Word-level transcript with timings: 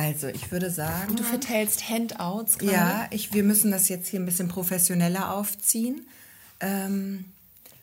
Also, 0.00 0.28
ich 0.28 0.50
würde 0.50 0.70
sagen. 0.70 1.14
Du 1.16 1.22
verteilst 1.22 1.90
Handouts 1.90 2.56
gerade. 2.56 2.72
Ja, 2.72 3.06
ich, 3.10 3.34
wir 3.34 3.44
müssen 3.44 3.70
das 3.70 3.90
jetzt 3.90 4.08
hier 4.08 4.18
ein 4.18 4.24
bisschen 4.24 4.48
professioneller 4.48 5.34
aufziehen, 5.34 6.06
ähm, 6.60 7.26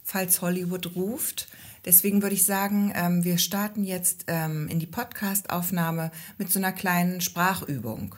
falls 0.03 0.41
Hollywood 0.41 0.95
ruft. 0.95 1.47
Deswegen 1.85 2.23
würde 2.23 2.33
ich 2.33 2.43
sagen, 2.43 2.91
ähm, 2.95 3.23
wir 3.23 3.37
starten 3.37 3.83
jetzt 3.83 4.25
ähm, 4.27 4.67
in 4.67 4.79
die 4.79 4.87
Podcast-Aufnahme 4.87 6.11
mit 6.39 6.51
so 6.51 6.57
einer 6.57 6.71
kleinen 6.71 7.21
Sprachübung. 7.21 8.15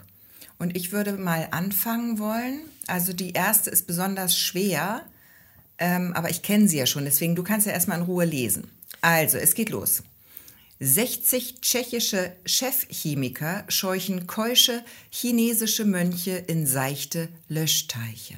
Und 0.58 0.78
ich 0.78 0.94
würde 0.94 1.14
mal 1.14 1.50
anfangen 1.52 2.20
wollen. 2.20 2.62
Also 2.88 3.12
die 3.12 3.34
erste 3.34 3.70
ist 3.70 3.86
besonders 3.86 4.38
schwer, 4.38 5.02
ähm, 5.78 6.14
aber 6.14 6.30
ich 6.30 6.42
kenne 6.42 6.70
sie 6.70 6.78
ja 6.78 6.86
schon. 6.86 7.04
Deswegen, 7.04 7.36
du 7.36 7.44
kannst 7.44 7.68
ja 7.68 7.74
erstmal 7.74 7.98
in 7.98 8.06
Ruhe 8.06 8.26
lesen. 8.26 8.70
Also, 9.02 9.38
es 9.38 9.56
geht 9.56 9.70
los. 9.70 10.04
60 10.82 11.60
tschechische 11.60 12.38
Chefchemiker 12.46 13.66
scheuchen 13.68 14.28
keusche 14.28 14.82
chinesische 15.12 15.84
Mönche 15.84 16.38
in 16.48 16.66
seichte 16.66 17.28
Löschteiche. 17.50 18.36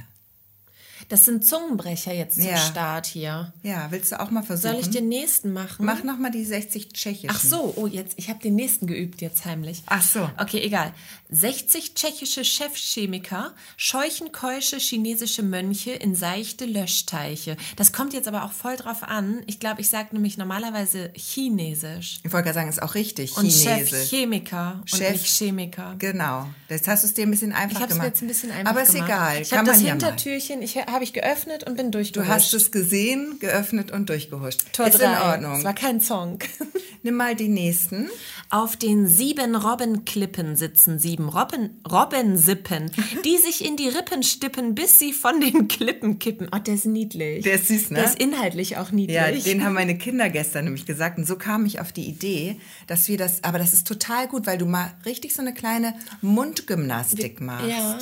Das 1.12 1.26
sind 1.26 1.46
Zungenbrecher 1.46 2.14
jetzt 2.14 2.36
zum 2.36 2.46
Ja. 2.46 2.56
Start 2.58 3.06
hier. 3.06 3.52
Ja, 3.64 3.88
willst 3.90 4.14
du 4.14 4.20
auch 4.22 4.32
mal 4.32 4.44
versuchen? 4.44 4.72
Soll 4.74 4.82
ich 4.82 4.90
den 4.90 5.10
nächsten 5.10 5.52
machen? 5.52 5.86
Mach 5.86 6.04
nochmal 6.04 6.32
die 6.32 6.46
60 6.46 6.94
tschechischen. 6.94 7.30
Ach 7.30 7.40
so, 7.42 7.74
oh, 7.76 7.86
jetzt, 7.86 8.14
ich 8.16 8.30
habe 8.30 8.40
den 8.40 8.56
nächsten 8.56 8.88
geübt 8.88 9.22
jetzt 9.22 9.44
heimlich. 9.44 9.84
Ach 9.88 10.02
so. 10.02 10.30
Okay, 10.40 10.62
egal. 10.62 10.94
60 11.30 11.94
tschechische 11.96 12.44
Chefchemiker 12.46 13.54
scheuchen 13.78 14.32
keusche 14.32 14.78
chinesische 14.78 15.44
Mönche 15.44 15.92
in 15.92 16.16
seichte 16.16 16.66
Löschteiche. 16.66 17.58
Das 17.76 17.92
kommt 17.92 18.14
jetzt 18.14 18.28
aber 18.28 18.44
auch 18.46 18.52
voll 18.52 18.76
drauf 18.78 19.04
an. 19.04 19.42
Ich 19.48 19.60
glaube, 19.60 19.82
ich 19.82 19.90
sage 19.90 20.10
nämlich 20.14 20.38
normalerweise 20.38 21.12
Chinesisch. 21.16 22.20
Ich 22.24 22.32
wollte 22.32 22.46
gerade 22.46 22.56
sagen, 22.56 22.70
ist 22.70 22.82
auch 22.82 22.96
richtig. 22.96 23.36
Und 23.38 23.46
Chinesisch. 23.50 23.90
Chefchemiker 23.90 24.78
und 24.82 24.90
Chef- 24.90 25.12
nicht 25.12 25.28
Chemiker. 25.38 25.96
Genau. 26.00 26.48
Das 26.70 26.88
hast 26.88 27.04
du 27.04 27.08
es 27.08 27.14
dir 27.14 27.24
ein 27.26 27.32
bisschen 27.32 27.52
einfach 27.54 27.78
Ich 27.78 27.82
habe 27.82 27.92
es 27.92 27.98
mir 27.98 28.04
gemacht. 28.04 28.08
jetzt 28.14 28.22
ein 28.22 28.28
bisschen 28.28 28.52
einfach 28.52 28.72
Aber 28.72 28.84
ist 28.84 28.94
gemacht. 28.94 29.10
egal. 29.10 29.42
Ich 29.42 29.54
habe 29.54 29.66
das 29.68 29.78
man 29.78 29.86
ja 29.86 29.96
mal. 29.96 30.00
Hintertürchen, 30.02 30.62
ich, 30.62 30.78
habe 30.78 31.01
ich 31.04 31.14
geöffnet 31.14 31.64
und 31.68 31.76
bin 31.78 31.88
Du 31.92 31.98
durchgehuscht. 31.98 32.30
hast 32.30 32.54
es 32.54 32.72
gesehen, 32.72 33.38
geöffnet 33.40 33.92
und 33.92 34.10
durchgehuscht. 34.10 34.62
Tor 34.74 34.88
ist 34.88 35.00
drei. 35.00 35.12
in 35.14 35.18
Ordnung. 35.22 35.58
Es 35.60 35.64
war 35.64 35.74
kein 35.74 36.00
Song. 36.02 36.40
Nimm 37.04 37.16
mal 37.16 37.36
die 37.36 37.48
nächsten. 37.48 38.10
Auf 38.50 38.76
den 38.78 39.08
sieben 39.08 39.56
Robbenklippen 39.56 40.56
sitzen 40.56 41.00
sieben 41.00 41.30
Robben, 41.30 41.82
Robbensippen, 41.92 42.92
die 43.26 43.38
sich 43.38 43.66
in 43.66 43.76
die 43.76 43.88
Rippen 43.88 44.22
stippen, 44.24 44.76
bis 44.76 45.00
sie 45.00 45.14
von 45.14 45.40
den 45.42 45.68
Klippen 45.68 46.20
kippen. 46.20 46.48
Oh, 46.54 46.60
der 46.60 46.76
ist 46.76 46.86
niedlich. 46.86 47.44
Der 47.44 47.54
ist 47.56 47.68
süß, 47.70 47.90
ne? 47.92 47.96
Der 48.00 48.06
ist 48.06 48.20
inhaltlich 48.20 48.78
auch 48.78 48.92
niedlich. 48.92 49.16
Ja, 49.16 49.32
den 49.32 49.64
haben 49.64 49.74
meine 49.74 49.98
Kinder 49.98 50.30
gestern 50.30 50.66
nämlich 50.66 50.86
gesagt. 50.86 51.18
Und 51.18 51.26
so 51.26 51.38
kam 51.38 51.66
ich 51.66 51.80
auf 51.80 51.92
die 51.92 52.06
Idee, 52.06 52.58
dass 52.88 53.08
wir 53.08 53.18
das, 53.18 53.44
aber 53.44 53.58
das 53.58 53.74
ist 53.74 53.88
total 53.88 54.28
gut, 54.28 54.46
weil 54.46 54.58
du 54.60 54.66
mal 54.66 54.94
richtig 55.06 55.34
so 55.34 55.42
eine 55.42 55.54
kleine 55.54 55.96
Mundgymnastik 56.22 57.42
machst. 57.42 57.68
Ja, 57.68 57.98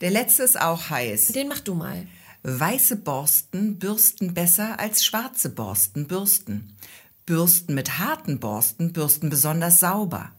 Der 0.00 0.10
letzte 0.10 0.42
ist 0.44 0.60
auch 0.60 0.90
heiß. 0.90 1.28
den 1.28 1.48
mach 1.48 1.60
du 1.60 1.74
mal. 1.74 2.06
Weiße 2.42 2.96
Borsten 2.96 3.78
bürsten 3.78 4.32
besser 4.32 4.78
als 4.78 5.04
schwarze 5.04 5.50
Borsten 5.50 6.06
bürsten. 6.06 6.76
Bürsten 7.26 7.74
mit 7.74 7.98
harten 7.98 8.38
Borsten 8.38 8.92
bürsten 8.92 9.28
besonders 9.28 9.80
sauber. 9.80 10.30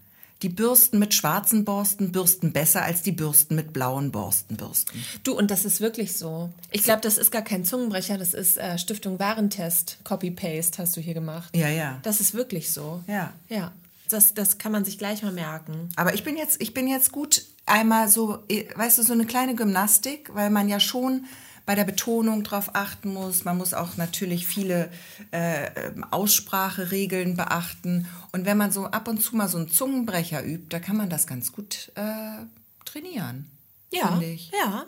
Die 0.41 0.49
Bürsten 0.49 0.99
mit 0.99 1.13
schwarzen 1.13 1.66
Borsten 1.66 2.13
bürsten 2.13 2.53
besser 2.53 2.83
als 2.83 3.01
die 3.01 3.11
Bürsten 3.11 3.55
mit 3.55 3.73
blauen 3.73 4.11
Borsten 4.11 4.55
bürsten. 4.55 5.03
Du, 5.23 5.38
und 5.38 5.51
das 5.51 5.66
ist 5.66 5.81
wirklich 5.81 6.16
so. 6.16 6.49
Ich 6.71 6.83
glaube, 6.83 7.01
das 7.01 7.17
ist 7.17 7.29
gar 7.29 7.41
kein 7.41 7.66
Zungenbrecher, 7.66 8.17
das 8.17 8.33
ist 8.33 8.57
äh, 8.57 8.77
Stiftung 8.77 9.19
Warentest. 9.19 9.97
Copy-Paste 10.05 10.81
hast 10.81 10.95
du 10.95 11.01
hier 11.01 11.13
gemacht. 11.13 11.53
Ja, 11.55 11.67
ja. 11.67 11.99
Das 12.03 12.21
ist 12.21 12.33
wirklich 12.33 12.71
so. 12.71 13.03
Ja. 13.07 13.34
Ja. 13.50 13.73
Das, 14.07 14.34
das 14.34 14.57
kann 14.57 14.72
man 14.72 14.85
sich 14.85 14.97
gleich 14.97 15.22
mal 15.22 15.34
merken. 15.34 15.89
Aber 15.97 16.13
ich 16.13 16.23
bin 16.23 16.38
jetzt, 16.38 16.61
ich 16.61 16.73
bin 16.73 16.88
jetzt 16.88 17.11
gut 17.11 17.44
einmal 17.69 18.09
so, 18.09 18.40
eh, 18.50 18.66
weißt 18.75 18.97
du, 18.97 19.03
so 19.03 19.13
eine 19.13 19.25
kleine 19.25 19.56
Gymnastik, 19.56 20.34
weil 20.34 20.50
man 20.50 20.69
ja 20.69 20.80
schon 20.80 21.25
bei 21.66 21.75
der 21.75 21.84
Betonung 21.84 22.44
drauf 22.44 22.72
achten 22.74 23.13
muss. 23.13 23.46
Man 23.46 23.57
muss 23.57 23.75
auch 23.75 23.96
natürlich 23.96 24.47
viele 24.47 24.90
äh, 25.31 25.68
ähm, 25.68 26.03
Ausspracheregeln 26.09 27.38
beachten. 27.38 28.08
Und 28.31 28.46
wenn 28.46 28.58
man 28.58 28.72
so 28.72 28.85
ab 28.85 29.08
und 29.08 29.22
zu 29.22 29.35
mal 29.35 29.47
so 29.47 29.59
einen 29.59 29.69
Zungenbrecher 29.69 30.44
übt, 30.44 30.66
da 30.69 30.79
kann 30.79 30.97
man 30.97 31.12
das 31.12 31.28
ganz 31.28 31.52
gut 31.52 31.91
äh, 31.94 32.44
trainieren. 32.85 33.52
Ja, 33.91 34.08
finde 34.08 34.25
ich. 34.25 34.52
ja. 34.52 34.85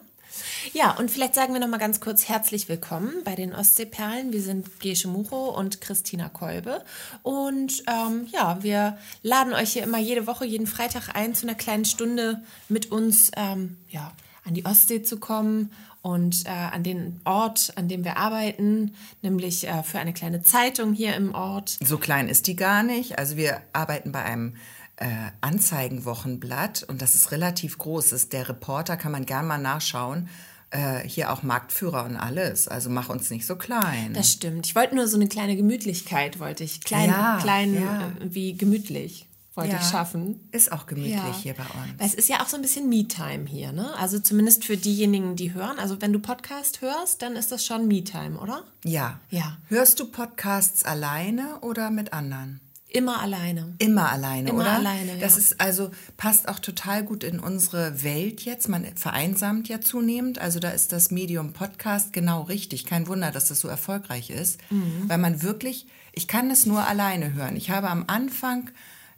Ja, 0.73 0.91
und 0.97 1.11
vielleicht 1.11 1.35
sagen 1.35 1.53
wir 1.53 1.59
noch 1.59 1.67
mal 1.67 1.77
ganz 1.77 1.99
kurz 1.99 2.29
herzlich 2.29 2.69
willkommen 2.69 3.13
bei 3.23 3.35
den 3.35 3.53
Ostseeperlen. 3.53 4.31
Wir 4.31 4.41
sind 4.41 4.79
Gesche 4.79 5.07
Mucho 5.07 5.49
und 5.49 5.81
Christina 5.81 6.29
Kolbe. 6.29 6.83
Und 7.23 7.83
ähm, 7.87 8.27
ja, 8.31 8.61
wir 8.61 8.97
laden 9.23 9.53
euch 9.53 9.73
hier 9.73 9.83
immer 9.83 9.99
jede 9.99 10.27
Woche, 10.27 10.45
jeden 10.45 10.67
Freitag 10.67 11.15
ein, 11.15 11.35
zu 11.35 11.45
einer 11.45 11.55
kleinen 11.55 11.85
Stunde 11.85 12.41
mit 12.69 12.91
uns 12.91 13.31
ähm, 13.35 13.77
ja, 13.89 14.11
an 14.45 14.53
die 14.53 14.65
Ostsee 14.65 15.03
zu 15.03 15.19
kommen 15.19 15.71
und 16.01 16.45
äh, 16.45 16.49
an 16.49 16.83
den 16.83 17.21
Ort, 17.25 17.73
an 17.75 17.87
dem 17.87 18.03
wir 18.03 18.17
arbeiten, 18.17 18.95
nämlich 19.21 19.67
äh, 19.67 19.83
für 19.83 19.99
eine 19.99 20.13
kleine 20.13 20.41
Zeitung 20.41 20.93
hier 20.93 21.15
im 21.15 21.35
Ort. 21.35 21.77
So 21.79 21.97
klein 21.97 22.27
ist 22.27 22.47
die 22.47 22.55
gar 22.55 22.81
nicht. 22.83 23.19
Also 23.19 23.37
wir 23.37 23.61
arbeiten 23.73 24.11
bei 24.11 24.23
einem 24.23 24.55
äh, 25.01 25.31
Anzeigenwochenblatt 25.41 26.83
und 26.83 27.01
das 27.01 27.15
ist 27.15 27.31
relativ 27.31 27.77
groß. 27.77 28.11
Ist 28.11 28.33
der 28.33 28.47
Reporter, 28.49 28.97
kann 28.97 29.11
man 29.11 29.25
gern 29.25 29.47
mal 29.47 29.57
nachschauen. 29.57 30.29
Äh, 30.69 30.99
hier 31.07 31.33
auch 31.33 31.43
Marktführer 31.43 32.05
und 32.05 32.15
alles. 32.15 32.67
Also 32.67 32.89
mach 32.89 33.09
uns 33.09 33.29
nicht 33.29 33.45
so 33.45 33.55
klein. 33.57 34.13
Das 34.13 34.31
stimmt. 34.31 34.65
Ich 34.67 34.75
wollte 34.75 34.95
nur 34.95 35.07
so 35.07 35.17
eine 35.17 35.27
kleine 35.27 35.57
Gemütlichkeit, 35.57 36.39
wollte 36.39 36.63
ich. 36.63 36.81
Klein, 36.83 37.09
Ja, 37.09 37.39
klein 37.41 37.73
ja. 37.73 38.07
äh, 38.07 38.11
wie 38.33 38.53
gemütlich 38.55 39.27
wollte 39.53 39.75
ich 39.75 39.85
schaffen. 39.89 40.39
Ist 40.53 40.71
auch 40.71 40.85
gemütlich 40.85 41.35
hier 41.41 41.53
bei 41.55 41.63
Weil 41.73 41.83
uns. 41.91 41.93
es 41.99 42.13
ist 42.13 42.29
ja 42.29 42.41
auch 42.41 42.47
so 42.47 42.55
ein 42.55 42.61
bisschen 42.61 42.87
Me-Time 42.87 43.45
hier, 43.47 43.73
ne? 43.73 43.93
Also 43.97 44.17
zumindest 44.19 44.63
für 44.63 44.77
diejenigen, 44.77 45.35
die 45.35 45.53
hören. 45.53 45.77
Also 45.77 46.01
wenn 46.01 46.13
du 46.13 46.19
Podcast 46.19 46.79
hörst, 46.81 47.21
dann 47.21 47.35
ist 47.35 47.51
das 47.51 47.65
schon 47.65 47.85
Me-Time, 47.87 48.39
oder? 48.39 48.63
Ja. 48.85 49.19
Ja. 49.29 49.57
Hörst 49.67 49.99
du 49.99 50.05
Podcasts 50.05 50.83
alleine 50.85 51.59
oder 51.59 51.89
mit 51.91 52.13
anderen? 52.13 52.61
Immer 52.93 53.21
alleine. 53.21 53.73
Immer 53.77 54.11
alleine, 54.11 54.49
Immer 54.49 54.61
oder? 54.61 54.71
alleine, 54.73 55.17
Das 55.19 55.33
ja. 55.35 55.39
ist 55.39 55.61
also 55.61 55.91
passt 56.17 56.49
auch 56.49 56.59
total 56.59 57.03
gut 57.05 57.23
in 57.23 57.39
unsere 57.39 58.03
Welt 58.03 58.41
jetzt. 58.41 58.67
Man 58.67 58.85
vereinsamt 58.97 59.69
ja 59.69 59.79
zunehmend. 59.79 60.39
Also 60.39 60.59
da 60.59 60.71
ist 60.71 60.91
das 60.91 61.09
Medium 61.09 61.53
Podcast 61.53 62.11
genau 62.11 62.41
richtig. 62.41 62.85
Kein 62.85 63.07
Wunder, 63.07 63.31
dass 63.31 63.47
das 63.47 63.61
so 63.61 63.69
erfolgreich 63.69 64.29
ist, 64.29 64.59
Mhm. 64.69 65.03
weil 65.07 65.17
man 65.19 65.41
wirklich. 65.41 65.87
Ich 66.11 66.27
kann 66.27 66.51
es 66.51 66.65
nur 66.65 66.85
alleine 66.85 67.33
hören. 67.33 67.55
Ich 67.55 67.69
habe 67.69 67.89
am 67.89 68.03
Anfang 68.07 68.69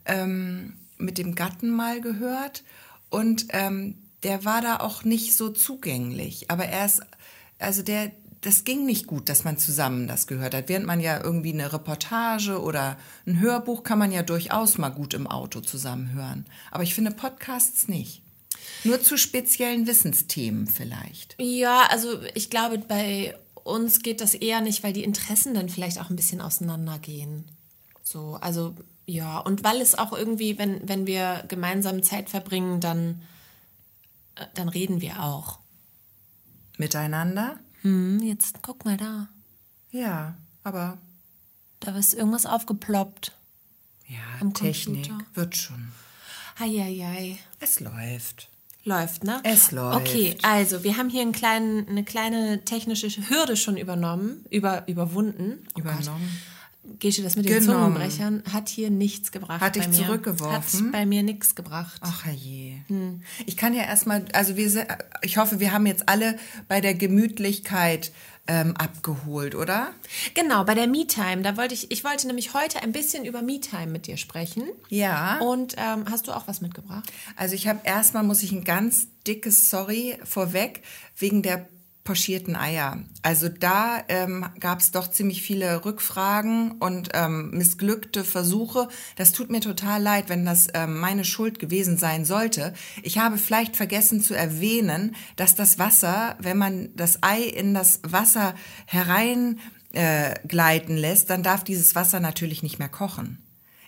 ähm, 0.06 0.74
mit 1.00 1.18
dem 1.18 1.34
Gatten 1.34 1.72
mal 1.72 2.00
gehört 2.02 2.64
und 3.10 3.48
ähm, 3.50 3.96
der 4.22 4.46
war 4.46 4.62
da 4.62 4.78
auch 4.82 5.04
nicht 5.04 5.36
so 5.36 5.50
zugänglich. 5.50 6.52
Aber 6.52 6.66
er 6.66 6.86
ist, 6.86 7.02
also 7.58 7.82
der, 7.82 8.12
das 8.44 8.66
ging 8.66 8.86
nicht 8.86 9.08
gut, 9.08 9.30
dass 9.30 9.44
man 9.44 9.58
zusammen 9.58 10.08
das 10.08 10.28
gehört 10.28 10.54
hat. 10.54 10.70
Während 10.70 10.86
man 10.86 11.00
ja 11.00 11.24
irgendwie 11.24 11.54
eine 11.54 11.72
Reportage 11.72 12.62
oder 12.62 12.98
ein 13.26 13.40
Hörbuch 13.40 13.84
kann 13.84 14.00
man 14.00 14.12
ja 14.12 14.22
durchaus 14.22 14.78
mal 14.78 14.90
gut 14.90 15.14
im 15.14 15.28
Auto 15.28 15.62
zusammen 15.62 16.14
hören. 16.14 16.46
Aber 16.70 16.84
ich 16.84 16.94
finde 16.94 17.12
Podcasts 17.12 17.88
nicht. 17.88 18.22
Nur 18.84 19.02
zu 19.02 19.18
speziellen 19.18 19.88
Wissensthemen 19.88 20.68
vielleicht. 20.68 21.36
Ja, 21.40 21.88
also 21.90 22.22
ich 22.34 22.50
glaube, 22.50 22.78
bei 22.78 23.36
uns 23.64 24.02
geht 24.02 24.20
das 24.20 24.34
eher 24.34 24.62
nicht, 24.62 24.84
weil 24.84 24.94
die 24.94 25.04
Interessen 25.04 25.54
dann 25.54 25.70
vielleicht 25.70 26.00
auch 26.00 26.10
ein 26.10 26.16
bisschen 26.16 26.42
auseinandergehen. 26.42 27.46
So, 28.04 28.38
also 28.42 28.76
ja, 29.06 29.40
und 29.40 29.64
weil 29.64 29.82
es 29.82 29.96
auch 29.96 30.14
irgendwie, 30.14 30.58
wenn, 30.58 30.88
wenn 30.88 31.08
wir 31.08 31.46
gemeinsam 31.48 32.04
Zeit 32.04 32.30
verbringen, 32.30 32.82
dann, 32.82 33.22
äh, 34.36 34.46
dann 34.54 34.70
reden 34.70 35.02
wir 35.02 35.24
auch. 35.24 35.60
Miteinander? 36.78 37.60
Hm, 37.84 38.20
jetzt 38.24 38.62
guck 38.62 38.84
mal 38.86 38.98
da. 38.98 39.28
Ja, 39.92 40.36
aber 40.64 40.98
Da 41.80 41.98
ist 41.98 42.14
irgendwas 42.14 42.46
aufgeploppt. 42.46 43.34
ja, 44.08 44.18
Am 44.42 44.54
Technik 44.54 45.08
Computer. 45.10 45.26
wird 45.36 45.56
schon. 45.58 45.92
Eieiei. 46.60 47.38
Es 47.60 47.80
läuft. 47.80 48.50
Läuft, 48.86 49.24
ne? 49.24 49.40
Es 49.44 49.72
läuft. 49.72 49.98
Okay, 50.08 50.36
also 50.42 50.84
wir 50.84 50.98
haben 50.98 51.10
hier 51.10 51.22
einen 51.22 51.32
kleinen, 51.32 51.88
eine 51.88 52.04
kleine 52.04 52.66
technische 52.66 53.08
Hürde 53.30 53.56
schon 53.56 53.78
übernommen, 53.78 54.46
über, 54.50 54.88
überwunden. 54.88 55.66
Oh 55.76 55.80
Übernommen. 55.80 56.30
Gott. 56.30 56.53
Gesche, 57.00 57.24
das 57.24 57.36
mit 57.38 57.48
den 57.48 57.60
Genommen. 57.60 57.96
Zungenbrechern 57.96 58.44
hat 58.52 58.68
hier 58.68 58.90
nichts 58.90 59.32
gebracht. 59.32 59.62
Hat 59.62 59.78
dich 59.78 59.90
zurückgeworfen? 59.92 60.88
Hat 60.88 60.92
bei 60.92 61.06
mir 61.06 61.24
nichts 61.24 61.56
gebracht. 61.56 62.02
Ach 62.02 62.26
je. 62.28 62.76
Hm. 62.88 63.22
Ich 63.46 63.56
kann 63.56 63.74
ja 63.74 63.84
erstmal, 63.84 64.26
also 64.34 64.58
wir, 64.58 64.88
ich 65.22 65.38
hoffe, 65.38 65.62
wir 65.62 65.72
haben 65.72 65.86
jetzt 65.86 66.10
alle 66.10 66.38
bei 66.68 66.82
der 66.82 66.94
Gemütlichkeit 66.94 68.12
ähm, 68.48 68.76
abgeholt, 68.76 69.56
oder? 69.56 69.92
Genau, 70.34 70.66
bei 70.66 70.76
der 70.76 70.88
Me-Time, 70.88 71.42
da 71.42 71.56
wollte 71.56 71.74
ich, 71.74 71.90
ich 71.92 72.04
wollte 72.04 72.28
nämlich 72.28 72.54
heute 72.54 72.84
ein 72.84 72.92
bisschen 72.92 73.24
über 73.24 73.42
Me-Time 73.42 73.88
mit 73.88 74.08
dir 74.08 74.18
sprechen. 74.18 74.66
Ja. 74.90 75.40
Und 75.40 75.76
ähm, 75.78 76.06
hast 76.12 76.28
du 76.28 76.34
auch 76.34 76.48
was 76.48 76.60
mitgebracht? 76.60 77.10
Also 77.38 77.56
ich 77.56 77.68
habe 77.68 77.80
erstmal 77.86 78.24
muss 78.24 78.44
ich 78.44 78.52
ein 78.52 78.66
ganz 78.66 79.08
dickes 79.26 79.70
Sorry 79.70 80.18
vorweg 80.26 80.84
wegen 81.16 81.42
der 81.42 81.70
pochierten 82.04 82.56
Eier. 82.56 83.04
Also 83.22 83.48
da 83.48 84.04
ähm, 84.10 84.46
gab 84.60 84.80
es 84.80 84.92
doch 84.92 85.10
ziemlich 85.10 85.42
viele 85.42 85.86
Rückfragen 85.86 86.74
und 86.74 87.10
ähm, 87.14 87.52
missglückte 87.52 88.24
Versuche. 88.24 88.90
Das 89.16 89.32
tut 89.32 89.50
mir 89.50 89.62
total 89.62 90.02
leid, 90.02 90.28
wenn 90.28 90.46
das 90.46 90.68
ähm, 90.74 91.00
meine 91.00 91.24
Schuld 91.24 91.60
gewesen 91.60 91.98
sein 91.98 92.26
sollte. 92.26 92.74
Ich 93.04 93.20
habe 93.20 93.38
vielleicht 93.38 93.78
vergessen 93.78 94.22
zu 94.22 94.34
erwähnen, 94.34 95.16
dass 95.38 95.56
das 95.56 95.80
Wasser, 95.80 96.36
wenn 96.40 96.58
man 96.58 96.90
das 96.96 97.24
Ei 97.24 97.42
in 97.42 97.74
das 97.74 98.02
Wasser 98.04 98.54
herein 98.86 99.60
äh, 99.94 100.36
lässt, 100.98 101.30
dann 101.30 101.44
darf 101.44 101.64
dieses 101.64 101.96
Wasser 101.96 102.20
natürlich 102.20 102.64
nicht 102.64 102.80
mehr 102.80 102.90
kochen. 102.90 103.43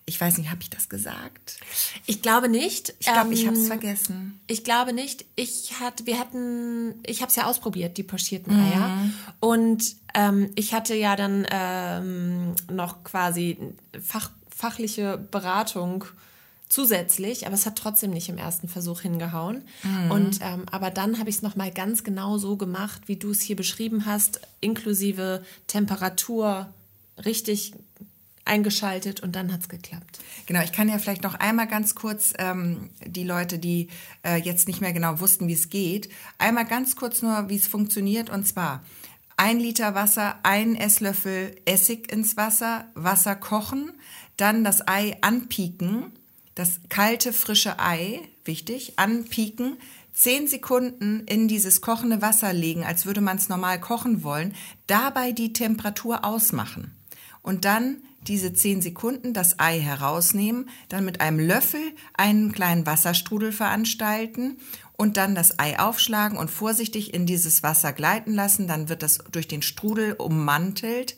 Ich 0.07 0.21
weiß 0.21 0.37
nicht, 0.37 0.51
habe 0.51 0.61
ich 0.61 0.69
das 0.69 0.87
gesagt? 0.87 1.59
Ich 2.05 2.21
glaube 2.21 2.47
nicht. 2.47 2.93
Ich 2.99 3.07
glaube, 3.07 3.21
Ähm, 3.27 3.31
ich 3.31 3.47
habe 3.47 3.55
es 3.57 3.67
vergessen. 3.67 4.39
Ich 4.45 4.63
glaube 4.63 4.93
nicht. 4.93 5.25
Ich 5.35 5.79
hatte, 5.79 6.05
wir 6.05 6.19
hatten, 6.19 6.93
ich 7.07 7.21
habe 7.21 7.29
es 7.29 7.35
ja 7.35 7.45
ausprobiert, 7.47 7.97
die 7.97 8.03
pochierten 8.03 8.55
Mhm. 8.55 8.61
Eier. 8.63 8.97
Und 9.39 9.95
ähm, 10.13 10.51
ich 10.55 10.73
hatte 10.75 10.93
ja 10.95 11.15
dann 11.15 11.47
ähm, 11.49 12.53
noch 12.71 13.03
quasi 13.03 13.57
fach, 13.99 14.29
fachliche 14.55 15.17
Beratung 15.31 16.05
zusätzlich, 16.69 17.45
aber 17.47 17.55
es 17.55 17.65
hat 17.65 17.75
trotzdem 17.77 18.11
nicht 18.11 18.29
im 18.29 18.37
ersten 18.37 18.67
Versuch 18.67 19.01
hingehauen. 19.01 19.63
Mhm. 19.83 20.11
Und 20.11 20.39
ähm, 20.41 20.65
aber 20.71 20.91
dann 20.91 21.17
habe 21.17 21.29
ich 21.31 21.37
es 21.37 21.41
noch 21.41 21.55
mal 21.55 21.71
ganz 21.71 22.03
genau 22.03 22.37
so 22.37 22.57
gemacht, 22.57 23.01
wie 23.07 23.15
du 23.15 23.31
es 23.31 23.41
hier 23.41 23.55
beschrieben 23.55 24.05
hast, 24.05 24.39
inklusive 24.61 25.43
Temperatur 25.67 26.69
richtig 27.23 27.73
eingeschaltet 28.45 29.21
und 29.21 29.35
dann 29.35 29.51
hat 29.51 29.61
es 29.61 29.69
geklappt. 29.69 30.19
Genau, 30.45 30.61
ich 30.61 30.71
kann 30.71 30.87
ja 30.87 30.99
vielleicht 30.99 31.23
noch 31.23 31.33
einmal 31.35 31.67
ganz 31.67 31.95
kurz 31.95 32.33
ähm, 32.37 32.89
die 33.05 33.23
Leute, 33.23 33.59
die 33.59 33.89
äh, 34.23 34.37
jetzt 34.37 34.67
nicht 34.67 34.81
mehr 34.81 34.93
genau 34.93 35.19
wussten, 35.19 35.47
wie 35.47 35.53
es 35.53 35.69
geht, 35.69 36.09
einmal 36.37 36.65
ganz 36.65 36.95
kurz 36.95 37.21
nur, 37.21 37.49
wie 37.49 37.55
es 37.55 37.67
funktioniert. 37.67 38.29
Und 38.29 38.47
zwar 38.47 38.83
ein 39.35 39.59
Liter 39.59 39.95
Wasser, 39.95 40.37
ein 40.43 40.75
Esslöffel 40.75 41.55
Essig 41.65 42.11
ins 42.11 42.37
Wasser, 42.37 42.85
Wasser 42.93 43.35
kochen, 43.35 43.91
dann 44.37 44.63
das 44.63 44.87
Ei 44.87 45.17
anpieken, 45.21 46.11
das 46.53 46.79
kalte, 46.89 47.33
frische 47.33 47.79
Ei, 47.79 48.21
wichtig, 48.45 48.93
anpieken, 48.97 49.77
zehn 50.13 50.47
Sekunden 50.47 51.21
in 51.25 51.47
dieses 51.47 51.81
kochende 51.81 52.21
Wasser 52.21 52.53
legen, 52.53 52.85
als 52.85 53.05
würde 53.05 53.21
man 53.21 53.37
es 53.37 53.49
normal 53.49 53.81
kochen 53.81 54.23
wollen, 54.23 54.53
dabei 54.87 55.33
die 55.33 55.51
Temperatur 55.51 56.23
ausmachen 56.23 56.91
und 57.41 57.65
dann 57.65 57.97
diese 58.27 58.53
zehn 58.53 58.81
Sekunden 58.81 59.33
das 59.33 59.59
Ei 59.59 59.79
herausnehmen, 59.79 60.69
dann 60.89 61.05
mit 61.05 61.21
einem 61.21 61.39
Löffel 61.39 61.81
einen 62.13 62.51
kleinen 62.51 62.85
Wasserstrudel 62.85 63.51
veranstalten 63.51 64.57
und 64.97 65.17
dann 65.17 65.35
das 65.35 65.59
Ei 65.59 65.79
aufschlagen 65.79 66.37
und 66.37 66.49
vorsichtig 66.49 67.13
in 67.13 67.25
dieses 67.25 67.63
Wasser 67.63 67.93
gleiten 67.93 68.33
lassen. 68.33 68.67
Dann 68.67 68.89
wird 68.89 69.03
das 69.03 69.19
durch 69.31 69.47
den 69.47 69.61
Strudel 69.61 70.13
ummantelt. 70.13 71.17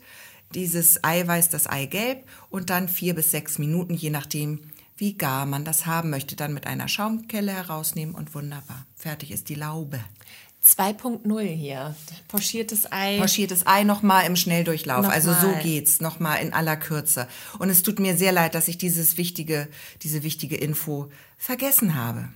Dieses 0.54 1.04
Eiweiß, 1.04 1.50
das 1.50 1.66
Eigelb 1.66 2.24
und 2.48 2.70
dann 2.70 2.88
vier 2.88 3.14
bis 3.14 3.30
sechs 3.30 3.58
Minuten, 3.58 3.92
je 3.92 4.10
nachdem, 4.10 4.60
wie 4.96 5.14
gar 5.14 5.46
man 5.46 5.64
das 5.64 5.86
haben 5.86 6.10
möchte, 6.10 6.36
dann 6.36 6.54
mit 6.54 6.66
einer 6.66 6.88
Schaumkelle 6.88 7.52
herausnehmen 7.52 8.14
und 8.14 8.34
wunderbar. 8.34 8.86
Fertig 8.96 9.30
ist 9.30 9.48
die 9.48 9.54
Laube. 9.54 10.00
2.0 10.64 11.40
hier. 11.42 11.94
Pochiertes 12.28 12.90
Ei. 12.92 13.18
Pochiertes 13.18 13.66
Ei 13.66 13.84
nochmal 13.84 14.26
im 14.26 14.36
Schnelldurchlauf. 14.36 15.02
Nochmal. 15.02 15.14
Also 15.14 15.32
so 15.32 15.54
geht's, 15.62 16.00
nochmal 16.00 16.42
in 16.42 16.52
aller 16.52 16.76
Kürze. 16.76 17.28
Und 17.58 17.70
es 17.70 17.82
tut 17.82 17.98
mir 18.00 18.16
sehr 18.16 18.32
leid, 18.32 18.54
dass 18.54 18.68
ich 18.68 18.78
dieses 18.78 19.16
wichtige, 19.16 19.68
diese 20.02 20.22
wichtige 20.22 20.56
Info 20.56 21.10
vergessen 21.36 21.94
habe. 21.94 22.28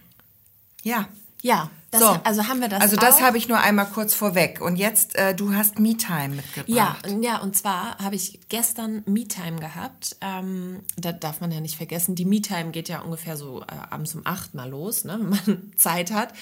Ja. 0.82 1.08
ja, 1.42 1.70
das, 1.92 2.00
so. 2.00 2.06
also 2.24 2.48
haben 2.48 2.62
wir 2.62 2.68
das 2.68 2.80
Also 2.80 2.96
das 2.96 3.20
habe 3.20 3.36
ich 3.36 3.48
nur 3.48 3.58
einmal 3.58 3.84
kurz 3.84 4.14
vorweg. 4.14 4.62
Und 4.62 4.76
jetzt, 4.76 5.14
äh, 5.14 5.34
du 5.34 5.54
hast 5.54 5.78
Me-Time 5.78 6.36
mitgebracht. 6.36 6.66
Ja, 6.68 6.96
ja, 7.20 7.38
und 7.42 7.54
zwar 7.54 7.98
habe 7.98 8.14
ich 8.14 8.40
gestern 8.48 9.02
Me-Time 9.04 9.60
gehabt. 9.60 10.16
Ähm, 10.22 10.80
da 10.96 11.12
darf 11.12 11.42
man 11.42 11.52
ja 11.52 11.60
nicht 11.60 11.76
vergessen, 11.76 12.14
die 12.14 12.24
Me-Time 12.24 12.70
geht 12.70 12.88
ja 12.88 13.00
ungefähr 13.00 13.36
so 13.36 13.60
äh, 13.60 13.74
abends 13.90 14.14
um 14.14 14.22
acht 14.24 14.54
mal 14.54 14.70
los, 14.70 15.04
ne, 15.04 15.18
wenn 15.20 15.28
man 15.28 15.72
Zeit 15.76 16.12
hat. 16.12 16.32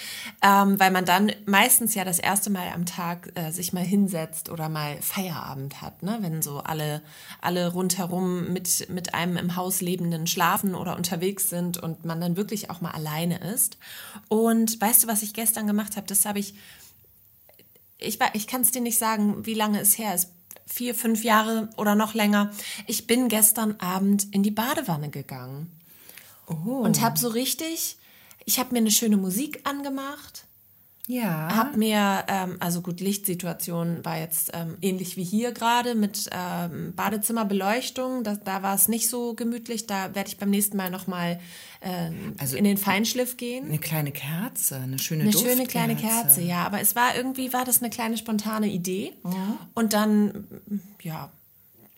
Ähm, 0.40 0.78
weil 0.78 0.92
man 0.92 1.04
dann 1.04 1.32
meistens 1.46 1.96
ja 1.96 2.04
das 2.04 2.20
erste 2.20 2.48
Mal 2.50 2.68
am 2.72 2.86
Tag 2.86 3.32
äh, 3.34 3.50
sich 3.50 3.72
mal 3.72 3.82
hinsetzt 3.82 4.50
oder 4.50 4.68
mal 4.68 4.98
Feierabend 5.00 5.82
hat, 5.82 6.04
ne? 6.04 6.18
wenn 6.20 6.42
so 6.42 6.58
alle, 6.58 7.02
alle 7.40 7.72
rundherum 7.72 8.52
mit, 8.52 8.88
mit 8.88 9.14
einem 9.14 9.36
im 9.36 9.56
Haus 9.56 9.80
Lebenden 9.80 10.28
schlafen 10.28 10.76
oder 10.76 10.96
unterwegs 10.96 11.50
sind 11.50 11.76
und 11.76 12.04
man 12.04 12.20
dann 12.20 12.36
wirklich 12.36 12.70
auch 12.70 12.80
mal 12.80 12.92
alleine 12.92 13.38
ist. 13.38 13.78
Und 14.28 14.80
weißt 14.80 15.02
du, 15.02 15.08
was 15.08 15.22
ich 15.22 15.34
gestern 15.40 15.66
gemacht 15.66 15.96
habe? 15.96 16.06
Das 16.06 16.24
habe 16.24 16.38
ich 16.38 16.54
ich, 18.02 18.18
ich 18.32 18.46
kann 18.46 18.62
es 18.62 18.70
dir 18.70 18.80
nicht 18.80 18.98
sagen, 18.98 19.44
wie 19.46 19.54
lange 19.54 19.80
es 19.80 19.98
her 19.98 20.14
ist. 20.14 20.30
Vier, 20.66 20.94
fünf 20.94 21.24
Jahre 21.24 21.68
oder 21.76 21.94
noch 21.94 22.14
länger. 22.14 22.50
Ich 22.86 23.06
bin 23.06 23.28
gestern 23.28 23.72
Abend 23.80 24.26
in 24.32 24.42
die 24.42 24.50
Badewanne 24.52 25.10
gegangen 25.10 25.70
Oh. 26.46 26.78
und 26.82 27.00
habe 27.00 27.18
so 27.18 27.28
richtig, 27.28 27.96
ich 28.44 28.58
habe 28.58 28.72
mir 28.72 28.78
eine 28.78 28.90
schöne 28.90 29.16
Musik 29.16 29.60
angemacht, 29.68 30.46
ja. 31.06 31.54
habe 31.56 31.76
mir, 31.78 32.24
ähm, 32.28 32.56
also 32.60 32.82
gut, 32.82 33.00
Lichtsituation 33.00 34.04
war 34.04 34.18
jetzt 34.18 34.52
ähm, 34.54 34.76
ähnlich 34.80 35.16
wie 35.16 35.24
hier 35.24 35.52
gerade 35.52 35.94
mit 35.94 36.28
ähm, 36.32 36.92
Badezimmerbeleuchtung. 36.94 38.22
Da, 38.24 38.36
da 38.36 38.62
war 38.62 38.74
es 38.74 38.88
nicht 38.88 39.08
so 39.08 39.34
gemütlich. 39.34 39.86
Da 39.86 40.14
werde 40.14 40.28
ich 40.28 40.38
beim 40.38 40.50
nächsten 40.50 40.76
Mal 40.76 40.90
nochmal 40.90 41.40
ähm, 41.82 42.34
Also- 42.38 42.56
in 42.56 42.64
den 42.64 42.76
Feinschliff 42.76 43.36
gehen. 43.36 43.66
Eine 43.66 43.78
kleine 43.78 44.12
Kerze, 44.12 44.76
eine 44.76 44.98
schöne 44.98 45.22
Eine 45.22 45.32
schöne 45.32 45.66
kleine. 45.66 45.96
Kerze, 45.96 46.42
ja. 46.42 46.64
Aber 46.64 46.80
es 46.80 46.94
war 46.96 47.16
irgendwie, 47.16 47.52
war 47.52 47.64
das 47.64 47.80
eine 47.80 47.90
kleine 47.90 48.16
spontane 48.16 48.68
Idee. 48.68 49.12
Und 49.74 49.92
dann, 49.92 50.46
ja, 51.02 51.30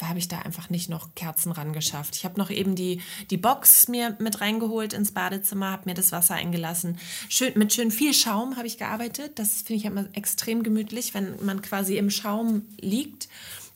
habe 0.02 0.18
ich 0.18 0.28
da 0.28 0.40
einfach 0.40 0.70
nicht 0.70 0.88
noch 0.88 1.14
Kerzen 1.14 1.52
ran 1.52 1.72
geschafft. 1.72 2.16
Ich 2.16 2.24
habe 2.24 2.38
noch 2.38 2.50
eben 2.50 2.74
die, 2.74 3.00
die 3.30 3.36
Box 3.36 3.88
mir 3.88 4.16
mit 4.18 4.40
reingeholt 4.40 4.92
ins 4.92 5.12
Badezimmer, 5.12 5.70
habe 5.70 5.88
mir 5.88 5.94
das 5.94 6.12
Wasser 6.12 6.34
eingelassen. 6.34 6.98
Schön, 7.28 7.52
mit 7.56 7.72
schön 7.72 7.90
viel 7.90 8.14
Schaum 8.14 8.56
habe 8.56 8.66
ich 8.66 8.78
gearbeitet. 8.78 9.38
Das 9.38 9.62
finde 9.62 9.80
ich 9.80 9.84
immer 9.84 10.06
extrem 10.14 10.62
gemütlich, 10.62 11.14
wenn 11.14 11.44
man 11.44 11.62
quasi 11.62 11.96
im 11.96 12.10
Schaum 12.10 12.62
liegt. 12.80 13.28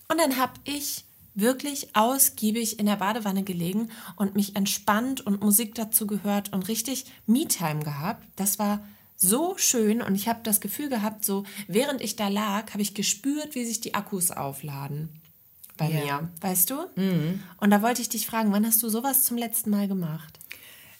Und 0.08 0.18
dann 0.20 0.36
habe 0.36 0.54
ich 0.64 1.04
wirklich 1.34 1.94
ausgiebig 1.94 2.78
in 2.78 2.86
der 2.86 2.96
Badewanne 2.96 3.42
gelegen 3.42 3.90
und 4.16 4.34
mich 4.34 4.56
entspannt 4.56 5.20
und 5.20 5.42
Musik 5.42 5.74
dazu 5.74 6.06
gehört 6.06 6.52
und 6.52 6.68
richtig 6.68 7.04
Me-Time 7.26 7.84
gehabt. 7.84 8.26
Das 8.36 8.58
war 8.58 8.80
so 9.16 9.54
schön 9.58 10.02
und 10.02 10.14
ich 10.14 10.28
habe 10.28 10.40
das 10.42 10.60
Gefühl 10.60 10.88
gehabt, 10.88 11.24
so 11.24 11.44
während 11.68 12.00
ich 12.00 12.16
da 12.16 12.28
lag, 12.28 12.72
habe 12.72 12.82
ich 12.82 12.94
gespürt, 12.94 13.54
wie 13.54 13.64
sich 13.66 13.80
die 13.80 13.94
Akkus 13.94 14.30
aufladen 14.30 15.10
bei 15.76 15.88
Ja. 15.90 16.20
mir, 16.20 16.28
weißt 16.40 16.70
du? 16.70 16.76
Und 17.58 17.70
da 17.70 17.82
wollte 17.82 18.02
ich 18.02 18.08
dich 18.08 18.26
fragen, 18.26 18.52
wann 18.52 18.66
hast 18.66 18.82
du 18.82 18.88
sowas 18.88 19.22
zum 19.24 19.36
letzten 19.36 19.70
Mal 19.70 19.88
gemacht? 19.88 20.38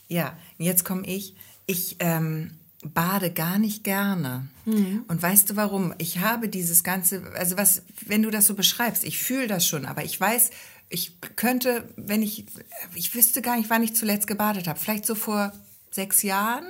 Ja, 0.09 0.37
jetzt 0.59 0.85
komme 0.85 1.06
ich. 1.06 1.35
Ich 1.66 1.97
ähm, 1.99 2.52
bade 2.85 3.33
gar 3.33 3.59
nicht 3.59 3.83
gerne. 3.85 4.47
Und 4.66 5.23
weißt 5.23 5.50
du 5.50 5.56
warum? 5.56 5.95
Ich 5.99 6.18
habe 6.18 6.49
dieses 6.49 6.83
ganze, 6.85 7.23
also 7.35 7.56
was, 7.56 7.83
wenn 8.06 8.23
du 8.23 8.30
das 8.30 8.47
so 8.47 8.54
beschreibst, 8.54 9.04
ich 9.04 9.18
fühle 9.18 9.47
das 9.47 9.66
schon, 9.66 9.87
aber 9.87 10.04
ich 10.04 10.21
weiß, 10.21 10.50
ich 10.88 11.21
könnte, 11.37 11.88
wenn 11.97 12.23
ich, 12.23 12.47
ich 12.95 13.14
wüsste 13.14 13.42
gar 13.42 13.56
nicht, 13.56 13.71
wann 13.71 13.83
ich 13.83 13.95
zuletzt 13.97 14.26
gebadet 14.28 14.68
habe. 14.68 14.78
Vielleicht 14.78 15.06
so 15.06 15.14
vor 15.16 15.52
sechs 15.90 16.23
Jahren 16.23 16.66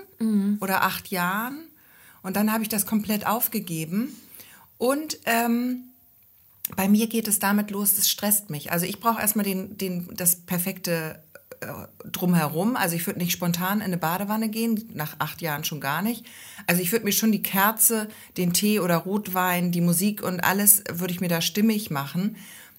oder 0.60 0.82
acht 0.82 1.08
Jahren. 1.08 1.58
Und 2.22 2.36
dann 2.36 2.50
habe 2.52 2.62
ich 2.62 2.68
das 2.70 2.86
komplett 2.86 3.26
aufgegeben. 3.26 4.14
Und 4.78 5.18
ähm, 5.26 5.84
bei 6.74 6.88
mir 6.88 7.06
geht 7.06 7.28
es 7.28 7.38
damit 7.38 7.70
los, 7.70 7.96
es 7.96 8.08
stresst 8.08 8.50
mich. 8.50 8.72
Also 8.72 8.86
ich 8.86 8.98
brauche 8.98 9.20
erstmal 9.20 9.44
den, 9.44 9.78
den, 9.78 10.08
das 10.14 10.36
perfekte 10.36 11.20
äh, 11.60 11.66
drumherum. 12.10 12.76
Also 12.76 12.96
ich 12.96 13.06
würde 13.06 13.20
nicht 13.20 13.32
spontan 13.32 13.78
in 13.78 13.84
eine 13.84 13.98
Badewanne 13.98 14.48
gehen, 14.48 14.90
nach 14.94 15.16
acht 15.18 15.42
Jahren 15.42 15.64
schon 15.64 15.80
gar 15.80 16.02
nicht. 16.02 16.26
Also 16.66 16.82
ich 16.82 16.90
würde 16.90 17.04
mir 17.04 17.12
schon 17.12 17.32
die 17.32 17.42
Kerze, 17.42 18.08
den 18.36 18.52
Tee 18.52 18.80
oder 18.80 18.96
Rotwein, 18.96 19.70
die 19.70 19.80
Musik 19.80 20.22
und 20.22 20.40
alles 20.40 20.82
würde 20.92 21.12
ich 21.12 21.20
mir 21.20 21.28
da 21.28 21.40
stimmig 21.40 21.90
machen. 21.90 22.36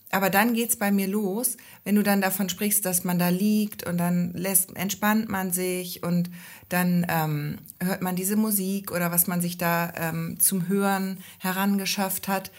Aber 0.09 0.29
dann 0.29 0.53
geht's 0.53 0.77
bei 0.77 0.91
mir 0.91 1.07
los, 1.07 1.57
wenn 1.83 1.95
du 1.95 2.03
dann 2.03 2.21
davon 2.21 2.47
sprichst, 2.47 2.85
dass 2.85 3.03
man 3.03 3.19
da 3.19 3.27
liegt 3.29 3.85
und 3.85 3.97
dann 3.97 4.31
lässt, 4.33 4.75
entspannt 4.75 5.27
man 5.27 5.51
sich 5.51 6.01
und 6.03 6.29
dann 6.69 7.05
ähm, 7.09 7.57
hört 7.81 8.01
man 8.01 8.15
diese 8.15 8.37
Musik 8.37 8.91
oder 8.91 9.11
was 9.11 9.27
man 9.27 9.41
sich 9.41 9.57
da 9.57 9.91
ähm, 9.95 10.39
zum 10.39 10.69
Hören 10.69 11.17
herangeschafft 11.39 12.27
hat. 12.29 12.51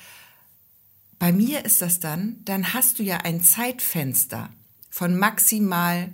Bei 1.18 1.32
mir 1.32 1.64
ist 1.64 1.82
das 1.82 2.00
dann, 2.00 2.36
dann 2.44 2.72
hast 2.74 2.98
du 2.98 3.02
ja 3.02 3.18
ein 3.18 3.42
Zeitfenster 3.42 4.50
von 4.90 5.16
maximal 5.16 6.12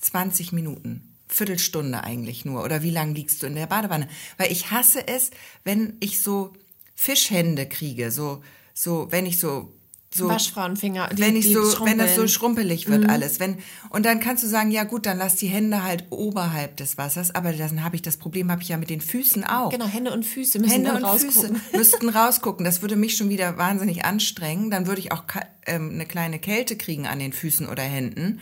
20 0.00 0.52
Minuten. 0.52 1.14
Viertelstunde 1.28 2.04
eigentlich 2.04 2.44
nur. 2.44 2.62
Oder 2.62 2.82
wie 2.82 2.90
lange 2.90 3.14
liegst 3.14 3.42
du 3.42 3.46
in 3.46 3.56
der 3.56 3.66
Badewanne? 3.66 4.08
Weil 4.36 4.52
ich 4.52 4.70
hasse 4.70 5.06
es, 5.08 5.30
wenn 5.64 5.96
ich 6.00 6.22
so 6.22 6.52
Fischhände 6.94 7.66
kriege. 7.66 8.10
So, 8.10 8.44
so, 8.72 9.08
wenn 9.10 9.26
ich 9.26 9.38
so 9.38 9.72
so 10.14 10.28
Waschfrauenfinger, 10.28 11.08
die, 11.08 11.22
wenn 11.22 11.34
ich 11.36 11.52
so, 11.52 11.84
wenn 11.84 11.98
das 11.98 12.14
so 12.14 12.26
schrumpelig 12.28 12.88
wird 12.88 13.08
alles, 13.08 13.40
wenn 13.40 13.58
und 13.90 14.06
dann 14.06 14.20
kannst 14.20 14.44
du 14.44 14.46
sagen, 14.46 14.70
ja 14.70 14.84
gut, 14.84 15.06
dann 15.06 15.18
lass 15.18 15.34
die 15.36 15.48
Hände 15.48 15.82
halt 15.82 16.04
oberhalb 16.10 16.76
des 16.76 16.96
Wassers, 16.98 17.34
aber 17.34 17.52
dann 17.52 17.82
habe 17.82 17.96
ich 17.96 18.02
das 18.02 18.16
Problem, 18.16 18.50
habe 18.50 18.62
ich 18.62 18.68
ja 18.68 18.76
mit 18.76 18.90
den 18.90 19.00
Füßen 19.00 19.44
auch. 19.44 19.70
Genau, 19.70 19.86
Hände 19.86 20.12
und 20.12 20.24
Füße 20.24 20.58
müssen 20.60 20.72
Hände 20.72 20.92
und 20.94 21.02
rausgucken. 21.04 21.56
Füße 21.56 21.60
müssten 21.76 22.08
rausgucken. 22.08 22.64
Das 22.64 22.80
würde 22.80 22.96
mich 22.96 23.16
schon 23.16 23.28
wieder 23.28 23.58
wahnsinnig 23.58 24.04
anstrengen. 24.04 24.70
Dann 24.70 24.86
würde 24.86 25.00
ich 25.00 25.10
auch 25.12 25.24
ähm, 25.66 25.90
eine 25.94 26.06
kleine 26.06 26.38
Kälte 26.38 26.76
kriegen 26.76 27.06
an 27.06 27.18
den 27.18 27.32
Füßen 27.32 27.68
oder 27.68 27.82
Händen. 27.82 28.40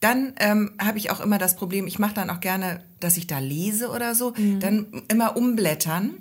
Dann 0.00 0.32
ähm, 0.38 0.72
habe 0.80 0.96
ich 0.98 1.10
auch 1.10 1.20
immer 1.20 1.38
das 1.38 1.56
Problem, 1.56 1.86
ich 1.86 1.98
mache 1.98 2.14
dann 2.14 2.30
auch 2.30 2.40
gerne, 2.40 2.82
dass 3.00 3.16
ich 3.16 3.26
da 3.26 3.38
lese 3.38 3.90
oder 3.90 4.14
so, 4.14 4.32
Mhm. 4.36 4.60
dann 4.60 5.02
immer 5.08 5.36
umblättern. 5.36 6.12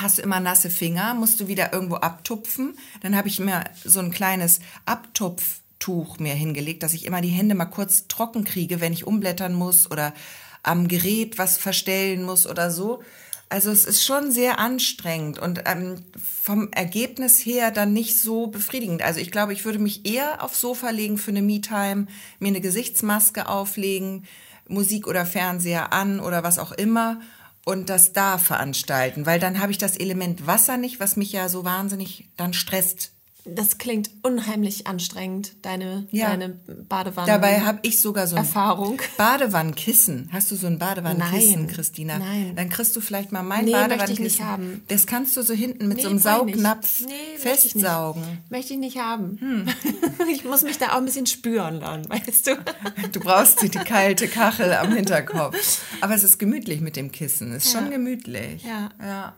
Hast 0.00 0.18
du 0.18 0.22
immer 0.22 0.40
nasse 0.40 0.70
Finger, 0.70 1.14
musst 1.14 1.40
du 1.40 1.48
wieder 1.48 1.72
irgendwo 1.72 1.96
abtupfen. 1.96 2.78
Dann 3.00 3.16
habe 3.16 3.28
ich 3.28 3.40
mir 3.40 3.64
so 3.84 4.00
ein 4.00 4.12
kleines 4.12 4.60
Abtupftuch 4.86 6.18
mir 6.18 6.34
hingelegt, 6.34 6.82
dass 6.82 6.94
ich 6.94 7.04
immer 7.04 7.20
die 7.20 7.28
Hände 7.28 7.54
mal 7.54 7.66
kurz 7.66 8.06
trocken 8.06 8.44
kriege, 8.44 8.80
wenn 8.80 8.92
ich 8.92 9.06
umblättern 9.06 9.54
muss 9.54 9.90
oder 9.90 10.14
am 10.62 10.86
Gerät 10.86 11.38
was 11.38 11.58
verstellen 11.58 12.22
muss 12.22 12.46
oder 12.46 12.70
so. 12.70 13.02
Also 13.50 13.70
es 13.70 13.86
ist 13.86 14.04
schon 14.04 14.30
sehr 14.30 14.58
anstrengend 14.58 15.38
und 15.38 15.62
ähm, 15.64 16.04
vom 16.20 16.70
Ergebnis 16.72 17.44
her 17.44 17.70
dann 17.70 17.94
nicht 17.94 18.20
so 18.20 18.48
befriedigend. 18.48 19.02
Also 19.02 19.20
ich 19.20 19.32
glaube, 19.32 19.54
ich 19.54 19.64
würde 19.64 19.78
mich 19.78 20.04
eher 20.04 20.44
aufs 20.44 20.60
Sofa 20.60 20.90
legen 20.90 21.16
für 21.16 21.30
eine 21.30 21.40
Me-Time, 21.40 22.06
mir 22.40 22.48
eine 22.48 22.60
Gesichtsmaske 22.60 23.48
auflegen, 23.48 24.24
Musik 24.68 25.06
oder 25.06 25.24
Fernseher 25.24 25.94
an 25.94 26.20
oder 26.20 26.42
was 26.42 26.58
auch 26.58 26.72
immer 26.72 27.20
und 27.68 27.90
das 27.90 28.14
da 28.14 28.38
veranstalten, 28.38 29.26
weil 29.26 29.38
dann 29.38 29.60
habe 29.60 29.72
ich 29.72 29.76
das 29.76 29.98
Element 29.98 30.46
Wasser 30.46 30.78
nicht, 30.78 31.00
was 31.00 31.16
mich 31.16 31.32
ja 31.32 31.50
so 31.50 31.66
wahnsinnig 31.66 32.30
dann 32.34 32.54
stresst. 32.54 33.12
Das 33.44 33.78
klingt 33.78 34.10
unheimlich 34.22 34.86
anstrengend, 34.86 35.52
deine, 35.62 36.06
Ja. 36.10 36.28
deine 36.28 36.50
Badewanne. 36.88 37.26
Dabei 37.26 37.60
habe 37.62 37.78
ich 37.82 38.00
sogar 38.00 38.26
so 38.26 38.36
ein 38.36 38.42
Erfahrung. 38.42 39.00
Badewannenkissen. 39.16 40.28
Hast 40.32 40.50
du 40.50 40.56
so 40.56 40.66
ein 40.66 40.78
Badewannenkissen, 40.78 41.64
Nein. 41.64 41.66
Christina? 41.68 42.18
Nein. 42.18 42.52
Dann 42.56 42.68
kriegst 42.68 42.94
du 42.94 43.00
vielleicht 43.00 43.32
mal 43.32 43.42
mein 43.42 43.64
Nee, 43.64 43.70
möchte 43.72 43.84
ich 43.84 43.88
Badewannenkissen. 43.88 44.24
nicht 44.24 44.42
haben. 44.42 44.82
Das 44.88 45.06
kannst 45.06 45.34
du 45.36 45.42
so 45.42 45.54
hinten 45.54 45.88
mit 45.88 45.96
Nee, 45.98 46.02
so 46.02 46.10
einem. 46.10 46.18
Saugnapf 46.18 47.00
Nee, 47.00 47.06
möchte 47.42 47.66
ich 47.68 47.74
nicht. 47.74 47.84
festsaugen. 47.84 48.22
Möchte 48.50 48.72
ich 48.74 48.78
nicht 48.80 48.98
haben. 48.98 49.38
Hm. 49.40 49.66
Ich 50.30 50.44
muss 50.44 50.62
mich 50.62 50.76
da 50.76 50.88
auch 50.92 50.96
ein 50.98 51.06
bisschen 51.06 51.26
spüren 51.26 51.80
dann, 51.80 52.06
weißt 52.08 52.48
du? 52.48 52.56
Du 53.12 53.20
brauchst 53.20 53.62
die, 53.62 53.70
kalte 53.70 54.28
Kachel 54.28 54.74
am 54.74 54.92
Hinterkopf. 54.92 55.80
Aber 56.02 56.14
es 56.14 56.22
ist 56.22 56.38
gemütlich 56.38 56.80
mit 56.82 56.96
dem 56.96 57.12
Kissen. 57.12 57.52
Ist 57.52 57.72
schon 57.72 57.90
gemütlich. 57.90 58.62
Ja. 58.64 58.90
ja. 59.00 59.34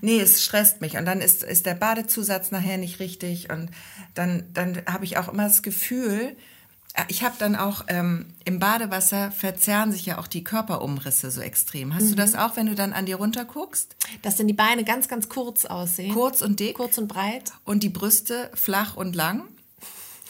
Nee, 0.00 0.20
es 0.20 0.42
stresst 0.42 0.80
mich. 0.80 0.96
Und 0.96 1.04
dann 1.04 1.20
ist, 1.20 1.42
ist 1.42 1.66
der 1.66 1.74
Badezusatz 1.74 2.50
nachher 2.50 2.78
nicht 2.78 3.00
richtig. 3.00 3.50
Und 3.50 3.70
dann, 4.14 4.44
dann 4.52 4.82
habe 4.86 5.04
ich 5.04 5.18
auch 5.18 5.28
immer 5.28 5.44
das 5.44 5.62
Gefühl, 5.62 6.36
äh, 6.94 7.04
ich 7.08 7.22
habe 7.22 7.34
dann 7.38 7.56
auch 7.56 7.84
ähm, 7.88 8.34
im 8.44 8.58
Badewasser 8.58 9.30
verzerren 9.30 9.92
sich 9.92 10.06
ja 10.06 10.18
auch 10.18 10.26
die 10.26 10.44
Körperumrisse 10.44 11.30
so 11.30 11.40
extrem. 11.40 11.94
Hast 11.94 12.10
du 12.10 12.14
das 12.14 12.34
auch, 12.34 12.56
wenn 12.56 12.66
du 12.66 12.74
dann 12.74 12.92
an 12.92 13.06
dir 13.06 13.16
runter 13.16 13.44
guckst? 13.44 13.96
Dass 14.22 14.36
dann 14.36 14.46
die 14.48 14.54
Beine 14.54 14.84
ganz, 14.84 15.08
ganz 15.08 15.28
kurz 15.28 15.64
aussehen. 15.64 16.14
Kurz 16.14 16.42
und 16.42 16.60
dick 16.60 16.76
Kurz 16.76 16.98
und 16.98 17.08
breit. 17.08 17.52
und 17.64 17.82
die 17.82 17.88
Brüste 17.90 18.50
flach 18.54 18.96
und 18.96 19.14
lang. 19.14 19.44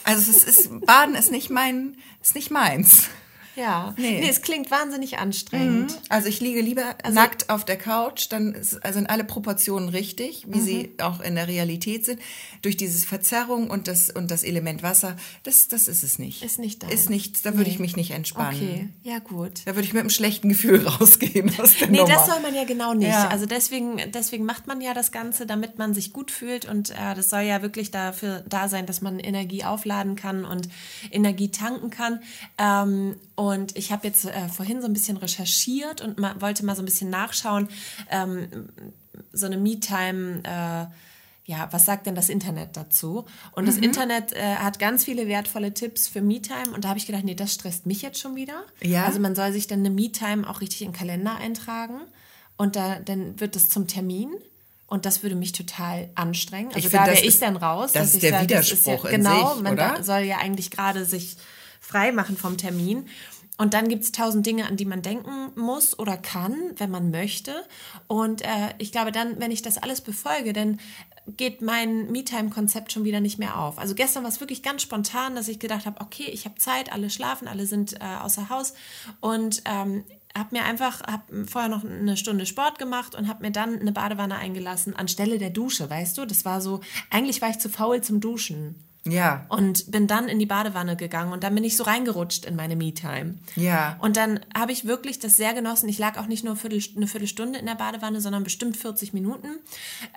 Also 0.05 0.31
es 0.31 0.45
ist, 0.45 0.87
Baden 0.87 1.15
ist 1.15 1.31
nicht 1.31 1.51
mein, 1.51 1.97
ist 2.23 2.35
nicht 2.35 2.51
meins. 2.51 3.09
Ja. 3.57 3.95
Nee. 3.97 4.21
Nee. 4.21 4.29
es 4.29 4.43
klingt 4.43 4.71
wahnsinnig 4.71 5.19
anstrengend. 5.19 5.99
Also 6.09 6.29
ich 6.29 6.41
liege 6.41 6.61
lieber 6.61 6.97
nackt 7.11 7.51
auf 7.51 7.65
der 7.65 7.77
Couch, 7.77 8.27
dann 8.31 8.55
ist, 8.55 8.83
also 8.85 8.99
sind 8.99 9.09
alle 9.11 9.25
Proportionen 9.25 9.89
richtig, 9.89 10.45
wie 10.49 10.61
sie 10.61 10.93
auch 11.03 11.21
in 11.21 11.35
der 11.35 11.49
Realität 11.49 12.05
sind. 12.05 12.21
Durch 12.63 12.77
dieses 12.77 13.05
Verzerrung 13.05 13.71
und 13.71 13.89
das, 13.89 14.11
und 14.11 14.31
das 14.31 14.43
Element 14.45 14.83
Wasser, 14.83 15.17
das, 15.43 15.69
das 15.69 15.89
ist 15.89 16.03
es 16.03 16.19
nicht. 16.19 16.43
Ist 16.45 16.59
nicht 16.59 16.83
dein. 16.83 16.91
Ist 16.91 17.11
nichts, 17.11 17.43
da 17.43 17.51
würde 17.55 17.65
Nee. 17.65 17.71
ich 17.71 17.79
mich 17.79 17.97
nicht 17.97 18.11
entspannen. 18.13 18.61
Okay, 18.61 18.89
ja 19.03 19.19
gut. 19.19 19.63
Da 19.65 19.75
würde 19.75 19.87
ich 19.87 19.93
mit 19.93 20.01
einem 20.01 20.11
schlechten 20.11 20.49
Gefühl 20.49 20.87
rausgehen 20.87 21.51
aus 21.61 21.77
der 21.79 21.89
Nee, 21.89 21.99
Nummer. 21.99 22.13
das 22.15 22.27
soll 22.27 22.41
man 22.41 22.55
ja 22.55 22.65
genau 22.65 22.95
nicht. 22.95 23.09
Ja. 23.09 23.29
Also 23.29 23.47
deswegen, 23.47 24.01
deswegen 24.13 24.45
macht 24.45 24.67
man 24.67 24.81
ja 24.81 24.95
das 24.95 25.13
Ganze, 25.13 25.47
damit 25.47 25.79
man 25.79 25.95
sich 25.95 26.13
gut 26.13 26.31
fühlt 26.31 26.67
und 26.67 26.91
äh, 26.91 27.15
das 27.15 27.31
soll 27.31 27.41
ja 27.43 27.63
wirklich 27.63 27.91
dafür 27.91 28.45
da 28.49 28.69
sein, 28.69 28.87
dass 28.87 29.01
man 29.01 29.19
Energie 29.19 29.65
aufladen 29.65 30.17
kann 30.17 30.45
und 30.45 30.69
Energie 31.11 31.51
tanken 31.51 31.91
kann. 31.91 32.21
Ähm, 32.59 33.17
und 33.49 33.77
ich 33.77 33.91
habe 33.91 34.07
jetzt 34.07 34.27
äh, 34.27 34.49
vorhin 34.49 34.81
so 34.83 34.87
ein 34.87 34.93
bisschen 34.93 35.17
recherchiert 35.17 36.03
und 36.03 36.19
ma 36.19 36.35
wollte 36.41 36.63
mal 36.65 36.77
so 36.77 36.83
ein 36.83 36.85
bisschen 36.85 37.09
nachschauen, 37.09 37.69
ähm, 38.11 38.69
so 39.33 39.47
eine 39.47 39.57
Me-Time. 39.57 40.43
Äh, 40.45 40.87
ja, 41.47 41.67
was 41.73 41.85
sagt 41.87 42.07
denn 42.07 42.15
das 42.15 42.29
Internet 42.29 42.77
dazu? 42.77 43.25
Und 43.53 43.67
das 43.67 43.77
Internet 43.79 44.33
äh, 44.35 44.57
hat 44.57 44.79
ganz 44.79 45.05
viele 45.05 45.27
wertvolle 45.27 45.73
Tipps 45.75 46.07
für 46.07 46.21
Me-Time 46.21 46.71
und 46.75 46.85
da 46.85 46.91
habe 46.91 46.99
ich 46.99 47.07
gedacht, 47.07 47.25
nee, 47.25 47.35
das 47.35 47.55
stresst 47.55 47.87
mich 47.87 48.03
jetzt 48.03 48.21
schon 48.21 48.37
wieder. 48.37 48.63
Ja. 48.83 49.05
Also 49.07 49.19
man 49.21 49.35
soll 49.35 49.51
sich 49.53 49.67
dann 49.67 49.81
eine 49.81 49.91
Me-Time 49.91 50.49
auch 50.49 50.61
richtig 50.61 50.83
in 50.83 50.89
den 50.93 50.97
Kalender 50.97 51.37
eintragen 51.37 52.03
und 52.57 52.77
da, 52.77 53.01
dann 53.01 53.41
wird 53.41 53.57
es 53.57 53.69
zum 53.71 53.87
Termin. 53.89 54.31
Und 54.87 55.07
das 55.07 55.23
würde 55.23 55.37
mich 55.37 55.53
total 55.53 56.09
anstrengen. 56.17 56.69
Also 56.75 56.87
Ich 56.87 56.93
da 56.93 57.07
wäre 57.07 57.15
ich 57.19 57.25
ist- 57.27 57.43
dann 57.43 57.57
raus. 57.57 57.93
das 57.93 58.03
dass 58.03 58.09
ist 58.11 58.15
ich 58.17 58.21
der 58.23 58.31
sage, 58.33 58.47
das 58.49 58.67
Widerspruch 58.71 59.05
ja, 59.05 59.11
Genau, 59.13 59.55
sich, 59.55 59.63
man 59.63 59.77
da- 59.77 60.03
soll 60.03 60.21
ja 60.23 60.39
eigentlich 60.39 60.71
gerade 60.73 61.05
sich 61.05 61.37
frei 61.81 62.13
machen 62.13 62.37
vom 62.37 62.57
Termin. 62.57 63.09
Und 63.59 63.75
dann 63.75 63.89
gibt 63.89 64.05
es 64.05 64.13
tausend 64.13 64.47
Dinge, 64.47 64.67
an 64.67 64.77
die 64.77 64.87
man 64.87 65.03
denken 65.03 65.53
muss 65.55 65.99
oder 65.99 66.17
kann, 66.17 66.57
wenn 66.79 66.91
man 66.91 67.11
möchte. 67.11 67.63
Und 68.07 68.41
äh, 68.41 68.75
ich 68.79 68.91
glaube 68.91 69.13
dann, 69.13 69.39
wenn 69.39 69.51
ich 69.51 69.61
das 69.61 69.77
alles 69.77 70.01
befolge, 70.01 70.55
dann 70.55 70.81
geht 71.27 71.61
mein 71.61 72.11
Me-Time-Konzept 72.11 72.91
schon 72.91 73.05
wieder 73.05 73.21
nicht 73.21 73.39
mehr 73.39 73.59
auf. 73.59 73.79
Also 73.79 73.95
gestern 73.95 74.23
war 74.23 74.31
es 74.31 74.41
wirklich 74.41 74.63
ganz 74.63 74.81
spontan, 74.81 75.35
dass 75.35 75.49
ich 75.49 75.59
gedacht 75.59 75.85
habe, 75.85 76.01
okay, 76.01 76.31
ich 76.33 76.47
habe 76.47 76.55
Zeit, 76.57 76.91
alle 76.91 77.11
schlafen, 77.11 77.49
alle 77.49 77.67
sind 77.67 78.01
äh, 78.01 78.05
außer 78.23 78.49
Haus 78.49 78.73
und 79.21 79.63
ähm, 79.67 80.05
habe 80.37 80.57
mir 80.57 80.65
einfach, 80.65 81.03
habe 81.03 81.47
vorher 81.47 81.69
noch 81.69 81.85
eine 81.85 82.17
Stunde 82.17 82.47
Sport 82.47 82.79
gemacht 82.79 83.15
und 83.15 83.29
habe 83.29 83.45
mir 83.45 83.51
dann 83.51 83.79
eine 83.79 83.93
Badewanne 83.93 84.37
eingelassen 84.37 84.95
anstelle 84.97 85.39
der 85.39 85.51
Dusche, 85.51 85.91
weißt 85.91 86.17
du? 86.19 86.25
Das 86.25 86.45
war 86.45 86.61
so, 86.61 86.81
eigentlich 87.11 87.43
war 87.43 87.51
ich 87.51 87.59
zu 87.59 87.69
faul 87.69 88.01
zum 88.01 88.21
Duschen. 88.21 88.77
Ja, 89.05 89.47
Und 89.49 89.91
bin 89.91 90.07
dann 90.07 90.29
in 90.29 90.39
die 90.39 90.47
Badewanne 90.47 90.95
gegangen 90.95 91.33
und 91.33 91.43
dann 91.43 91.55
bin 91.55 91.65
ich 91.65 91.75
so 91.75 91.85
reingerutscht 91.85 92.45
in 92.45 92.55
meine 92.55 92.77
Me-Time. 92.77 93.37
Ja. 93.57 93.97
Und 94.01 94.19
dann 94.19 94.41
habe 94.55 94.73
ich 94.73 94.85
wirklich 94.85 95.19
das 95.19 95.39
sehr 95.39 95.55
genossen. 95.55 95.89
Ich 95.89 95.99
lag 95.99 96.19
auch 96.19 96.27
nicht 96.27 96.45
nur 96.45 96.55
eine 96.63 97.07
Viertelstunde 97.07 97.59
in 97.59 97.65
der 97.65 97.77
Badewanne, 97.77 98.21
sondern 98.21 98.45
bestimmt 98.45 98.77
40 98.77 99.15
Minuten. 99.15 99.59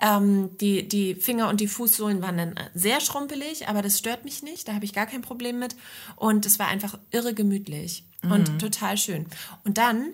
Ähm, 0.02 0.50
die, 0.60 0.86
die 0.86 1.14
Finger 1.14 1.48
und 1.48 1.60
die 1.60 1.66
Fußsohlen 1.66 2.20
waren 2.20 2.36
dann 2.36 2.54
sehr 2.74 3.00
schrumpelig, 3.00 3.68
aber 3.68 3.80
das 3.80 3.98
stört 3.98 4.24
mich 4.24 4.42
nicht. 4.42 4.68
Da 4.68 4.74
habe 4.74 4.84
ich 4.84 4.92
gar 4.92 5.06
kein 5.06 5.22
Problem 5.22 5.58
mit. 5.58 5.76
Und 6.16 6.44
es 6.44 6.58
war 6.58 6.68
einfach 6.68 6.98
irre 7.10 7.32
gemütlich 7.32 8.04
und 8.22 8.58
total 8.58 8.98
schön. 8.98 9.26
Und 9.64 9.78
dann 9.78 10.08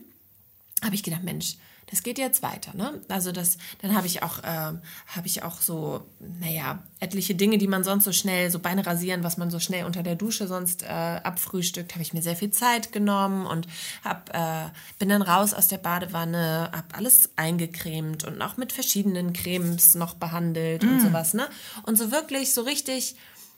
habe 0.83 0.95
ich 0.95 1.03
gedacht, 1.03 1.25
Mensch, 1.25 1.57
das 1.91 2.03
geht 2.03 2.19
jetzt 2.19 2.43
weiter, 2.43 2.75
ne? 2.75 3.01
Also 3.09 3.33
das, 3.33 3.59
dann 3.83 3.95
habe 3.95 4.07
ich 4.07 4.23
auch, 4.23 4.39
ähm, 4.45 4.81
habe 5.07 5.27
ich 5.27 5.43
auch 5.43 5.61
so, 5.61 6.07
naja, 6.19 6.83
etliche 7.01 7.35
Dinge, 7.35 7.59
die 7.59 7.67
man 7.67 7.83
sonst 7.83 8.05
so 8.05 8.13
schnell, 8.13 8.51
so 8.51 8.61
Beine 8.61 8.87
rasieren, 8.87 9.25
was 9.25 9.37
man 9.37 9.51
so 9.51 9.59
schnell 9.59 9.85
unter 9.85 10.03
der 10.03 10.15
Dusche 10.15 10.47
sonst 10.47 10.83
äh, 10.83 10.87
abfrühstückt, 10.87 11.93
habe 11.93 12.03
ich 12.03 12.13
mir 12.13 12.23
sehr 12.23 12.37
viel 12.37 12.51
Zeit 12.51 12.93
genommen 12.93 13.47
und 13.47 13.67
hab, 14.05 14.31
äh, 14.35 14.71
bin 14.99 15.09
dann 15.09 15.23
raus 15.23 15.53
aus 15.53 15.69
der 15.69 15.79
Badewanne, 15.79 16.71
habe 16.73 16.95
alles 16.95 17.31
eingecremt 17.37 18.25
und 18.25 18.41
auch 18.41 18.57
mit 18.57 18.73
verschiedenen 18.73 19.33
Cremes 19.33 19.95
noch 19.95 20.15
behandelt 20.15 20.85
und 20.85 21.01
sowas, 21.01 21.35
ne? 21.35 21.49
Und 21.85 21.97
so 21.97 22.13
wirklich, 22.13 22.55
so 22.55 22.63
richtig, 22.63 23.17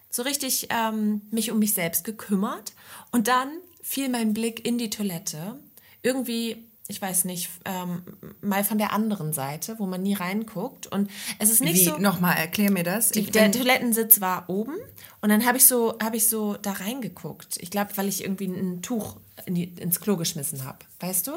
so 0.08 0.22
richtig 0.22 0.68
ähm, 0.70 1.22
mich 1.30 1.50
um 1.50 1.58
mich 1.58 1.74
selbst 1.74 2.04
gekümmert. 2.04 2.72
Und 3.10 3.28
dann 3.28 3.48
fiel 3.82 4.08
mein 4.08 4.32
Blick 4.32 4.64
in 4.66 4.78
die 4.78 4.90
Toilette. 4.90 5.58
Irgendwie, 6.02 6.64
ich 6.92 7.00
weiß 7.00 7.24
nicht, 7.24 7.48
ähm, 7.64 8.02
mal 8.42 8.64
von 8.64 8.76
der 8.76 8.92
anderen 8.92 9.32
Seite, 9.32 9.78
wo 9.78 9.86
man 9.86 10.02
nie 10.02 10.12
reinguckt. 10.12 10.86
Und 10.86 11.10
es 11.38 11.50
ist 11.50 11.62
nicht 11.62 11.80
Wie, 11.80 11.84
so. 11.84 11.96
nochmal, 11.96 12.36
erklär 12.36 12.70
mir 12.70 12.84
das. 12.84 13.08
Die, 13.08 13.24
der 13.24 13.50
Toilettensitz 13.50 14.20
war 14.20 14.44
oben 14.48 14.74
und 15.22 15.30
dann 15.30 15.46
habe 15.46 15.56
ich 15.56 15.66
so 15.66 15.96
habe 16.02 16.16
ich 16.16 16.28
so 16.28 16.56
da 16.60 16.72
reingeguckt. 16.72 17.56
Ich 17.60 17.70
glaube, 17.70 17.92
weil 17.96 18.08
ich 18.08 18.22
irgendwie 18.22 18.46
ein 18.46 18.82
Tuch 18.82 19.16
in 19.46 19.54
die, 19.54 19.64
ins 19.64 20.00
Klo 20.00 20.16
geschmissen 20.16 20.64
habe, 20.64 20.78
weißt 21.00 21.28
du? 21.28 21.32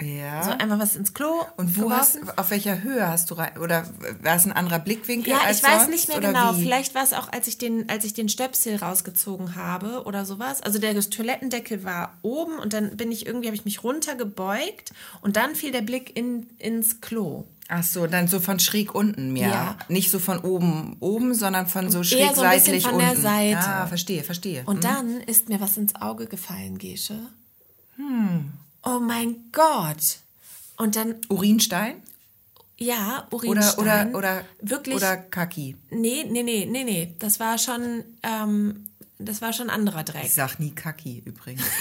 Ja. 0.00 0.42
So 0.42 0.50
einfach 0.50 0.78
was 0.78 0.96
ins 0.96 1.14
Klo. 1.14 1.44
Und 1.56 1.78
wo 1.80 1.90
hast, 1.90 2.14
geworfen. 2.14 2.38
auf 2.38 2.50
welcher 2.50 2.82
Höhe 2.82 3.06
hast 3.06 3.30
du 3.30 3.34
rein, 3.34 3.56
oder 3.58 3.86
war 4.22 4.34
es 4.34 4.44
ein 4.44 4.52
anderer 4.52 4.80
Blickwinkel 4.80 5.32
Ja, 5.32 5.40
als 5.40 5.58
ich 5.58 5.64
weiß 5.64 5.82
sonst, 5.82 5.90
nicht 5.90 6.08
mehr 6.08 6.20
genau. 6.20 6.56
Wie? 6.56 6.62
Vielleicht 6.62 6.94
war 6.94 7.04
es 7.04 7.12
auch, 7.12 7.30
als 7.32 7.46
ich 7.46 7.58
den, 7.58 7.88
als 7.88 8.04
ich 8.04 8.12
den 8.12 8.28
Stöpsel 8.28 8.76
rausgezogen 8.76 9.54
habe 9.54 10.02
oder 10.04 10.24
sowas. 10.24 10.62
Also 10.62 10.78
der 10.78 10.98
Toilettendeckel 10.98 11.84
war 11.84 12.18
oben 12.22 12.58
und 12.58 12.72
dann 12.72 12.96
bin 12.96 13.12
ich 13.12 13.26
irgendwie, 13.26 13.46
habe 13.46 13.56
ich 13.56 13.64
mich 13.64 13.84
runtergebeugt 13.84 14.92
und 15.22 15.36
dann 15.36 15.54
fiel 15.54 15.70
der 15.70 15.82
Blick 15.82 16.16
in, 16.16 16.48
ins 16.58 17.00
Klo. 17.00 17.44
Ach 17.68 17.82
so, 17.82 18.06
dann 18.06 18.28
so 18.28 18.40
von 18.40 18.58
schräg 18.58 18.94
unten 18.94 19.32
mehr. 19.32 19.48
Ja. 19.48 19.78
Nicht 19.88 20.10
so 20.10 20.18
von 20.18 20.38
oben 20.40 20.96
oben, 21.00 21.34
sondern 21.34 21.66
von 21.66 21.90
so 21.90 22.02
schräg 22.02 22.20
Eher 22.20 22.34
so 22.34 22.42
ein 22.42 22.60
seitlich 22.60 22.84
von 22.84 22.98
der 22.98 23.10
unten. 23.10 23.22
Seite. 23.22 23.58
Ah, 23.58 23.86
verstehe, 23.86 24.22
verstehe. 24.22 24.62
Und 24.66 24.84
dann 24.84 25.20
ist 25.20 25.48
mir 25.48 25.60
was 25.60 25.76
ins 25.76 25.94
Auge 25.94 26.26
gefallen, 26.26 26.78
Gesche. 26.78 27.18
Oh 28.84 28.98
mein 29.00 29.50
Gott. 29.52 30.18
Und 30.76 30.96
dann 30.96 31.16
Urinstein? 31.28 32.02
Ja, 32.76 33.26
Oder, 33.30 33.48
Urinstein. 33.48 34.08
oder, 34.14 34.18
oder, 34.18 34.44
Wirklich? 34.60 34.96
oder 34.96 35.16
Kaki. 35.16 35.76
Nee, 35.90 36.24
nee, 36.28 36.42
nee, 36.42 36.66
nee, 36.68 36.84
nee. 36.84 37.14
Das 37.20 37.38
war 37.38 37.56
schon, 37.58 38.04
ähm, 38.22 38.88
das 39.18 39.40
war 39.40 39.52
schon 39.52 39.70
anderer 39.70 40.02
Dreck. 40.02 40.24
Ich 40.24 40.34
sag 40.34 40.58
nie 40.58 40.72
Kaki 40.74 41.22
übrigens. 41.24 41.62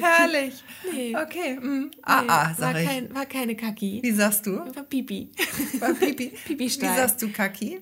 Herrlich. 0.00 0.62
Nee. 0.92 1.16
Okay. 1.16 1.58
Mm. 1.58 1.90
Ah, 2.02 2.22
Nee, 2.22 2.28
ah, 2.28 2.46
war, 2.48 2.54
sag 2.54 2.76
ich. 2.78 2.86
kein, 2.86 3.14
war 3.14 3.26
keine 3.26 3.56
Kaki. 3.56 4.00
Wie 4.02 4.12
sagst 4.12 4.46
du? 4.46 4.58
War 4.74 4.82
Pipi. 4.84 5.30
War 5.80 5.94
Pipi. 5.94 6.32
Wie 6.46 6.48
Pipi-Stein. 6.54 6.96
sagst 6.96 7.22
du 7.22 7.30
Kaki? 7.32 7.80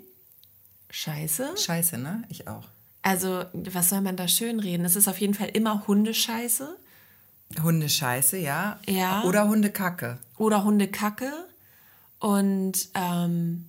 Scheiße. 0.90 1.54
Scheiße, 1.56 1.98
ne? 1.98 2.24
Ich 2.28 2.48
auch. 2.48 2.66
Also, 3.02 3.45
was 3.52 3.88
soll 3.88 4.00
man 4.02 4.16
da 4.16 4.28
schön 4.28 4.61
reden? 4.61 4.85
Es 4.85 4.97
ist 4.97 5.09
auf 5.09 5.21
jeden 5.21 5.35
Fall 5.35 5.49
immer 5.52 5.87
Hundescheiße 5.87 6.76
Hundescheiße, 7.62 8.37
ja. 8.38 8.78
Ja. 8.87 9.25
Oder 9.25 9.49
Hundekacke. 9.49 10.19
oder 10.38 10.62
Hundekacke. 10.62 11.33
Und 12.21 12.88
ähm, 12.95 13.64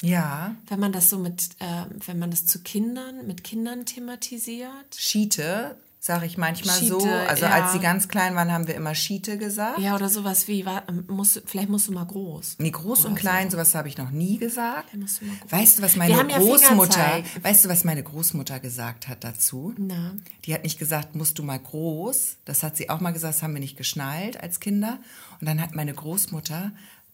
Ja. 0.00 0.54
wenn 0.68 0.80
man 0.80 0.90
das 0.92 1.10
so 1.10 1.18
mit, 1.18 1.50
ähm, 1.60 1.86
wenn 2.06 2.18
man 2.18 2.30
das 2.30 2.46
zu 2.46 2.62
Kindern, 2.62 3.26
mit 3.26 3.44
Kindern 3.44 3.84
thematisiert. 3.84 4.94
Schiete, 4.96 5.76
sage 6.02 6.24
ich 6.24 6.38
manchmal 6.38 6.76
so. 6.82 6.98
Schiete, 6.98 7.28
Also 7.28 7.44
ja. 7.44 7.50
als 7.52 7.72
sie 7.72 7.78
ganz 7.78 8.08
klein 8.08 8.34
waren, 8.34 8.50
haben 8.50 8.66
wir 8.66 8.74
immer 8.74 8.94
Schiete 8.94 9.36
gesagt. 9.36 9.78
Ja, 9.78 9.94
oder 9.94 10.08
sowas 10.08 10.48
wie, 10.48 10.64
war, 10.64 10.82
musst, 11.08 11.42
vielleicht 11.44 11.68
musst 11.68 11.88
du 11.88 11.92
mal 11.92 12.06
groß. 12.06 12.56
Nee, 12.58 12.70
groß 12.70 13.04
und 13.04 13.16
klein, 13.16 13.50
sowas 13.50 13.74
habe 13.74 13.86
ich 13.88 13.98
noch 13.98 14.10
nie 14.10 14.38
gesagt. 14.38 14.90
Vielleicht 14.90 15.02
musst 15.02 15.20
du 15.20 15.26
mal 15.26 15.36
groß. 15.36 15.52
Weißt 15.52 15.78
du, 15.78 15.82
was 15.82 15.96
meine 15.96 16.14
ja 16.14 16.22
Großmutter, 16.22 17.04
Fingerzeig. 17.04 17.44
weißt 17.44 17.64
du, 17.64 17.68
was 17.68 17.84
meine 17.84 18.02
Großmutter 18.02 18.60
gesagt 18.60 19.08
hat 19.08 19.22
dazu? 19.24 19.74
Na. 19.76 20.14
Die 20.46 20.54
hat 20.54 20.62
nicht 20.64 20.78
gesagt, 20.78 21.14
musst 21.14 21.38
du 21.38 21.42
mal 21.42 21.58
groß. 21.58 22.38
Das 22.46 22.62
hat 22.62 22.78
sie 22.78 22.88
auch 22.88 23.00
mal 23.00 23.12
gesagt, 23.12 23.34
das 23.34 23.42
haben 23.42 23.52
wir 23.52 23.60
nicht 23.60 23.76
geschnallt 23.76 24.42
als 24.42 24.58
Kinder. 24.58 24.98
Und 25.38 25.46
dann 25.46 25.60
hat 25.60 25.74
meine 25.74 25.92
Großmutter, 25.92 26.72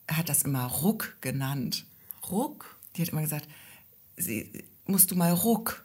hat 0.09 0.29
das 0.29 0.43
immer 0.43 0.65
Ruck 0.65 1.17
genannt. 1.21 1.87
Ruck? 2.31 2.77
Die 2.95 3.03
hat 3.03 3.09
immer 3.09 3.23
gesagt, 3.23 3.49
sie, 4.17 4.49
musst 4.87 5.11
du 5.11 5.17
mal 5.17 5.33
Ruck. 5.33 5.83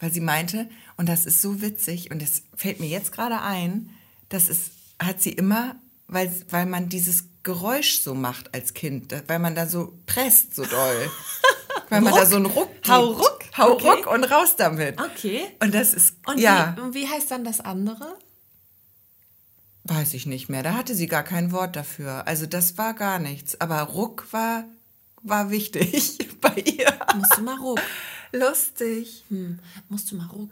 Weil 0.00 0.12
sie 0.12 0.20
meinte, 0.20 0.68
und 0.96 1.08
das 1.08 1.26
ist 1.26 1.42
so 1.42 1.60
witzig, 1.60 2.10
und 2.10 2.22
das 2.22 2.42
fällt 2.54 2.80
mir 2.80 2.88
jetzt 2.88 3.12
gerade 3.12 3.40
ein, 3.40 3.90
das 4.28 4.48
ist, 4.48 4.70
hat 4.98 5.20
sie 5.20 5.32
immer, 5.32 5.76
weil, 6.08 6.34
weil 6.50 6.66
man 6.66 6.88
dieses 6.88 7.24
Geräusch 7.42 8.00
so 8.00 8.14
macht 8.14 8.54
als 8.54 8.74
Kind, 8.74 9.14
weil 9.28 9.38
man 9.38 9.54
da 9.54 9.66
so 9.66 9.98
presst 10.06 10.54
so 10.54 10.64
doll. 10.64 11.10
weil 11.88 12.00
man 12.00 12.14
da 12.14 12.26
so 12.26 12.36
einen 12.36 12.46
Ruck 12.46 12.72
gibt. 12.74 12.88
Hau 12.88 13.04
Ruck? 13.06 13.40
Hau 13.56 13.72
Okay. 13.72 13.88
Ruck 13.88 14.06
und 14.06 14.24
raus 14.24 14.56
damit. 14.56 15.00
Okay. 15.00 15.42
Und 15.60 15.74
das 15.74 15.92
ist, 15.94 16.14
Und, 16.26 16.38
ja, 16.38 16.74
wie, 16.76 16.80
und 16.80 16.94
wie 16.94 17.08
heißt 17.08 17.30
dann 17.30 17.44
das 17.44 17.60
andere? 17.60 18.16
weiß 19.84 20.14
ich 20.14 20.26
nicht 20.26 20.48
mehr. 20.48 20.62
Da 20.62 20.74
hatte 20.74 20.94
sie 20.94 21.06
gar 21.06 21.24
kein 21.24 21.52
Wort 21.52 21.76
dafür. 21.76 22.26
Also 22.26 22.46
das 22.46 22.78
war 22.78 22.94
gar 22.94 23.18
nichts. 23.18 23.60
Aber 23.60 23.80
Ruck 23.82 24.32
war, 24.32 24.64
war 25.22 25.50
wichtig 25.50 26.18
bei 26.40 26.54
ihr. 26.54 26.92
Musst 27.16 27.36
du 27.36 27.42
mal 27.42 27.56
Ruck. 27.58 27.80
Lustig. 28.32 29.24
Hm, 29.28 29.58
musst 29.88 30.10
du 30.10 30.16
mal 30.16 30.26
Ruck. 30.26 30.50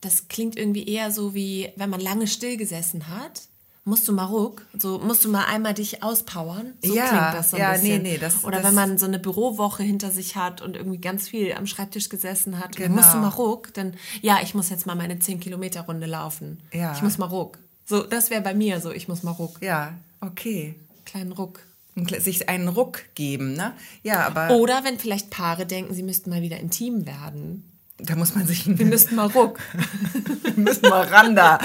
Das 0.00 0.28
klingt 0.28 0.56
irgendwie 0.56 0.86
eher 0.88 1.10
so 1.10 1.34
wie, 1.34 1.70
wenn 1.76 1.90
man 1.90 2.00
lange 2.00 2.26
still 2.26 2.56
gesessen 2.56 3.08
hat. 3.08 3.42
Musst 3.84 4.06
du 4.06 4.12
mal 4.12 4.24
Ruck. 4.26 4.66
So 4.78 4.98
musst 4.98 5.24
du 5.24 5.30
mal 5.30 5.46
einmal 5.46 5.72
dich 5.72 6.02
auspowern. 6.02 6.74
So 6.84 6.94
Ja, 6.94 7.08
klingt 7.08 7.34
das 7.34 7.50
so 7.50 7.56
ein 7.56 7.62
ja, 7.62 7.72
bisschen. 7.72 8.02
nee, 8.02 8.10
nee, 8.12 8.18
das- 8.18 8.44
Oder 8.44 8.58
das- 8.58 8.66
wenn 8.66 8.74
man 8.74 8.98
so 8.98 9.06
eine 9.06 9.18
Bürowoche 9.18 9.82
hinter 9.82 10.10
sich 10.10 10.36
hat 10.36 10.60
und 10.60 10.76
irgendwie 10.76 10.98
ganz 10.98 11.26
viel 11.28 11.52
am 11.54 11.66
Schreibtisch 11.66 12.10
gesessen 12.10 12.58
hat. 12.60 12.76
Genau. 12.76 12.96
Musst 12.96 13.14
du 13.14 13.18
mal 13.18 13.28
Ruck. 13.28 13.72
Dann, 13.74 13.94
ja, 14.20 14.40
ich 14.42 14.54
muss 14.54 14.68
jetzt 14.68 14.84
mal 14.86 14.94
meine 14.94 15.18
10 15.18 15.40
Kilometer 15.40 15.80
Runde 15.82 16.06
laufen. 16.06 16.60
Ja. 16.72 16.92
Ich 16.94 17.02
muss 17.02 17.16
mal 17.16 17.26
Ruck. 17.26 17.58
So, 17.86 18.02
das 18.02 18.28
wäre 18.28 18.42
bei 18.42 18.52
mir 18.54 18.80
so. 18.82 18.90
Ich 18.92 19.08
muss 19.08 19.22
mal 19.22 19.30
Ruck. 19.30 19.56
Ja, 19.62 19.94
okay. 20.20 20.74
Kleinen 21.06 21.32
Ruck. 21.32 21.60
Sich 22.06 22.48
einen 22.48 22.68
Ruck 22.68 23.00
geben, 23.14 23.54
ne? 23.54 23.74
Ja, 24.02 24.26
aber 24.26 24.50
Oder 24.56 24.84
wenn 24.84 24.98
vielleicht 24.98 25.30
Paare 25.30 25.66
denken, 25.66 25.94
sie 25.94 26.02
müssten 26.02 26.30
mal 26.30 26.42
wieder 26.42 26.58
intim 26.58 27.06
werden. 27.06 27.64
da 27.98 28.16
muss 28.16 28.34
man 28.34 28.46
sich 28.46 28.66
Wir 28.66 28.86
müssten 28.86 29.16
mal 29.16 29.26
Ruck. 29.28 29.58
müssen 30.56 30.88
mal 30.88 31.06
ran 31.06 31.34
da. 31.34 31.58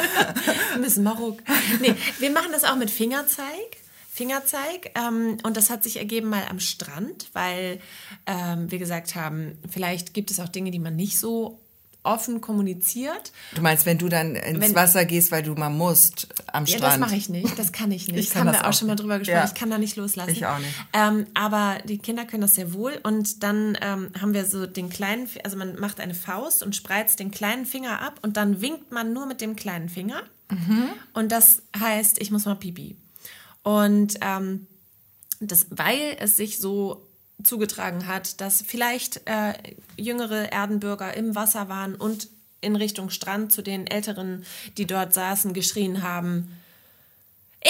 Wir 0.73 0.81
müssen 0.81 1.03
mal 1.03 1.13
Ruck. 1.13 1.39
Nee, 1.81 1.95
wir 2.19 2.31
machen 2.31 2.51
das 2.51 2.63
auch 2.63 2.75
mit 2.75 2.89
Fingerzeig. 2.89 3.77
Fingerzeig. 4.11 4.91
Ähm, 4.95 5.37
und 5.43 5.57
das 5.57 5.69
hat 5.71 5.83
sich 5.83 5.97
ergeben 5.97 6.29
mal 6.29 6.43
am 6.49 6.59
Strand, 6.59 7.29
weil 7.33 7.79
ähm, 8.27 8.69
wir 8.69 8.77
gesagt 8.77 9.15
haben, 9.15 9.57
vielleicht 9.69 10.13
gibt 10.13 10.29
es 10.29 10.39
auch 10.39 10.49
Dinge, 10.49 10.69
die 10.69 10.79
man 10.79 10.95
nicht 10.95 11.19
so 11.19 11.59
offen 12.03 12.41
kommuniziert. 12.41 13.31
Du 13.55 13.61
meinst, 13.61 13.85
wenn 13.85 13.97
du 13.97 14.09
dann 14.09 14.35
ins 14.35 14.59
Wenn- 14.59 14.75
Wasser 14.75 15.05
gehst, 15.05 15.31
weil 15.31 15.41
du 15.41 15.53
mal 15.55 15.69
musst 15.69 16.27
am 16.51 16.65
Ja, 16.65 16.77
Strand? 16.77 16.93
das 16.93 16.99
mache 16.99 17.15
ich 17.15 17.29
nicht. 17.29 17.57
Das 17.57 17.71
kann 17.71 17.91
ich 17.91 18.07
nicht. 18.07 18.17
Ich 18.19 18.25
das 18.27 18.33
kann 18.33 18.41
haben 18.47 18.53
das 18.53 18.61
wir 18.63 18.69
auch 18.69 18.73
schon 18.73 18.87
mal 18.89 18.95
drüber 18.95 19.19
gesprochen. 19.19 19.37
Ja. 19.37 19.45
Ich 19.45 19.53
kann 19.53 19.69
da 19.69 19.77
nicht 19.77 19.95
loslassen. 19.95 20.31
Ich 20.31 20.45
auch 20.45 20.59
nicht. 20.59 20.73
Ähm, 20.91 21.25
aber 21.33 21.77
die 21.85 21.97
Kinder 21.97 22.25
können 22.25 22.41
das 22.41 22.55
sehr 22.55 22.73
wohl. 22.73 22.99
Und 23.03 23.41
dann 23.43 23.77
ähm, 23.81 24.09
haben 24.19 24.33
wir 24.33 24.45
so 24.45 24.65
den 24.65 24.89
kleinen, 24.89 25.29
also 25.43 25.55
man 25.57 25.79
macht 25.79 25.99
eine 26.01 26.13
Faust 26.13 26.61
und 26.61 26.75
spreizt 26.75 27.19
den 27.19 27.31
kleinen 27.31 27.65
Finger 27.65 28.01
ab 28.01 28.19
und 28.21 28.35
dann 28.37 28.61
winkt 28.61 28.91
man 28.91 29.13
nur 29.13 29.25
mit 29.25 29.39
dem 29.41 29.55
kleinen 29.55 29.87
Finger. 29.89 30.23
Mhm. 30.51 30.89
Und 31.13 31.31
das 31.31 31.61
heißt, 31.79 32.21
ich 32.21 32.31
muss 32.31 32.45
mal 32.45 32.55
pipi. 32.55 32.97
Und 33.63 34.15
ähm, 34.21 34.67
das, 35.39 35.67
weil 35.69 36.17
es 36.19 36.35
sich 36.37 36.59
so 36.59 37.07
zugetragen 37.43 38.07
hat, 38.07 38.41
dass 38.41 38.63
vielleicht 38.65 39.21
äh, 39.25 39.53
jüngere 39.97 40.51
Erdenbürger 40.51 41.13
im 41.15 41.35
Wasser 41.35 41.69
waren 41.69 41.95
und 41.95 42.27
in 42.61 42.75
Richtung 42.75 43.09
Strand 43.09 43.51
zu 43.51 43.61
den 43.61 43.87
Älteren, 43.87 44.45
die 44.77 44.85
dort 44.85 45.13
saßen, 45.13 45.53
geschrien 45.53 46.01
haben, 46.01 46.57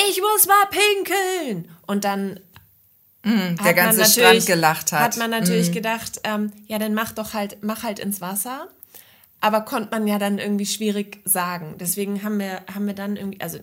ich 0.10 0.22
muss 0.22 0.48
mal 0.48 0.66
pinkeln. 0.70 1.70
Und 1.86 2.04
dann 2.04 2.40
der 3.26 3.58
hat 3.58 3.76
ganze 3.76 4.02
man 4.02 4.10
Strand 4.10 4.46
gelacht 4.46 4.92
hat. 4.92 5.02
Hat 5.02 5.18
man 5.18 5.30
natürlich 5.30 5.72
gedacht, 5.72 6.20
ähm, 6.24 6.52
ja, 6.68 6.78
dann 6.78 6.94
mach 6.94 7.12
doch 7.14 7.34
halt, 7.34 7.64
mach 7.64 7.84
halt 7.84 8.00
ins 8.00 8.20
Wasser. 8.20 8.68
Aber 9.40 9.62
konnte 9.62 9.90
man 9.92 10.08
ja 10.08 10.20
dann 10.20 10.40
irgendwie 10.40 10.66
schwierig 10.66 11.22
sagen. 11.26 11.76
Deswegen 11.80 12.24
haben 12.24 12.40
wir, 12.40 12.62
haben 12.74 12.86
wir 12.86 12.94
dann 12.94 13.16
irgendwie, 13.16 13.42
also 13.42 13.60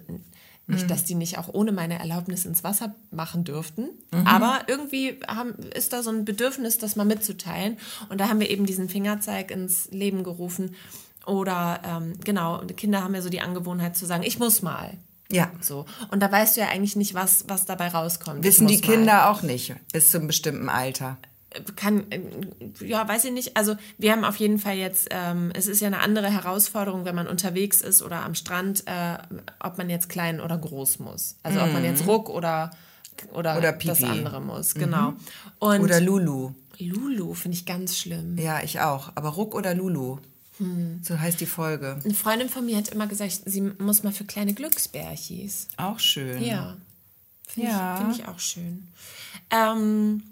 nicht, 0.70 0.84
Mhm. 0.84 0.88
dass 0.88 1.04
die 1.04 1.14
nicht 1.14 1.38
auch 1.38 1.48
ohne 1.52 1.72
meine 1.72 1.98
Erlaubnis 1.98 2.44
ins 2.46 2.64
Wasser 2.64 2.94
machen 3.10 3.44
dürften, 3.44 3.88
Mhm. 4.12 4.26
aber 4.26 4.60
irgendwie 4.68 5.18
haben, 5.28 5.52
ist 5.74 5.92
da 5.92 6.02
so 6.02 6.10
ein 6.10 6.24
Bedürfnis, 6.24 6.78
das 6.78 6.96
mal 6.96 7.04
mitzuteilen. 7.04 7.76
Und 8.08 8.20
da 8.20 8.28
haben 8.28 8.40
wir 8.40 8.48
eben 8.50 8.66
diesen 8.66 8.88
Fingerzeig 8.88 9.50
ins 9.50 9.88
Leben 9.90 10.24
gerufen. 10.24 10.74
Oder 11.26 11.80
ähm, 11.86 12.14
genau, 12.24 12.58
Kinder 12.76 13.04
haben 13.04 13.14
ja 13.14 13.22
so 13.22 13.28
die 13.28 13.40
Angewohnheit 13.40 13.96
zu 13.96 14.06
sagen, 14.06 14.22
ich 14.22 14.38
muss 14.38 14.62
mal. 14.62 14.94
ja, 15.30 15.50
So. 15.60 15.84
Und 16.10 16.20
da 16.20 16.32
weißt 16.32 16.56
du 16.56 16.60
ja 16.62 16.68
eigentlich 16.68 16.96
nicht, 16.96 17.14
was, 17.14 17.44
was 17.48 17.64
dabei 17.66 17.88
rauskommt. 17.88 18.42
wissen 18.42 18.66
die 18.66 18.78
muss 18.78 18.86
mal 18.86 18.94
Kinder 18.96 19.30
auch 19.30 19.42
nicht 19.42 19.74
bis 19.92 20.08
zu 20.08 20.18
einem 20.18 20.26
bestimmten 20.26 20.68
Alter. 20.68 21.18
Kann, 21.76 22.04
ja, 22.80 23.06
weiß 23.08 23.24
ich 23.24 23.32
nicht. 23.32 23.56
Also 23.56 23.76
wir 23.98 24.12
haben 24.12 24.24
auf 24.24 24.36
jeden 24.36 24.58
Fall 24.58 24.76
jetzt, 24.76 25.08
ähm, 25.10 25.50
es 25.54 25.66
ist 25.66 25.80
ja 25.80 25.88
eine 25.88 26.00
andere 26.00 26.30
Herausforderung, 26.30 27.04
wenn 27.04 27.14
man 27.14 27.26
unterwegs 27.26 27.80
ist 27.80 28.02
oder 28.02 28.22
am 28.24 28.34
Strand, 28.34 28.84
äh, 28.86 29.18
ob 29.58 29.78
man 29.78 29.90
jetzt 29.90 30.08
klein 30.08 30.40
oder 30.40 30.56
groß 30.58 30.98
muss. 31.00 31.36
Also 31.42 31.60
ob 31.60 31.72
man 31.72 31.84
jetzt 31.84 32.06
Ruck 32.06 32.28
oder 32.28 32.70
oder, 33.34 33.52
Mhm. 33.52 33.58
Oder 33.58 33.72
das. 33.72 34.00
Mhm. 34.00 34.10
andere 34.10 34.40
muss, 34.40 34.74
genau. 34.74 35.12
Und 35.58 35.80
Oder 35.80 36.00
Lulu. 36.00 36.52
Lulu 36.78 37.34
finde 37.34 37.56
ich 37.58 37.66
ganz 37.66 37.98
schlimm. 37.98 38.38
Ja, 38.38 38.62
ich 38.62 38.80
auch. 38.80 39.12
Aber 39.14 39.28
Ruck 39.30 39.54
oder 39.54 39.74
Lulu. 39.74 40.16
Hm. 40.56 41.00
So 41.02 41.18
heißt 41.18 41.38
die 41.40 41.46
Folge. 41.46 41.98
Eine 42.02 42.14
Freundin 42.14 42.48
von 42.48 42.64
mir 42.64 42.78
hat 42.78 42.88
immer 42.88 43.06
gesagt, 43.06 43.42
sie 43.44 43.60
muss 43.60 44.02
mal 44.02 44.12
für 44.12 44.24
kleine 44.24 44.54
Glücksbärchis. 44.54 45.68
Auch 45.76 45.98
schön. 45.98 46.42
Ja. 46.42 46.76
Finde 47.46 47.70
Ja. 47.70 47.94
ich, 47.94 48.00
find 48.00 48.18
ich 48.20 48.28
auch 48.28 48.38
schön. 48.38 48.88
Ähm, 49.50 50.22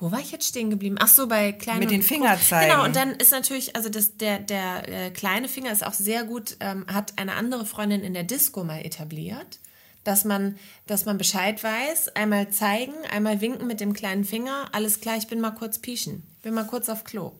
wo 0.00 0.10
war 0.10 0.20
ich 0.20 0.32
jetzt 0.32 0.48
stehen 0.48 0.70
geblieben? 0.70 0.96
Ach 0.98 1.08
so, 1.08 1.28
bei 1.28 1.52
kleinen 1.52 1.80
Mit 1.80 1.90
den 1.90 2.02
Fingerzeigen. 2.02 2.70
Genau, 2.70 2.84
und 2.84 2.96
dann 2.96 3.12
ist 3.12 3.32
natürlich, 3.32 3.76
also 3.76 3.90
das, 3.90 4.16
der, 4.16 4.38
der 4.38 4.88
äh, 4.88 5.10
kleine 5.10 5.46
Finger 5.46 5.70
ist 5.70 5.84
auch 5.84 5.92
sehr 5.92 6.24
gut, 6.24 6.56
ähm, 6.60 6.86
hat 6.86 7.18
eine 7.18 7.34
andere 7.34 7.66
Freundin 7.66 8.02
in 8.02 8.14
der 8.14 8.24
Disco 8.24 8.64
mal 8.64 8.80
etabliert, 8.84 9.58
dass 10.02 10.24
man, 10.24 10.56
dass 10.86 11.04
man 11.04 11.18
Bescheid 11.18 11.62
weiß, 11.62 12.16
einmal 12.16 12.48
zeigen, 12.48 12.94
einmal 13.12 13.42
winken 13.42 13.66
mit 13.66 13.80
dem 13.80 13.92
kleinen 13.92 14.24
Finger, 14.24 14.68
alles 14.72 15.00
klar, 15.00 15.18
ich 15.18 15.28
bin 15.28 15.40
mal 15.40 15.50
kurz 15.50 15.78
pieschen, 15.78 16.22
ich 16.36 16.42
bin 16.42 16.54
mal 16.54 16.66
kurz 16.66 16.88
auf 16.88 17.04
Klo. 17.04 17.32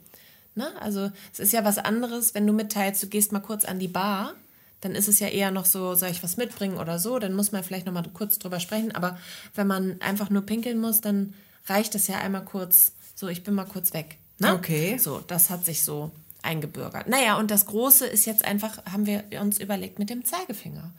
Ne? 0.54 0.70
Also 0.80 1.10
es 1.32 1.40
ist 1.40 1.52
ja 1.54 1.64
was 1.64 1.78
anderes, 1.78 2.34
wenn 2.34 2.46
du 2.46 2.52
mitteilst, 2.52 3.02
du 3.02 3.06
gehst 3.06 3.32
mal 3.32 3.40
kurz 3.40 3.64
an 3.64 3.78
die 3.78 3.88
Bar, 3.88 4.34
dann 4.82 4.94
ist 4.94 5.08
es 5.08 5.18
ja 5.18 5.28
eher 5.28 5.50
noch 5.50 5.64
so, 5.64 5.94
soll 5.94 6.10
ich 6.10 6.22
was 6.22 6.36
mitbringen 6.36 6.76
oder 6.76 6.98
so, 6.98 7.18
dann 7.18 7.32
muss 7.32 7.52
man 7.52 7.64
vielleicht 7.64 7.86
noch 7.86 7.92
mal 7.94 8.04
kurz 8.12 8.38
drüber 8.38 8.60
sprechen, 8.60 8.94
aber 8.94 9.18
wenn 9.54 9.66
man 9.66 10.00
einfach 10.02 10.28
nur 10.28 10.42
pinkeln 10.42 10.78
muss, 10.78 11.00
dann 11.00 11.34
reicht 11.66 11.94
es 11.94 12.06
ja 12.06 12.18
einmal 12.18 12.44
kurz, 12.44 12.92
so 13.14 13.28
ich 13.28 13.42
bin 13.44 13.54
mal 13.54 13.64
kurz 13.66 13.92
weg. 13.92 14.18
Ne? 14.38 14.54
Okay. 14.54 14.98
So, 14.98 15.20
das 15.26 15.50
hat 15.50 15.64
sich 15.64 15.82
so 15.84 16.10
eingebürgert. 16.42 17.08
Naja, 17.08 17.38
und 17.38 17.50
das 17.50 17.66
Große 17.66 18.06
ist 18.06 18.24
jetzt 18.24 18.44
einfach, 18.44 18.84
haben 18.90 19.06
wir 19.06 19.24
uns 19.40 19.58
überlegt 19.60 19.98
mit 19.98 20.08
dem 20.10 20.24
Zeigefinger. 20.24 20.90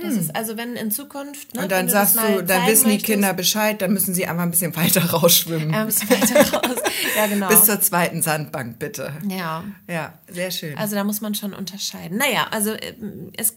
Das 0.00 0.14
ist 0.14 0.36
also, 0.36 0.56
wenn 0.56 0.76
in 0.76 0.92
Zukunft. 0.92 1.54
Ne, 1.54 1.60
Mhm. 1.60 1.64
Und 1.64 1.72
dann 1.72 1.86
du 1.86 1.92
sagst 1.92 2.16
du, 2.16 2.44
dann 2.44 2.68
wissen 2.68 2.84
die 2.84 2.90
möchtest, 2.90 3.04
Kinder 3.06 3.34
Bescheid, 3.34 3.82
dann 3.82 3.92
müssen 3.92 4.14
sie 4.14 4.26
einfach 4.28 4.44
ein 4.44 4.52
bisschen 4.52 4.76
weiter 4.76 5.04
rausschwimmen. 5.10 5.74
ein 5.74 5.86
bisschen 5.86 6.08
weiter 6.08 6.52
raus. 6.52 6.76
Ja, 7.16 7.26
genau. 7.26 7.48
Bis 7.48 7.64
zur 7.64 7.80
zweiten 7.80 8.22
Sandbank, 8.22 8.78
bitte. 8.78 9.12
ja. 9.28 9.64
Ja, 9.88 10.12
sehr 10.28 10.52
schön. 10.52 10.78
Also 10.78 10.94
da 10.94 11.02
muss 11.02 11.20
man 11.20 11.34
schon 11.34 11.52
unterscheiden. 11.52 12.16
Naja, 12.18 12.46
also 12.52 12.70
äh, 12.74 12.94
es, 13.36 13.56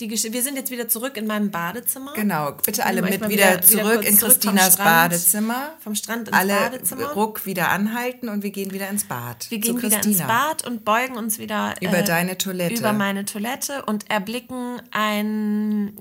die 0.00 0.08
Gesch 0.08 0.24
wir 0.24 0.42
sind 0.42 0.56
jetzt 0.56 0.70
wieder 0.70 0.88
zurück 0.88 1.16
in 1.16 1.26
meinem 1.26 1.50
Badezimmer. 1.50 2.12
Genau, 2.14 2.52
bitte 2.52 2.84
alle 2.84 3.00
mit 3.00 3.14
wieder, 3.14 3.28
wieder 3.28 3.62
zurück 3.62 4.04
in 4.04 4.16
Christinas 4.16 4.74
Strand. 4.74 5.10
Badezimmer. 5.10 5.72
Vom 5.80 5.94
Strand 5.94 6.28
ins 6.28 6.36
alle 6.36 6.54
Badezimmer. 6.54 7.12
Ruck 7.12 7.46
wieder 7.46 7.70
anhalten 7.70 8.28
und 8.28 8.42
wir 8.42 8.50
gehen 8.50 8.72
wieder 8.72 8.88
ins 8.88 9.04
Bad. 9.04 9.50
Wir 9.50 9.58
gehen 9.58 9.80
wieder 9.80 10.04
ins. 10.04 10.18
Bad 10.18 10.66
und 10.66 10.84
beugen 10.84 11.16
uns 11.16 11.38
wieder 11.38 11.74
Über 11.80 12.02
deine 12.02 12.36
Toilette. 12.36 12.74
über 12.74 12.92
meine 12.92 13.24
Toilette 13.24 13.84
und 13.86 14.10
erblicken 14.10 14.82
ein. 14.90 15.96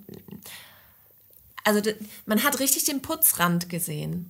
Also 1.63 1.81
man 2.25 2.43
hat 2.43 2.59
richtig 2.59 2.83
den 2.83 3.01
Putzrand 3.01 3.69
gesehen. 3.69 4.29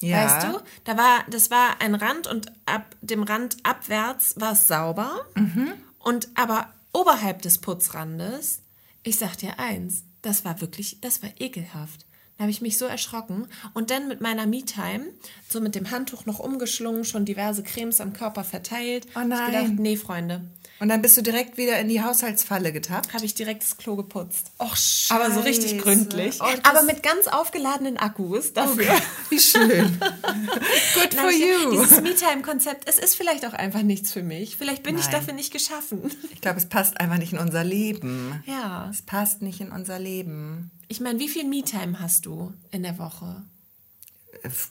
Ja. 0.00 0.24
Weißt 0.24 0.46
du? 0.46 0.60
Da 0.84 0.96
war, 0.96 1.24
das 1.30 1.50
war 1.50 1.80
ein 1.80 1.94
Rand 1.94 2.26
und 2.26 2.52
ab 2.66 2.94
dem 3.00 3.22
Rand 3.22 3.56
abwärts 3.62 4.34
war 4.40 4.52
es 4.52 4.66
sauber. 4.66 5.24
Mhm. 5.34 5.72
Und 5.98 6.28
aber 6.34 6.72
oberhalb 6.92 7.42
des 7.42 7.58
Putzrandes, 7.58 8.60
ich 9.02 9.18
sag 9.18 9.36
dir 9.36 9.58
eins, 9.58 10.04
das 10.22 10.44
war 10.44 10.60
wirklich, 10.60 11.00
das 11.00 11.22
war 11.22 11.30
ekelhaft. 11.38 12.06
Da 12.38 12.42
habe 12.44 12.52
ich 12.52 12.60
mich 12.60 12.78
so 12.78 12.84
erschrocken. 12.84 13.48
Und 13.74 13.90
dann 13.90 14.06
mit 14.06 14.20
meiner 14.20 14.46
Me-Time, 14.46 15.06
so 15.48 15.60
mit 15.60 15.74
dem 15.74 15.90
Handtuch 15.90 16.24
noch 16.24 16.38
umgeschlungen, 16.38 17.04
schon 17.04 17.24
diverse 17.24 17.64
Cremes 17.64 18.00
am 18.00 18.12
Körper 18.12 18.44
verteilt. 18.44 19.06
Oh 19.10 19.16
hab 19.16 19.22
Ich 19.24 19.28
nein. 19.28 19.50
gedacht, 19.52 19.72
nee, 19.80 19.96
Freunde, 19.96 20.42
Und 20.78 20.88
dann 20.88 21.02
bist 21.02 21.16
du 21.16 21.22
direkt 21.22 21.56
wieder 21.56 21.80
in 21.80 21.88
die 21.88 22.00
Haushaltsfalle 22.00 22.72
getappt. 22.72 23.12
habe 23.12 23.24
ich 23.24 23.34
direkt 23.34 23.62
das 23.64 23.76
Klo 23.76 23.96
geputzt. 23.96 24.52
Och, 24.60 24.76
scheiße. 24.76 25.14
Aber 25.20 25.34
so 25.34 25.40
richtig 25.40 25.78
gründlich. 25.82 26.38
Oh, 26.40 26.44
aber 26.62 26.82
mit 26.82 27.02
ganz 27.02 27.26
aufgeladenen 27.26 27.96
Akkus 27.96 28.52
dafür. 28.52 28.86
Wie 29.30 29.40
schön. 29.40 29.98
Good 30.94 31.14
for 31.14 31.24
Nein, 31.24 31.34
ich- 31.34 31.40
you. 31.64 31.70
Dieses 31.72 32.00
Me-Time-Konzept, 32.00 32.88
es 32.88 33.00
ist 33.00 33.16
vielleicht 33.16 33.44
auch 33.46 33.52
einfach 33.52 33.82
nichts 33.82 34.12
für 34.12 34.22
mich. 34.22 34.56
Vielleicht 34.56 34.84
bin 34.84 34.96
ich 34.96 35.06
Nein. 35.06 35.12
dafür 35.14 35.34
nicht 35.34 35.52
geschaffen. 35.52 36.02
Ich 36.32 36.40
glaube, 36.40 36.58
es 36.58 36.66
passt 36.66 37.00
einfach 37.00 37.18
nicht 37.18 37.32
in 37.32 37.38
unser 37.40 37.64
Leben. 37.64 38.44
Ja. 38.46 38.88
Es 38.90 39.02
passt 39.02 39.42
nicht 39.42 39.60
in 39.60 39.72
unser 39.72 39.98
Leben. 39.98 40.70
Ich 40.88 41.00
meine, 41.00 41.18
wie 41.18 41.28
viel 41.28 41.44
Me-Time 41.44 42.00
hast 42.00 42.26
du 42.26 42.52
in 42.70 42.82
der 42.82 42.98
Woche? 42.98 43.42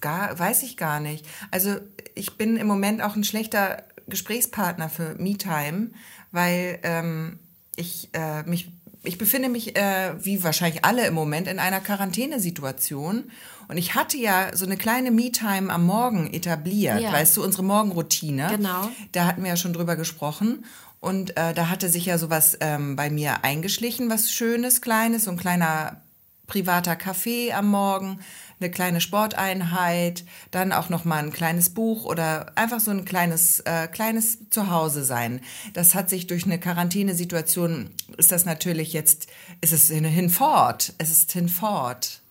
Gar, 0.01 0.37
weiß 0.39 0.63
ich 0.63 0.77
gar 0.77 0.99
nicht. 0.99 1.25
Also 1.51 1.75
ich 2.15 2.37
bin 2.37 2.57
im 2.57 2.67
Moment 2.67 3.01
auch 3.01 3.15
ein 3.15 3.23
schlechter 3.23 3.83
Gesprächspartner 4.07 4.89
für 4.89 5.15
MeTime, 5.15 5.91
weil 6.31 6.79
ähm, 6.83 7.39
ich 7.75 8.09
äh, 8.13 8.43
mich 8.43 8.71
ich 9.03 9.17
befinde 9.17 9.47
mich 9.47 9.77
äh, 9.77 10.13
wie 10.23 10.43
wahrscheinlich 10.43 10.83
alle 10.83 11.05
im 11.05 11.13
Moment 11.13 11.47
in 11.47 11.59
einer 11.59 11.79
Quarantänesituation 11.79 13.31
und 13.67 13.77
ich 13.77 13.95
hatte 13.95 14.17
ja 14.17 14.55
so 14.55 14.65
eine 14.65 14.75
kleine 14.77 15.11
Me-Time 15.11 15.71
am 15.71 15.85
Morgen 15.85 16.33
etabliert, 16.33 16.99
Ja. 17.01 17.11
weißt 17.11 17.37
du, 17.37 17.43
unsere 17.43 17.63
Morgenroutine. 17.63 18.47
Genau. 18.49 18.89
Da 19.11 19.25
hatten 19.25 19.43
wir 19.43 19.49
ja 19.49 19.57
schon 19.57 19.73
drüber 19.73 19.95
gesprochen. 19.95 20.65
Und 20.99 21.37
äh, 21.37 21.53
da 21.53 21.69
hatte 21.69 21.89
sich 21.89 22.05
ja 22.07 22.17
sowas 22.17 22.57
ähm, 22.59 22.95
bei 22.95 23.09
mir 23.09 23.43
eingeschlichen, 23.43 24.09
was 24.09 24.31
Schönes, 24.31 24.81
Kleines, 24.81 25.25
so 25.25 25.31
ein 25.31 25.37
kleiner 25.37 26.01
privater 26.47 26.95
Kaffee 26.95 27.51
am 27.53 27.67
Morgen, 27.69 28.19
eine 28.59 28.71
kleine 28.71 29.01
Sporteinheit, 29.01 30.23
dann 30.49 30.71
auch 30.71 30.89
noch 30.89 31.05
mal 31.05 31.23
ein 31.23 31.31
kleines 31.33 31.69
Buch 31.69 32.05
oder 32.05 32.51
einfach 32.57 32.79
so 32.79 32.89
ein 32.89 33.05
kleines 33.05 33.59
äh, 33.61 33.87
kleines 33.87 34.49
Zuhause 34.49 35.03
sein. 35.03 35.41
Das 35.73 35.93
hat 35.93 36.09
sich 36.09 36.25
durch 36.25 36.45
eine 36.45 36.59
Quarantänesituation 36.59 37.91
ist 38.17 38.31
das 38.31 38.45
natürlich 38.45 38.93
jetzt 38.93 39.27
ist 39.61 39.73
es 39.73 39.89
hin- 39.89 40.05
hinfort. 40.05 40.93
Es 40.97 41.11
ist 41.11 41.31
hinfort. 41.33 42.21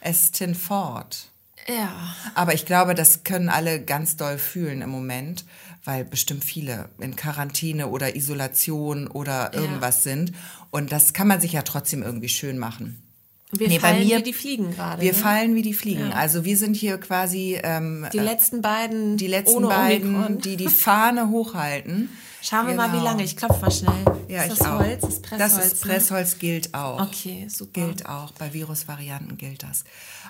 Es 0.00 0.22
ist 0.24 0.36
hinfort. 0.38 1.28
Ja. 1.68 2.14
Aber 2.34 2.54
ich 2.54 2.64
glaube, 2.64 2.94
das 2.94 3.24
können 3.24 3.48
alle 3.48 3.80
ganz 3.82 4.16
doll 4.16 4.38
fühlen 4.38 4.82
im 4.82 4.90
Moment, 4.90 5.44
weil 5.84 6.04
bestimmt 6.04 6.44
viele 6.44 6.88
in 6.98 7.16
Quarantäne 7.16 7.88
oder 7.88 8.14
Isolation 8.16 9.08
oder 9.08 9.52
irgendwas 9.52 10.02
sind. 10.04 10.32
Und 10.70 10.92
das 10.92 11.12
kann 11.12 11.26
man 11.28 11.40
sich 11.40 11.52
ja 11.52 11.62
trotzdem 11.62 12.02
irgendwie 12.02 12.28
schön 12.28 12.58
machen. 12.58 13.02
Wir 13.52 13.68
Nee, 13.68 13.78
bei 13.78 13.80
fallen 13.92 14.06
mir- 14.06 14.18
wie 14.18 14.22
die 14.24 14.32
Fliegen 14.32 14.72
gerade. 14.72 15.00
Wir 15.02 15.12
ne? 15.12 15.18
fallen 15.18 15.54
wie 15.54 15.62
die 15.62 15.74
Fliegen. 15.74 16.12
Also 16.12 16.44
wir 16.44 16.56
sind 16.56 16.74
hier 16.74 16.98
quasi 16.98 17.58
ähm, 17.62 18.06
Die 18.12 18.18
letzten 18.18 18.60
beiden, 18.60 19.16
die 19.16 19.28
letzten 19.28 19.62
beiden, 19.62 20.14
Omikron. 20.16 20.38
die 20.40 20.56
die 20.56 20.68
Fahne 20.68 21.30
hochhalten. 21.30 22.10
Schauen 22.42 22.66
wir 22.66 22.74
mal, 22.74 22.88
wie 22.88 22.92
Genau. 22.98 23.04
lange. 23.04 23.24
Ich 23.24 23.36
klopfe 23.36 23.60
mal 23.60 23.70
schnell. 23.70 23.94
Ja, 24.28 24.42
ist 24.42 24.52
ich 24.54 24.58
das 24.58 24.66
auch. 24.68 24.78
Holz? 24.80 25.00
Das 25.00 25.12
ist 25.14 25.22
Pressholz. 25.22 25.38
Das 25.54 25.66
ist 25.72 25.84
ne? 25.84 25.90
Pressholz 25.92 26.38
gilt 26.38 26.74
auch. 26.74 27.00
Okay, 27.00 27.46
super. 27.48 27.86
Gilt 27.86 28.06
auch. 28.08 28.32
Bei 28.32 28.52
Virusvarianten 28.52 29.36
gilt 29.36 29.62
das. 29.62 29.84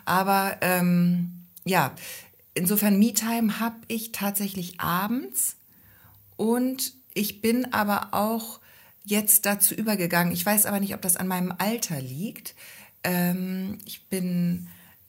Aber 0.05 0.57
ähm, 0.61 1.45
ja, 1.65 1.93
insofern 2.55 2.99
Me-Time 2.99 3.61
habe 3.61 3.77
ich 3.89 4.13
tatsächlich 4.13 4.79
abends 4.81 5.57
und 6.37 6.93
ich 7.15 7.41
bin 7.41 7.73
aber 7.73 8.09
auch 8.13 8.61
jetzt 9.05 9.47
dazu 9.47 9.75
übergegangen. 9.75 10.33
Ich 10.33 10.45
weiß 10.45 10.67
aber 10.67 10.81
nicht, 10.81 10.95
ob 10.95 11.01
das 11.03 11.17
an 11.17 11.29
meinem 11.29 11.53
Alter 11.59 12.01
liegt. 12.01 12.55
Ähm, 13.07 13.79
ich 13.85 14.07
bin 14.09 14.67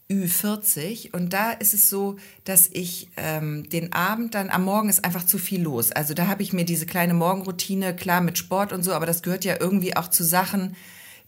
Ü40 0.10 1.14
und 1.14 1.34
da 1.34 1.52
ist 1.52 1.74
es 1.74 1.90
so, 1.90 2.16
dass 2.46 2.70
ich 2.72 3.10
ähm, 3.18 3.68
den 3.70 3.92
Abend 3.92 4.36
dann 4.36 4.50
am 4.50 4.64
Morgen 4.64 4.88
ist 4.88 5.04
einfach 5.04 5.26
zu 5.26 5.38
viel 5.38 5.62
los. 5.62 5.92
Also 5.92 6.14
da 6.14 6.28
habe 6.28 6.44
ich 6.44 6.54
mir 6.54 6.64
diese 6.64 6.86
kleine 6.86 7.14
Morgenroutine, 7.14 7.96
klar 7.96 8.22
mit 8.22 8.38
Sport 8.38 8.72
und 8.72 8.84
so, 8.84 8.94
aber 8.94 9.06
das 9.06 9.22
gehört 9.22 9.44
ja 9.44 9.58
irgendwie 9.60 9.98
auch 9.98 10.10
zu 10.10 10.24
Sachen, 10.24 10.76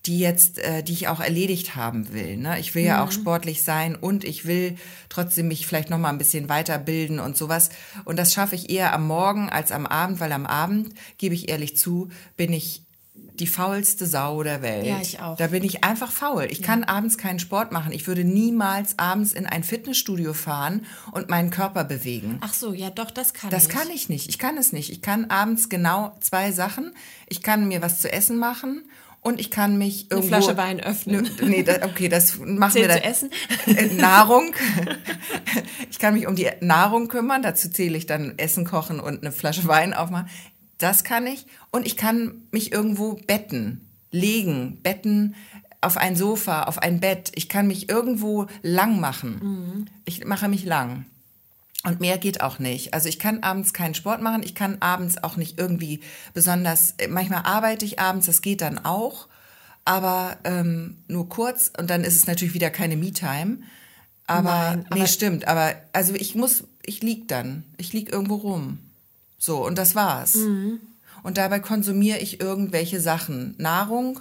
die 0.06 0.20
jetzt, 0.20 0.60
äh, 0.60 0.82
die 0.82 0.94
ich 0.94 1.10
auch 1.10 1.20
erledigt 1.20 1.76
haben 1.76 2.14
will. 2.14 2.38
Ne? 2.38 2.58
Ich 2.60 2.74
will 2.74 2.86
ja 2.86 3.04
auch 3.04 3.12
sportlich 3.12 3.64
sein 3.64 3.96
und 3.96 4.24
ich 4.24 4.46
will 4.46 4.78
trotzdem 5.10 5.50
mich 5.50 5.68
vielleicht 5.68 5.90
noch 5.90 5.98
mal 5.98 6.10
ein 6.10 6.18
bisschen 6.18 6.48
weiterbilden 6.48 7.20
und 7.20 7.36
sowas. 7.36 7.70
Und 8.06 8.18
das 8.18 8.34
schaffe 8.34 8.56
ich 8.56 8.70
eher 8.70 8.94
am 8.94 9.06
Morgen 9.08 9.50
als 9.50 9.74
am 9.74 9.86
Abend, 9.86 10.22
weil 10.22 10.32
am 10.32 10.46
Abend, 10.46 10.94
gebe 11.18 11.36
ich 11.36 11.50
ehrlich 11.50 11.76
zu, 11.76 12.08
bin 12.38 12.54
ich 12.54 12.84
die 13.36 13.48
faulste 13.48 14.06
Sau 14.06 14.44
der 14.44 14.62
Welt. 14.62 14.86
Ja, 14.86 15.00
ich 15.02 15.20
auch. 15.22 15.38
Da 15.38 15.48
bin 15.48 15.64
ich 15.64 15.84
einfach 15.84 16.12
faul. 16.12 16.48
Ich 16.50 16.62
kann 16.62 16.84
abends 16.84 17.18
keinen 17.18 17.40
Sport 17.40 17.72
machen. 17.72 17.92
Ich 17.94 18.06
würde 18.08 18.24
niemals 18.24 19.00
abends 19.00 19.34
in 19.34 19.46
ein 19.46 19.64
Fitnessstudio 19.64 20.34
fahren 20.34 20.86
und 21.12 21.30
meinen 21.30 21.50
Körper 21.50 21.84
bewegen. 21.86 22.38
Ach 22.42 22.54
so, 22.54 22.74
ja 22.74 22.90
doch, 22.90 23.12
das 23.12 23.34
kann 23.34 23.50
Das 23.50 23.64
ich. 23.64 23.70
kann 23.70 23.90
ich 23.94 24.10
nicht. 24.10 24.30
Ich 24.30 24.40
kann 24.40 24.58
es 24.58 24.74
nicht. 24.74 24.90
Ich 24.92 25.02
kann 25.02 25.26
abends 25.30 25.70
genau 25.70 26.16
zwei 26.20 26.52
Sachen. 26.52 26.94
Ich 27.28 27.42
kann 27.42 27.68
mir 27.68 27.82
was 27.82 28.02
zu 28.02 28.12
essen 28.12 28.38
machen 28.38 28.84
und 29.22 29.40
ich 29.40 29.52
kann 29.52 29.78
mich 29.78 30.10
irgendwo... 30.12 30.30
Flasche 30.30 30.56
Wein 30.58 30.80
öffnen. 30.80 31.30
Nö, 31.40 31.46
Nee, 31.50 31.64
da, 31.64 31.86
okay, 31.86 32.08
das 32.10 32.38
machen 32.40 32.72
Zählt 32.74 32.88
wir 32.90 32.96
zu 32.96 33.02
dann. 33.02 33.12
essen? 33.12 33.30
Äh, 33.68 33.94
Nahrung. 33.96 34.54
Ich 35.90 36.00
kann 36.00 36.14
mich 36.14 36.28
um 36.28 36.36
die 36.36 36.48
Nahrung 36.62 37.08
kümmern. 37.08 37.42
Dazu 37.42 37.70
zähle 37.70 37.98
ich 37.98 38.06
dann 38.06 38.38
Essen 38.38 38.66
kochen 38.66 39.00
und 39.00 39.22
eine 39.22 39.32
Flasche 39.32 39.68
Wein 39.68 39.94
aufmachen. 39.94 40.30
Das 40.80 41.04
kann 41.04 41.28
ich. 41.28 41.46
Und 41.72 41.86
ich 41.86 41.96
kann 41.96 42.42
mich 42.52 42.72
irgendwo 42.72 43.14
betten, 43.28 43.82
legen, 44.12 44.80
betten 44.82 45.36
auf 45.82 45.96
ein 45.98 46.16
Sofa, 46.16 46.64
auf 46.64 46.80
ein 46.80 47.00
Bett. 47.00 47.32
Ich 47.36 47.48
kann 47.48 47.68
mich 47.68 47.88
irgendwo 47.90 48.48
lang 48.64 49.00
machen. 49.00 49.88
Ich 50.06 50.26
mache 50.26 50.48
mich 50.50 50.66
lang. 50.66 51.06
Und 51.86 52.02
mehr 52.02 52.18
geht 52.18 52.42
auch 52.42 52.60
nicht. 52.60 52.94
Also 52.94 53.08
ich 53.08 53.20
kann 53.20 53.42
abends 53.44 53.72
keinen 53.72 53.94
Sport 53.96 54.22
machen. 54.22 54.44
Ich 54.44 54.54
kann 54.56 54.78
abends 54.82 55.24
auch 55.24 55.38
nicht 55.38 55.58
irgendwie 55.58 56.02
besonders, 56.34 56.96
manchmal 57.08 57.44
arbeite 57.44 57.86
ich 57.86 58.00
abends, 58.00 58.26
das 58.26 58.42
geht 58.42 58.60
dann 58.62 58.84
auch. 58.84 59.28
Aber 59.86 60.38
ähm, 60.44 60.98
nur 61.08 61.30
kurz 61.30 61.72
und 61.80 61.90
dann 61.90 62.04
ist 62.04 62.18
es 62.18 62.28
natürlich 62.28 62.54
wieder 62.54 62.70
keine 62.70 62.98
Me-Time. 62.98 63.60
Aber, 64.28 64.52
Nein, 64.76 64.80
nee, 64.94 65.00
aber- 65.00 65.08
stimmt. 65.08 65.48
Aber 65.48 65.74
also 65.94 66.14
ich 66.16 66.36
muss, 66.36 66.66
ich 66.86 67.02
lieg 67.02 67.28
dann. 67.30 67.64
Ich 67.78 67.94
lieg 67.94 68.12
irgendwo 68.12 68.36
rum. 68.36 68.80
So, 69.40 69.66
und 69.66 69.78
das 69.78 69.96
war's. 69.96 70.36
Mhm. 70.36 70.80
Und 71.24 71.38
dabei 71.38 71.60
konsumiere 71.60 72.20
ich 72.20 72.40
irgendwelche 72.40 73.00
Sachen. 73.00 73.56
Nahrung 73.58 74.20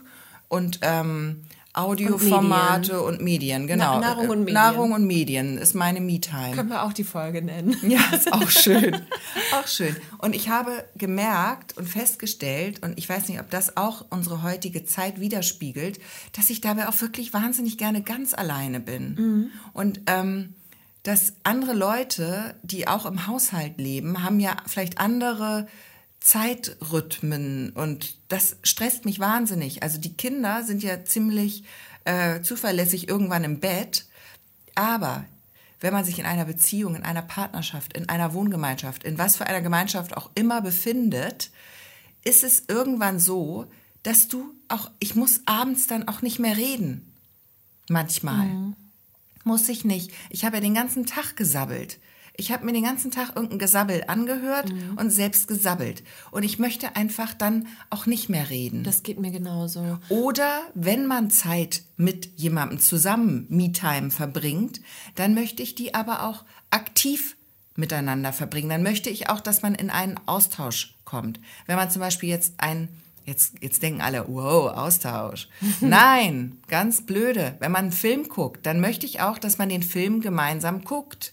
und 0.49 0.79
ähm, 0.83 1.45
Audioformate 1.75 3.01
und 3.03 3.23
Medien, 3.23 3.69
genau. 3.69 4.01
Nahrung 4.01 4.31
und 4.31 4.39
Medien. 4.41 4.55
Nahrung 4.55 4.93
und 4.93 5.07
Medien 5.07 5.59
ist 5.59 5.75
meine 5.75 6.01
Me-Time. 6.01 6.57
Können 6.57 6.71
wir 6.71 6.83
auch 6.83 6.93
die 6.93 7.05
Folge 7.05 7.43
nennen. 7.43 7.77
Ja, 7.89 8.01
ist 8.13 8.33
auch 8.33 8.51
schön. 8.51 8.95
auch 9.53 9.67
schön. 9.67 9.95
Und 10.19 10.35
ich 10.35 10.49
habe 10.49 10.85
gemerkt 10.97 11.77
und 11.77 11.89
festgestellt, 11.89 12.83
und 12.83 12.99
ich 12.99 13.09
weiß 13.09 13.29
nicht, 13.29 13.39
ob 13.41 13.49
das 13.51 13.77
auch 13.77 14.07
unsere 14.11 14.43
heutige 14.43 14.85
Zeit 14.85 15.21
widerspiegelt, 15.21 16.01
dass 16.37 16.51
ich 16.51 16.61
dabei 16.61 16.89
auch 16.89 17.01
wirklich 17.01 17.33
wahnsinnig 17.33 17.79
gerne 17.79 18.03
ganz 18.03 18.35
alleine 18.35 18.81
bin. 18.81 19.51
Und 19.73 20.01
ähm, 20.07 20.55
dass 21.03 21.35
andere 21.43 21.75
Leute, 21.75 22.57
die 22.63 22.89
auch 22.89 23.07
im 23.07 23.27
Haushalt 23.27 23.79
leben, 23.79 24.23
haben 24.23 24.41
ja 24.41 24.57
vielleicht 24.67 24.99
andere 24.99 25.67
Zeitrhythmen 26.21 27.71
und 27.71 28.17
das 28.29 28.57
stresst 28.63 29.05
mich 29.05 29.21
wahnsinnig. 29.21 29.83
Also 29.83 29.99
die 29.99 30.15
Kinder 30.15 30.65
sind 30.65 30.83
ja 30.83 31.05
ziemlich 31.05 31.65
äh, 32.05 32.43
zuverlässig 32.43 33.09
irgendwann 33.09 33.45
im 33.45 33.61
Bett, 33.61 34.07
aber 34.75 35.25
wenn 35.81 35.93
man 35.93 36.05
sich 36.05 36.19
in 36.19 36.27
einer 36.27 36.45
Beziehung, 36.45 36.97
in 36.97 37.05
einer 37.05 37.23
Partnerschaft, 37.23 37.97
in 37.97 38.09
einer 38.09 38.35
Wohngemeinschaft, 38.35 39.05
in 39.05 39.17
was 39.17 39.37
für 39.37 39.47
einer 39.47 39.61
Gemeinschaft 39.61 40.17
auch 40.17 40.31
immer 40.35 40.61
befindet, 40.61 41.51
ist 42.25 42.43
es 42.43 42.65
irgendwann 42.67 43.21
so, 43.21 43.67
dass 44.03 44.29
du 44.29 44.53
auch, 44.69 44.91
ich 44.99 45.15
muss 45.15 45.43
abends 45.47 45.87
dann 45.87 46.09
auch 46.09 46.21
nicht 46.21 46.39
mehr 46.39 46.57
reden. 46.57 47.13
Manchmal. 47.89 48.75
Muss 49.49 49.69
ich 49.71 49.85
nicht. 49.87 50.11
Ich 50.29 50.45
habe 50.45 50.57
ja 50.57 50.61
den 50.61 50.75
ganzen 50.75 51.07
Tag 51.07 51.35
gesabbelt. 51.37 51.99
Ich 52.37 52.53
habe 52.53 52.65
mir 52.67 52.73
den 52.73 52.85
ganzen 52.85 53.11
Tag 53.11 53.31
irgendein 53.35 53.59
Gesabbel 53.59 54.05
angehört 54.07 54.71
Mhm. 54.73 54.99
und 54.99 55.11
selbst 55.11 55.49
gesabbelt. 55.49 56.05
Und 56.31 56.43
ich 56.45 56.59
möchte 56.59 56.95
einfach 56.97 57.33
dann 57.35 57.67
auch 57.91 58.05
nicht 58.07 58.29
mehr 58.29 58.51
reden. 58.51 58.85
Das 58.85 59.03
geht 59.03 59.19
mir 59.19 59.31
genauso. 59.33 59.99
Oder 60.11 60.61
wenn 60.75 61.07
man 61.07 61.31
Zeit 61.31 61.83
mit 61.97 62.31
jemandem 62.37 62.79
zusammen 62.79 63.47
Me-Time 63.49 64.11
verbringt, 64.11 64.81
dann 65.17 65.33
möchte 65.35 65.63
ich 65.63 65.75
die 65.75 65.95
aber 65.95 66.25
auch 66.29 66.45
aktiv 66.71 67.37
miteinander 67.75 68.33
verbringen. 68.35 68.69
Dann 68.69 68.83
möchte 68.83 69.09
ich 69.11 69.31
auch, 69.31 69.41
dass 69.41 69.63
man 69.63 69.75
in 69.75 69.89
einen 69.91 70.21
Austausch 70.27 70.95
kommt. 71.07 71.41
Wenn 71.67 71.77
man 71.77 71.91
zum 71.91 72.01
Beispiel 72.01 72.29
jetzt 72.29 72.55
ein, 72.59 72.89
jetzt, 73.29 73.55
jetzt 73.61 73.83
denken 73.83 74.01
alle, 74.01 74.27
wow, 74.27 74.73
Austausch. 74.73 75.49
Nein, 75.81 76.59
ganz 76.67 77.07
blöde. 77.07 77.57
Wenn 77.61 77.71
man 77.71 77.85
einen 77.85 77.93
Film 77.93 78.29
guckt, 78.29 78.67
dann 78.67 78.81
möchte 78.81 79.07
ich 79.07 79.21
auch, 79.21 79.39
dass 79.39 79.59
man 79.59 79.69
den 79.69 79.83
Film 79.83 80.21
gemeinsam 80.21 80.83
guckt. 80.83 81.33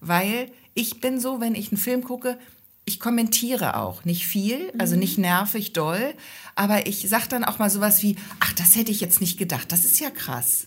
Weil 0.00 0.50
ich 0.74 1.00
bin 1.00 1.20
so, 1.20 1.40
wenn 1.40 1.54
ich 1.54 1.70
einen 1.70 1.80
Film 1.80 2.04
gucke, 2.04 2.38
ich 2.84 2.98
kommentiere 3.00 3.76
auch. 3.76 4.04
Nicht 4.04 4.26
viel, 4.26 4.72
also 4.78 4.96
nicht 4.96 5.18
nervig 5.18 5.72
doll, 5.72 6.14
aber 6.56 6.86
ich 6.86 7.08
sag 7.08 7.28
dann 7.28 7.44
auch 7.44 7.58
mal 7.58 7.70
sowas 7.70 8.02
wie, 8.02 8.16
ach, 8.40 8.52
das 8.54 8.74
hätte 8.76 8.90
ich 8.90 9.00
jetzt 9.00 9.20
nicht 9.20 9.38
gedacht. 9.38 9.70
Das 9.72 9.84
ist 9.84 10.00
ja 10.00 10.10
krass. 10.10 10.66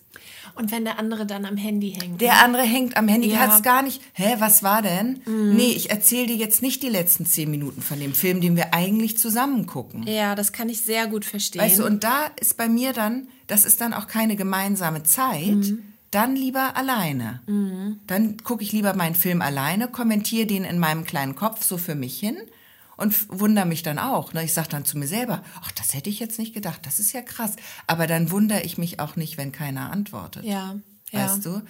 Und 0.56 0.71
wenn 0.71 0.86
der 0.86 0.97
andere 0.99 1.25
dann 1.25 1.43
am 1.45 1.58
Handy 1.58 1.91
hängt. 1.99 2.21
Der 2.21 2.41
andere 2.41 2.63
hängt 2.63 2.95
am 2.95 3.10
Handy, 3.10 3.30
Ja. 3.30 3.39
hat's 3.39 3.62
gar 3.62 3.82
nicht. 3.82 4.01
Hä, 4.13 4.36
was 4.39 4.63
war 4.63 4.82
denn? 4.82 5.19
Nee, 5.25 5.73
ich 5.73 5.89
erzähle 5.91 6.28
dir 6.28 6.38
jetzt 6.38 6.62
nicht 6.62 6.82
die 6.82 6.88
letzten 6.89 7.25
zehn 7.25 7.51
Minuten 7.51 7.82
von 7.82 7.99
dem 7.99 8.13
Film, 8.13 8.39
den 8.39 8.56
wir 8.56 8.73
eigentlich 8.73 9.17
zusammen 9.17 9.65
gucken. 9.65 10.08
ja, 10.08 10.34
das 10.36 10.54
kann 10.54 10.69
ich 10.69 10.80
sehr 10.82 11.08
gut 11.08 11.25
verstehen. 11.25 11.62
Weißt 11.62 11.80
du, 11.80 11.86
und 11.86 12.06
da 12.06 12.28
ist 12.39 12.56
bei 12.56 12.69
mir 12.69 12.93
dann, 12.93 13.28
das 13.47 13.65
ist 13.65 13.82
dann 13.82 13.93
auch 13.93 14.08
keine 14.08 14.38
gemeinsame 14.38 15.04
Zeit, 15.04 15.73
dann 16.11 16.35
lieber 16.35 16.75
alleine. 16.77 17.41
Dann 18.07 18.37
gucke 18.43 18.63
ich 18.63 18.71
lieber 18.71 18.93
meinen 18.95 19.15
Film 19.15 19.41
alleine, 19.41 19.87
kommentiere 19.87 20.45
den 20.45 20.63
in 20.63 20.79
meinem 20.79 21.03
kleinen 21.03 21.35
Kopf 21.35 21.63
so 21.63 21.77
für 21.77 21.95
mich 21.95 22.19
hin 22.19 22.37
und 22.97 23.27
wundere 23.29 23.65
mich 23.65 23.83
dann 23.83 23.99
auch. 23.99 24.33
Ne? 24.33 24.43
Ich 24.43 24.53
sage 24.53 24.69
dann 24.69 24.85
zu 24.85 24.97
mir 24.97 25.07
selber, 25.07 25.43
ach, 25.61 25.71
das 25.71 25.93
hätte 25.93 26.09
ich 26.09 26.19
jetzt 26.19 26.39
nicht 26.39 26.53
gedacht, 26.53 26.85
das 26.85 26.99
ist 26.99 27.13
ja 27.13 27.21
krass. 27.21 27.55
Aber 27.87 28.07
dann 28.07 28.31
wundere 28.31 28.61
ich 28.61 28.77
mich 28.77 28.99
auch 28.99 29.15
nicht, 29.15 29.37
wenn 29.37 29.51
keiner 29.51 29.91
antwortet. 29.91 30.45
ja, 30.45 30.75
ja. 31.11 31.25
Weißt 31.25 31.45
du? 31.45 31.61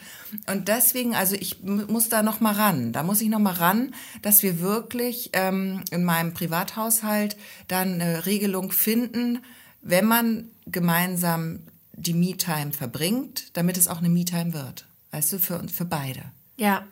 Und 0.48 0.68
deswegen, 0.70 1.14
also 1.14 1.36
ich 1.36 1.62
muss 1.64 2.10
da 2.10 2.24
noch 2.24 2.40
mal 2.40 2.54
ran. 2.54 2.94
Da 2.94 3.04
muss 3.04 3.22
ich 3.22 3.30
noch 3.30 3.40
mal 3.40 3.54
ran, 3.54 3.94
dass 4.22 4.44
wir 4.44 4.60
wirklich 4.60 5.32
ähm, 5.34 5.84
in 5.92 6.04
meinem 6.04 6.34
Privathaushalt 6.34 7.38
dann 7.68 8.02
eine 8.02 8.26
Regelung 8.26 8.72
finden, 8.72 9.40
wenn 9.82 10.06
man 10.06 10.46
gemeinsam 10.66 11.60
die 11.98 12.14
Me-Time 12.14 12.72
verbringt, 12.72 13.56
damit 13.58 13.78
es 13.78 13.88
auch 13.88 14.00
eine 14.00 14.10
Me-Time 14.10 14.54
wird. 14.54 14.86
Weißt 15.12 15.34
du, 15.34 15.40
für, 15.40 15.68
für 15.68 15.86
beide. 15.86 16.24
Ja, 16.58 16.86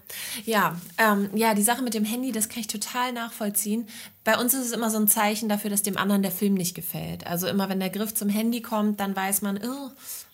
ja, 0.44 0.76
ähm, 0.98 1.30
ja, 1.36 1.54
die 1.54 1.64
Sache 1.64 1.84
mit 1.84 1.94
dem 1.94 2.04
Handy, 2.04 2.34
das 2.34 2.50
kann 2.50 2.60
ich 2.60 2.68
total 2.68 3.14
nachvollziehen. 3.14 3.88
Bei 4.26 4.38
uns 4.38 4.54
ist 4.54 4.66
es 4.66 4.72
immer 4.74 4.90
so 4.90 4.98
ein 4.98 5.08
Zeichen 5.08 5.48
dafür, 5.48 5.70
dass 5.70 5.84
dem 5.84 5.98
anderen 5.98 6.22
der 6.22 6.32
Film 6.32 6.54
nicht 6.54 6.76
gefällt. 6.76 7.26
Also 7.28 7.48
immer, 7.48 7.70
wenn 7.70 7.80
der 7.80 7.90
Griff 7.90 8.14
zum 8.14 8.28
Handy 8.28 8.62
kommt, 8.62 9.00
dann 9.00 9.16
weiß 9.16 9.42
man, 9.42 9.58
oh, 9.64 9.92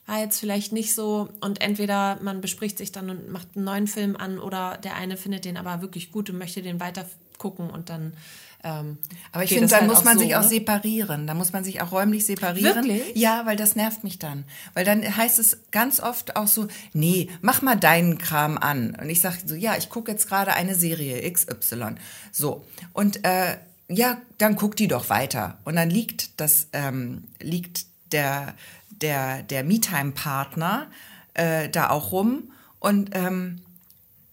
war 0.08 0.20
jetzt 0.20 0.40
vielleicht 0.40 0.72
nicht 0.72 0.96
so. 0.96 1.30
Und 1.42 1.62
entweder 1.62 2.18
man 2.24 2.42
bespricht 2.42 2.80
sich 2.80 2.92
dann 2.92 3.12
und 3.12 3.30
macht 3.30 3.50
einen 3.56 3.66
neuen 3.66 3.88
Film 3.88 4.16
an 4.16 4.40
oder 4.40 4.80
der 4.84 4.96
eine 4.96 5.16
findet 5.16 5.46
den 5.46 5.58
aber 5.58 5.84
wirklich 5.84 6.12
gut 6.12 6.32
und 6.32 6.40
möchte 6.40 6.64
den 6.64 6.80
weiter 6.80 7.06
gucken 7.38 7.70
und 7.70 7.90
dann. 7.90 8.14
Ähm, 8.64 8.98
Aber 9.32 9.44
ich 9.44 9.52
finde, 9.52 9.68
da 9.68 9.78
halt 9.78 9.88
muss 9.88 10.04
man 10.04 10.18
so, 10.18 10.24
sich 10.24 10.36
auch 10.36 10.42
ne? 10.42 10.50
separieren. 10.50 11.28
Da 11.28 11.34
muss 11.34 11.54
man 11.54 11.64
sich 11.64 11.82
auch 11.82 11.92
räumlich 11.92 12.26
separieren. 12.26 12.86
Wirklich? 12.88 13.16
Ja, 13.16 13.46
weil 13.46 13.56
das 13.56 13.76
nervt 13.76 14.04
mich 14.04 14.20
dann. 14.20 14.44
Weil 14.74 14.84
dann 14.84 15.16
heißt 15.16 15.40
es 15.40 15.60
ganz 15.72 16.00
oft 16.00 16.36
auch 16.36 16.48
so, 16.48 16.68
nee, 16.94 17.30
mach 17.42 17.62
mal 17.62 17.76
deinen 17.76 18.18
Kram 18.18 18.58
an. 18.58 18.98
Und 19.02 19.10
ich 19.10 19.22
sage 19.22 19.38
so, 19.46 19.56
ja, 19.56 19.78
ich 19.78 19.90
gucke 19.90 20.12
jetzt 20.12 20.28
gerade 20.28 20.54
eine 20.54 20.76
Serie 20.76 21.32
XY. 21.32 21.96
So. 22.32 22.66
Und 22.92 23.24
äh, 23.26 23.58
ja, 23.88 24.18
dann 24.38 24.56
guck 24.56 24.76
die 24.76 24.88
doch 24.88 25.10
weiter. 25.10 25.58
Und 25.64 25.76
dann 25.76 25.90
liegt 25.90 26.40
das, 26.42 26.68
ähm, 26.74 27.24
liegt 27.40 27.86
der, 28.12 28.56
der, 28.90 29.44
der 29.44 29.64
Me-Time-Partner 29.64 30.88
äh, 31.34 31.70
da 31.70 31.90
auch 31.90 32.12
rum 32.12 32.52
und 32.80 33.12
ähm, 33.14 33.62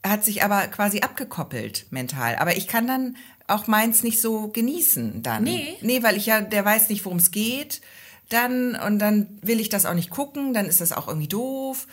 hat 0.05 0.25
sich 0.25 0.43
aber 0.43 0.67
quasi 0.69 1.01
abgekoppelt 1.01 1.87
mental. 1.91 2.37
Aber 2.37 2.57
ich 2.57 2.69
kann 2.69 2.87
dann 2.87 3.17
auch 3.49 3.67
meins 3.67 4.03
nicht 4.03 4.21
so 4.21 4.49
genießen 4.49 5.23
dann. 5.23 5.45
Nee. 5.45 5.77
Nee, 5.81 6.03
weil 6.03 6.17
ich 6.17 6.27
ja, 6.27 6.41
der 6.41 6.65
weiß 6.65 6.89
nicht, 6.89 7.05
worum 7.05 7.19
es 7.19 7.31
geht. 7.31 7.81
Dann, 8.29 8.75
und 8.75 8.99
dann 8.99 9.39
will 9.43 9.61
ich 9.61 9.69
das 9.69 9.87
auch 9.87 9.95
nicht 9.95 10.11
gucken, 10.11 10.53
dann 10.53 10.67
ist 10.67 10.81
das 10.81 10.93
auch 10.93 11.07
irgendwie 11.07 11.29
doof. 11.29 11.87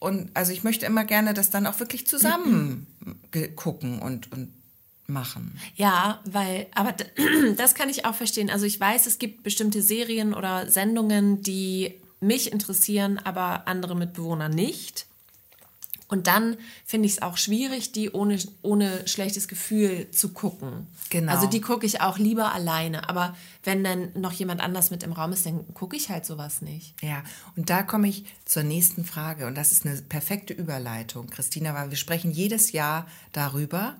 Und 0.00 0.30
also 0.34 0.52
ich 0.52 0.64
möchte 0.64 0.84
immer 0.84 1.04
gerne 1.04 1.32
das 1.32 1.50
dann 1.50 1.66
auch 1.66 1.78
wirklich 1.78 2.06
zusammen 2.06 2.86
gucken 3.56 4.00
und, 4.00 4.32
und 4.32 4.52
machen. 5.06 5.58
Ja, 5.76 6.20
weil, 6.24 6.66
aber 6.74 6.94
das 7.56 7.74
kann 7.74 7.88
ich 7.88 8.04
auch 8.04 8.14
verstehen. 8.14 8.50
Also 8.50 8.66
ich 8.66 8.78
weiß, 8.78 9.06
es 9.06 9.18
gibt 9.18 9.42
bestimmte 9.42 9.82
Serien 9.82 10.34
oder 10.34 10.68
Sendungen, 10.70 11.42
die 11.42 12.00
mich 12.20 12.52
interessieren, 12.52 13.18
aber 13.22 13.68
andere 13.68 13.94
Mitbewohner 13.94 14.48
nicht. 14.48 15.06
Und 16.08 16.28
dann 16.28 16.56
finde 16.84 17.06
ich 17.06 17.12
es 17.12 17.22
auch 17.22 17.36
schwierig, 17.36 17.90
die 17.90 18.10
ohne, 18.10 18.38
ohne 18.62 19.06
schlechtes 19.08 19.48
Gefühl 19.48 20.08
zu 20.12 20.32
gucken. 20.32 20.86
Genau. 21.10 21.32
Also 21.32 21.48
die 21.48 21.60
gucke 21.60 21.84
ich 21.84 22.00
auch 22.00 22.18
lieber 22.18 22.52
alleine. 22.52 23.08
Aber 23.08 23.36
wenn 23.64 23.82
dann 23.82 24.10
noch 24.14 24.32
jemand 24.32 24.60
anders 24.60 24.90
mit 24.90 25.02
im 25.02 25.12
Raum 25.12 25.32
ist, 25.32 25.46
dann 25.46 25.72
gucke 25.74 25.96
ich 25.96 26.08
halt 26.08 26.24
sowas 26.24 26.62
nicht. 26.62 26.94
Ja, 27.02 27.24
und 27.56 27.70
da 27.70 27.82
komme 27.82 28.08
ich 28.08 28.24
zur 28.44 28.62
nächsten 28.62 29.04
Frage. 29.04 29.46
Und 29.46 29.56
das 29.56 29.72
ist 29.72 29.84
eine 29.84 30.00
perfekte 30.00 30.54
Überleitung, 30.54 31.28
Christina, 31.28 31.74
weil 31.74 31.90
wir 31.90 31.96
sprechen 31.96 32.30
jedes 32.30 32.70
Jahr 32.70 33.08
darüber. 33.32 33.96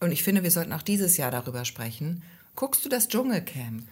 Und 0.00 0.10
ich 0.10 0.24
finde, 0.24 0.42
wir 0.42 0.50
sollten 0.50 0.72
auch 0.72 0.82
dieses 0.82 1.16
Jahr 1.16 1.30
darüber 1.30 1.64
sprechen. 1.64 2.22
Guckst 2.58 2.84
du 2.84 2.88
das 2.88 3.06
Dschungelcamp? 3.06 3.84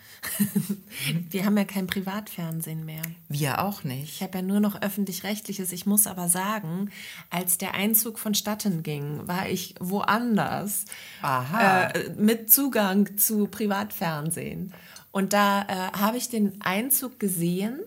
Wir 1.30 1.44
haben 1.44 1.56
ja 1.56 1.64
kein 1.64 1.86
Privatfernsehen 1.86 2.84
mehr. 2.84 3.02
Wir 3.28 3.62
auch 3.62 3.84
nicht. 3.84 4.14
Ich 4.14 4.22
habe 4.24 4.38
ja 4.38 4.42
nur 4.42 4.58
noch 4.58 4.82
öffentlich-rechtliches. 4.82 5.70
Ich 5.70 5.86
muss 5.86 6.08
aber 6.08 6.28
sagen, 6.28 6.90
als 7.30 7.58
der 7.58 7.74
Einzug 7.74 8.18
vonstatten 8.18 8.82
ging, 8.82 9.28
war 9.28 9.48
ich 9.48 9.76
woanders 9.78 10.84
Aha. 11.22 11.90
Äh, 11.90 12.10
mit 12.16 12.52
Zugang 12.52 13.16
zu 13.16 13.46
Privatfernsehen. 13.46 14.74
Und 15.12 15.32
da 15.32 15.62
äh, 15.62 15.96
habe 15.96 16.16
ich 16.16 16.28
den 16.28 16.60
Einzug 16.60 17.20
gesehen 17.20 17.78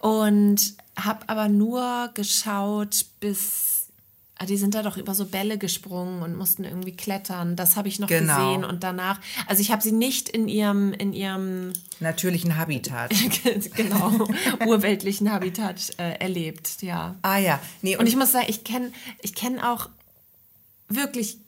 und 0.00 0.74
habe 0.98 1.28
aber 1.28 1.48
nur 1.48 2.12
geschaut 2.14 3.04
bis... 3.20 3.77
Ah, 4.40 4.46
die 4.46 4.56
sind 4.56 4.74
da 4.76 4.82
doch 4.84 4.96
über 4.96 5.14
so 5.14 5.24
Bälle 5.24 5.58
gesprungen 5.58 6.22
und 6.22 6.36
mussten 6.36 6.62
irgendwie 6.62 6.92
klettern. 6.94 7.56
Das 7.56 7.74
habe 7.76 7.88
ich 7.88 7.98
noch 7.98 8.06
Genau. 8.06 8.36
gesehen 8.52 8.64
und 8.64 8.84
danach. 8.84 9.20
Also 9.48 9.60
ich 9.62 9.72
habe 9.72 9.82
sie 9.82 9.90
nicht 9.90 10.28
in 10.28 10.46
ihrem 10.46 10.92
in 10.92 11.12
ihrem 11.12 11.72
Natürlichen 11.98 12.56
Habitat. 12.56 13.12
genau 13.74 14.28
urweltlichen 14.64 15.32
Habitat 15.32 15.92
äh, 15.98 16.20
erlebt. 16.20 16.82
Ja. 16.82 17.16
ah 17.22 17.38
ja, 17.38 17.58
nee, 17.82 17.96
Und 17.96 18.06
ich 18.06 18.14
muss 18.14 18.30
sagen, 18.30 18.46
ich 18.48 18.62
kenne 18.62 18.92
ich 19.22 19.34
kenn 19.34 19.58
auch 19.58 19.88
wirklich, 20.88 21.38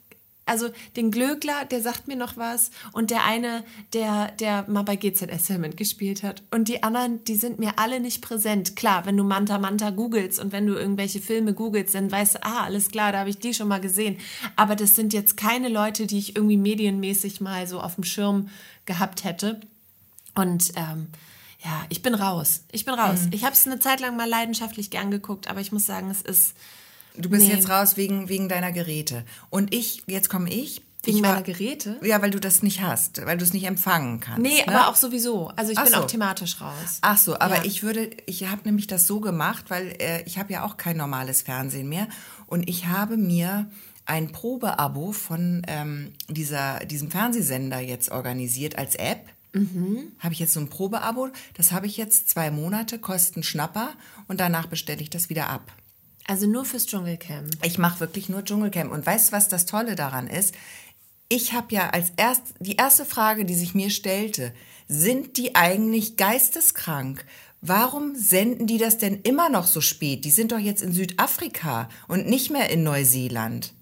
also 0.45 0.69
den 0.95 1.11
Glöckler, 1.11 1.65
der 1.65 1.81
sagt 1.81 2.07
mir 2.07 2.15
noch 2.15 2.35
was 2.35 2.71
und 2.93 3.11
der 3.11 3.25
eine, 3.25 3.63
der, 3.93 4.31
der 4.31 4.65
mal 4.67 4.83
bei 4.83 4.95
GZSZ 4.95 5.57
mitgespielt 5.59 6.23
hat. 6.23 6.43
Und 6.51 6.67
die 6.67 6.83
anderen, 6.83 7.23
die 7.23 7.35
sind 7.35 7.59
mir 7.59 7.77
alle 7.77 7.99
nicht 7.99 8.21
präsent. 8.21 8.75
Klar, 8.75 9.05
wenn 9.05 9.17
du 9.17 9.23
Manta 9.23 9.59
Manta 9.59 9.91
googelst 9.91 10.39
und 10.39 10.51
wenn 10.51 10.65
du 10.65 10.73
irgendwelche 10.73 11.21
Filme 11.21 11.53
googelst, 11.53 11.95
dann 11.95 12.11
weißt 12.11 12.35
du, 12.35 12.45
ah, 12.45 12.63
alles 12.63 12.89
klar, 12.89 13.11
da 13.11 13.19
habe 13.19 13.29
ich 13.29 13.37
die 13.37 13.53
schon 13.53 13.67
mal 13.67 13.81
gesehen. 13.81 14.17
Aber 14.55 14.75
das 14.75 14.95
sind 14.95 15.13
jetzt 15.13 15.37
keine 15.37 15.69
Leute, 15.69 16.07
die 16.07 16.17
ich 16.17 16.35
irgendwie 16.35 16.57
medienmäßig 16.57 17.39
mal 17.39 17.67
so 17.67 17.79
auf 17.79 17.95
dem 17.95 18.03
Schirm 18.03 18.49
gehabt 18.85 19.23
hätte. 19.23 19.61
Und 20.33 20.71
ähm, 20.75 21.07
ja, 21.63 21.85
ich 21.89 22.01
bin 22.01 22.15
raus. 22.15 22.63
Ich 22.71 22.85
bin 22.85 22.95
raus. 22.95 23.27
Ich 23.31 23.43
habe 23.43 23.53
es 23.53 23.67
eine 23.67 23.79
Zeit 23.79 23.99
lang 23.99 24.17
mal 24.17 24.27
leidenschaftlich 24.27 24.89
gern 24.89 25.11
geguckt, 25.11 25.47
aber 25.47 25.61
ich 25.61 25.71
muss 25.71 25.85
sagen, 25.85 26.09
es 26.09 26.21
ist 26.21 26.55
du 27.17 27.29
bist 27.29 27.47
nee. 27.47 27.53
jetzt 27.53 27.69
raus 27.69 27.97
wegen, 27.97 28.29
wegen 28.29 28.49
deiner 28.49 28.71
Geräte. 28.71 29.23
Und 29.49 29.73
ich, 29.73 30.03
jetzt 30.07 30.29
komme 30.29 30.49
ich. 30.49 30.81
Wegen 31.03 31.17
ich 31.17 31.23
war- 31.23 31.31
meiner 31.31 31.43
Geräte? 31.43 31.97
Ja, 32.03 32.21
weil 32.21 32.29
du 32.29 32.39
das 32.39 32.61
nicht 32.61 32.81
hast, 32.81 33.25
weil 33.25 33.35
du 33.37 33.43
es 33.43 33.53
nicht 33.53 33.63
empfangen 33.65 34.19
kannst. 34.19 34.41
Nee, 34.41 34.63
ne? 34.63 34.67
aber 34.67 34.87
auch 34.87 34.95
sowieso. 34.95 35.47
Also 35.55 35.71
ich 35.71 35.77
Ach 35.79 35.83
bin 35.85 35.93
so. 35.93 35.99
auch 35.99 36.05
thematisch 36.05 36.61
raus. 36.61 36.99
Ach 37.01 37.17
so, 37.17 37.39
aber 37.39 37.57
Ja. 37.57 37.63
ich 37.63 37.81
würde, 37.81 38.11
ich 38.27 38.47
habe 38.47 38.61
nämlich 38.65 38.85
das 38.85 39.07
so 39.07 39.19
gemacht, 39.19 39.65
weil 39.69 39.95
äh, 39.99 40.21
ich 40.25 40.37
habe 40.37 40.53
ja 40.53 40.63
auch 40.63 40.77
kein 40.77 40.97
normales 40.97 41.41
Fernsehen 41.41 41.89
mehr 41.89 42.07
und 42.45 42.69
ich 42.69 42.85
habe 42.85 43.17
mir 43.17 43.67
ein 44.05 44.31
Probeabo 44.31 45.11
von 45.11 45.63
ähm, 45.67 46.11
dieser, 46.29 46.79
diesem 46.85 47.09
Fernsehsender 47.09 47.79
jetzt 47.79 48.11
organisiert 48.11 48.77
als 48.77 48.93
App. 48.95 49.25
Mhm. 49.53 50.11
Habe 50.19 50.33
ich 50.33 50.39
jetzt 50.39 50.53
so 50.53 50.59
ein 50.59 50.69
Probeabo, 50.69 51.29
das 51.55 51.71
habe 51.71 51.87
ich 51.87 51.97
jetzt 51.97 52.29
zwei 52.29 52.51
Monate, 52.51 52.99
kosten 52.99 53.41
Schnapper 53.41 53.89
und 54.27 54.39
danach 54.39 54.67
bestelle 54.67 55.01
ich 55.01 55.09
das 55.09 55.29
wieder 55.29 55.49
ab. 55.49 55.71
Also 56.31 56.47
nur 56.47 56.63
fürs 56.63 56.85
Dschungelcamp. 56.85 57.57
Ich 57.61 57.77
mache 57.77 57.99
wirklich 57.99 58.29
nur 58.29 58.45
Dschungelcamp. 58.45 58.89
Und 58.89 59.05
weißt 59.05 59.27
du, 59.27 59.31
was 59.33 59.49
das 59.49 59.65
Tolle 59.65 59.97
daran 59.97 60.27
ist? 60.27 60.55
Ich 61.27 61.51
habe 61.51 61.75
ja 61.75 61.89
als 61.89 62.13
erst 62.15 62.53
die 62.59 62.77
erste 62.77 63.03
Frage, 63.03 63.43
die 63.43 63.53
sich 63.53 63.75
mir 63.75 63.89
stellte, 63.89 64.53
sind 64.87 65.35
die 65.35 65.55
eigentlich 65.55 66.15
geisteskrank? 66.15 67.25
Warum 67.59 68.15
senden 68.15 68.65
die 68.65 68.77
das 68.77 68.97
denn 68.97 69.19
immer 69.23 69.49
noch 69.49 69.67
so 69.67 69.81
spät? 69.81 70.23
Die 70.23 70.31
sind 70.31 70.53
doch 70.53 70.57
jetzt 70.57 70.81
in 70.81 70.93
Südafrika 70.93 71.89
und 72.07 72.27
nicht 72.27 72.49
mehr 72.49 72.69
in 72.69 72.83
Neuseeland. 72.83 73.73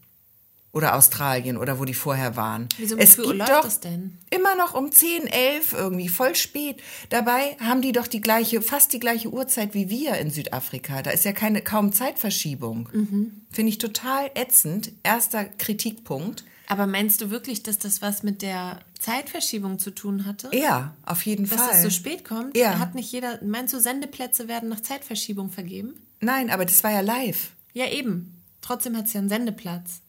Oder 0.72 0.96
Australien 0.96 1.58
oder 1.58 1.80
wo 1.80 1.86
die 1.86 1.96
vorher 1.96 2.36
waren. 2.36 2.70
Wieso, 2.78 2.96
es 2.98 3.16
gibt 3.16 3.28
läuft 3.30 3.50
doch 3.50 3.62
das 3.64 3.80
denn? 3.80 4.20
immer 4.30 4.56
noch 4.56 4.76
um 4.76 4.92
10, 4.92 5.26
11 5.26 5.74
irgendwie, 5.74 6.10
voll 6.10 6.36
spät. 6.36 6.82
Dabei 7.10 7.58
haben 7.60 7.82
die 7.82 7.92
doch 7.92 8.06
die 8.06 8.22
gleiche, 8.22 8.62
fast 8.62 8.94
die 8.94 9.00
gleiche 9.00 9.30
Uhrzeit 9.34 9.74
wie 9.74 9.90
wir 9.90 10.16
in 10.20 10.30
Südafrika. 10.30 11.02
Da 11.02 11.10
ist 11.10 11.26
ja 11.26 11.32
keine, 11.32 11.62
kaum 11.62 11.92
Zeitverschiebung. 11.92 12.88
Mhm. 12.94 13.42
Finde 13.52 13.70
ich 13.70 13.80
total 13.80 14.30
ätzend. 14.36 14.92
Erster 15.02 15.46
Kritikpunkt. 15.46 16.44
Aber 16.68 16.86
meinst 16.86 17.20
du 17.22 17.32
wirklich, 17.32 17.64
dass 17.64 17.80
das 17.80 18.04
was 18.04 18.22
mit 18.22 18.44
der 18.44 18.80
Zeitverschiebung 19.00 19.80
zu 19.80 19.90
tun 19.90 20.26
hatte? 20.26 20.52
Ja, 20.54 20.96
auf 21.04 21.26
jeden 21.26 21.50
Dass 21.50 21.60
Fall. 21.60 21.76
es 21.78 21.82
so 21.82 21.90
spät 21.90 22.24
kommt? 22.24 22.56
Ja. 22.56 22.78
Hat 22.78 22.94
nicht 22.94 23.12
jeder, 23.12 23.40
meinst 23.44 23.74
du, 23.74 23.80
Sendeplätze 23.80 24.48
werden 24.48 24.70
nach 24.70 24.82
Zeitverschiebung 24.82 25.50
vergeben? 25.50 25.96
Nein, 26.20 26.52
aber 26.52 26.66
das 26.66 26.84
war 26.84 26.92
ja 26.92 27.00
live. 27.02 27.54
Ja, 27.74 27.88
eben. 27.88 28.36
Trotzdem 28.62 28.96
hat 28.96 29.06
es 29.06 29.14
ja 29.14 29.20
einen 29.20 29.30
Sendeplatz. 29.30 30.02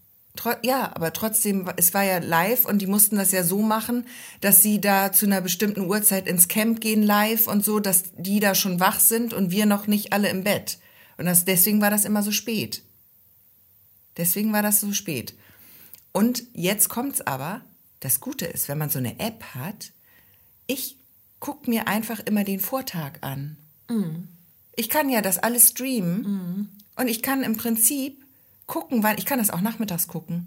Ja, 0.62 0.92
aber 0.94 1.12
trotzdem, 1.12 1.68
es 1.76 1.92
war 1.92 2.04
ja 2.04 2.18
live 2.18 2.64
und 2.64 2.78
die 2.78 2.86
mussten 2.86 3.16
das 3.16 3.32
ja 3.32 3.44
so 3.44 3.60
machen, 3.60 4.06
dass 4.40 4.62
sie 4.62 4.80
da 4.80 5.12
zu 5.12 5.26
einer 5.26 5.40
bestimmten 5.40 5.82
Uhrzeit 5.82 6.26
ins 6.26 6.48
Camp 6.48 6.80
gehen 6.80 7.02
live 7.02 7.46
und 7.46 7.64
so, 7.64 7.80
dass 7.80 8.04
die 8.16 8.40
da 8.40 8.54
schon 8.54 8.80
wach 8.80 9.00
sind 9.00 9.34
und 9.34 9.50
wir 9.50 9.66
noch 9.66 9.86
nicht 9.86 10.12
alle 10.12 10.28
im 10.28 10.44
Bett. 10.44 10.78
Und 11.18 11.26
das, 11.26 11.44
deswegen 11.44 11.80
war 11.80 11.90
das 11.90 12.04
immer 12.04 12.22
so 12.22 12.32
spät. 12.32 12.82
Deswegen 14.16 14.52
war 14.52 14.62
das 14.62 14.80
so 14.80 14.92
spät. 14.92 15.34
Und 16.12 16.44
jetzt 16.54 16.88
kommt's 16.88 17.20
aber, 17.20 17.62
das 18.00 18.20
Gute 18.20 18.46
ist, 18.46 18.68
wenn 18.68 18.78
man 18.78 18.90
so 18.90 18.98
eine 18.98 19.20
App 19.20 19.42
hat, 19.54 19.92
ich 20.66 20.96
guck 21.38 21.68
mir 21.68 21.86
einfach 21.88 22.20
immer 22.20 22.44
den 22.44 22.60
Vortag 22.60 23.18
an. 23.20 23.56
Ich 24.76 24.88
kann 24.88 25.10
ja 25.10 25.20
das 25.20 25.38
alles 25.38 25.70
streamen 25.70 26.70
und 26.96 27.08
ich 27.08 27.22
kann 27.22 27.42
im 27.42 27.56
Prinzip 27.56 28.24
gucken, 28.70 29.02
wann, 29.02 29.18
ich 29.18 29.26
kann 29.26 29.38
das 29.38 29.50
auch 29.50 29.60
nachmittags 29.60 30.06
gucken. 30.06 30.46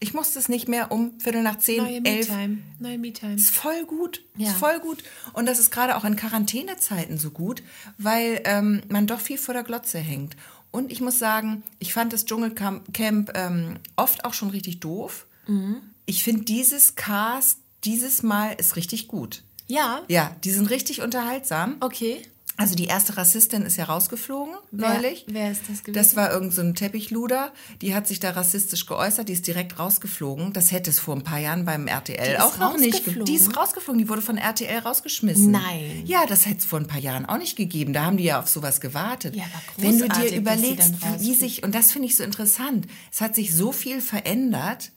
Ich 0.00 0.14
muss 0.14 0.32
das 0.32 0.48
nicht 0.48 0.68
mehr 0.68 0.90
um 0.90 1.18
Viertel 1.20 1.42
nach 1.42 1.58
zehn, 1.58 1.82
Neue 1.82 2.04
elf. 2.04 2.28
Me-Time. 2.28 2.58
Neue 2.78 2.98
Me-Time. 2.98 3.34
Ist 3.34 3.50
voll 3.50 3.84
gut. 3.84 4.22
Ja. 4.36 4.48
Ist 4.48 4.56
voll 4.56 4.78
gut. 4.80 5.04
Und 5.34 5.46
das 5.46 5.58
ist 5.58 5.70
gerade 5.70 5.96
auch 5.96 6.04
in 6.04 6.16
Quarantänezeiten 6.16 7.18
so 7.18 7.30
gut, 7.30 7.62
weil 7.98 8.40
ähm, 8.44 8.80
man 8.88 9.06
doch 9.06 9.20
viel 9.20 9.38
vor 9.38 9.54
der 9.54 9.64
Glotze 9.64 9.98
hängt. 9.98 10.34
Und 10.70 10.90
ich 10.90 11.00
muss 11.00 11.18
sagen, 11.18 11.62
ich 11.78 11.92
fand 11.92 12.12
das 12.12 12.24
Dschungelcamp 12.24 12.94
Camp, 12.94 13.32
ähm, 13.34 13.76
oft 13.96 14.24
auch 14.24 14.34
schon 14.34 14.50
richtig 14.50 14.80
doof. 14.80 15.26
Mhm. 15.46 15.82
Ich 16.06 16.22
finde 16.24 16.44
dieses 16.44 16.94
Cast 16.94 17.58
dieses 17.84 18.22
Mal 18.22 18.54
ist 18.54 18.76
richtig 18.76 19.08
gut. 19.08 19.42
Ja. 19.66 20.02
Ja, 20.08 20.34
die 20.42 20.50
sind 20.50 20.70
richtig 20.70 21.02
unterhaltsam. 21.02 21.76
Okay. 21.80 22.22
Also 22.60 22.74
die 22.74 22.86
erste 22.86 23.16
Rassistin 23.16 23.62
ist 23.62 23.76
ja 23.76 23.84
rausgeflogen 23.84 24.52
Wer- 24.72 24.94
neulich. 24.94 25.24
wer 25.28 25.52
ist 25.52 25.60
das 25.68 25.84
gewesen? 25.84 25.94
Das 25.94 26.16
war 26.16 26.32
irgend 26.32 26.52
so 26.52 26.60
ein 26.60 26.74
Teppichluder. 26.74 27.52
Die 27.82 27.94
hat 27.94 28.08
sich 28.08 28.18
da 28.18 28.30
rassistisch 28.30 28.84
geäußert. 28.86 29.28
Die 29.28 29.32
ist 29.32 29.46
direkt 29.46 29.78
rausgeflogen. 29.78 30.52
Das 30.52 30.72
hätte 30.72 30.90
es 30.90 30.98
vor 30.98 31.14
ein 31.14 31.22
paar 31.22 31.38
Jahren 31.38 31.64
beim 31.64 31.86
RTL 31.86 32.38
auch 32.38 32.58
noch 32.58 32.76
nicht. 32.76 33.04
Die 33.28 33.34
ist 33.36 33.56
rausgeflogen. 33.56 34.00
Die 34.00 34.08
wurde 34.08 34.22
von 34.22 34.38
RTL 34.38 34.80
rausgeschmissen. 34.80 35.52
Nein. 35.52 36.02
Ja, 36.04 36.26
das 36.26 36.46
hätte 36.46 36.58
es 36.58 36.64
vor 36.64 36.80
ein 36.80 36.88
paar 36.88 36.98
Jahren 36.98 37.26
auch 37.26 37.38
nicht 37.38 37.54
gegeben. 37.56 37.92
Da 37.92 38.04
haben 38.04 38.16
die 38.16 38.24
ja 38.24 38.40
auf 38.40 38.48
sowas 38.48 38.80
gewartet. 38.80 39.36
Ja, 39.36 39.44
aber 39.44 39.84
Wenn 39.86 39.98
du 40.00 40.08
dir 40.08 40.36
überlegst, 40.36 40.94
wie 41.20 41.34
sich 41.34 41.62
und 41.62 41.76
das 41.76 41.92
finde 41.92 42.08
ich 42.08 42.16
so 42.16 42.24
interessant. 42.24 42.88
Es 43.12 43.20
hat 43.20 43.36
sich 43.36 43.54
so 43.54 43.70
viel 43.70 44.00
verändert 44.00 44.90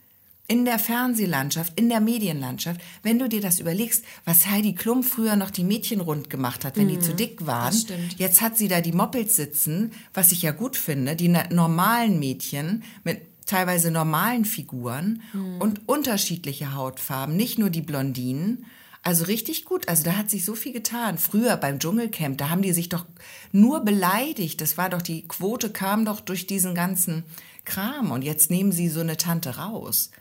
in 0.52 0.66
der 0.66 0.80
Fernsehlandschaft, 0.80 1.80
in 1.80 1.88
der 1.88 2.02
Medienlandschaft, 2.02 2.82
wenn 3.04 3.18
du 3.20 3.30
dir 3.30 3.40
das 3.40 3.62
überlegst, 3.62 4.04
was 4.26 4.48
Heidi 4.48 4.76
Klum 4.76 5.02
früher 5.02 5.38
noch 5.38 5.50
die 5.50 5.64
Mädchen 5.64 6.02
rund 6.02 6.30
gemacht 6.30 6.66
hat, 6.66 6.76
wenn 6.76 6.90
die 6.90 7.00
zu 7.00 7.14
dick 7.16 7.46
waren. 7.46 7.74
Mhm. 7.74 8.10
Jetzt 8.18 8.42
hat 8.42 8.58
sie 8.58 8.68
da 8.68 8.82
die 8.82 8.92
Moppels 8.92 9.38
sitzen, 9.38 9.94
was 10.14 10.34
ich 10.34 10.42
ja 10.42 10.52
gut 10.52 10.76
finde, 10.76 11.16
die 11.16 11.30
normalen 11.30 12.20
Mädchen 12.20 12.84
mit 13.06 13.22
teilweise 13.46 13.92
normalen 13.92 14.44
Figuren 14.44 15.22
Mhm. 15.32 15.62
und 15.62 15.88
unterschiedliche 15.88 16.76
Hautfarben, 16.76 17.38
nicht 17.38 17.58
nur 17.58 17.70
die 17.70 17.82
Blondinen. 17.82 18.66
Also 19.04 19.24
richtig 19.26 19.64
gut. 19.64 19.88
Also 19.88 20.04
da 20.04 20.18
hat 20.18 20.30
sich 20.30 20.44
so 20.44 20.54
viel 20.54 20.74
getan. 20.74 21.18
Früher 21.18 21.56
beim 21.56 21.80
Dschungelcamp, 21.80 22.38
da 22.38 22.50
haben 22.50 22.62
die 22.62 22.74
sich 22.74 22.90
doch 22.90 23.06
nur 23.54 23.86
beleidigt. 23.86 24.60
Das 24.60 24.78
war 24.78 24.90
doch, 24.90 25.02
die 25.02 25.26
Quote 25.28 25.70
kam 25.70 26.04
doch 26.04 26.20
durch 26.20 26.46
diesen 26.46 26.76
ganzen 26.76 27.24
Kram. 27.64 28.12
Und 28.12 28.22
jetzt 28.24 28.52
nehmen 28.52 28.72
sie 28.74 28.90
so 28.90 29.00
eine 29.00 29.16
Tante 29.16 29.56
raus. 29.58 30.12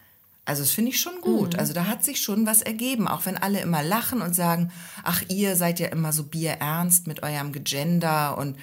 Also 0.51 0.63
das 0.63 0.73
finde 0.73 0.91
ich 0.91 1.01
schon 1.01 1.21
gut. 1.21 1.57
Also 1.59 1.73
da 1.73 1.87
hat 1.87 2.05
sich 2.05 2.21
schon 2.21 2.45
was 2.45 2.61
ergeben, 2.61 3.07
auch 3.07 3.25
wenn 3.25 3.37
alle 3.39 3.61
immer 3.61 3.85
lachen 3.85 4.21
und 4.21 4.35
sagen, 4.35 4.73
ach 5.05 5.23
ihr 5.29 5.55
seid 5.55 5.79
ja 5.79 5.87
immer 5.89 6.13
so 6.13 6.25
bierernst 6.25 7.07
mit 7.07 7.23
eurem 7.23 7.53
Gegender 7.53 8.37
und 8.37 8.57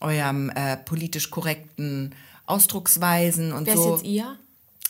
eurem 0.00 0.50
äh, 0.50 0.76
politisch 0.76 1.30
korrekten 1.30 2.14
Ausdrucksweisen 2.46 3.52
und 3.52 3.66
Wer 3.66 3.76
so. 3.76 3.96
ist 3.96 4.02
jetzt 4.02 4.10
ihr? 4.12 4.36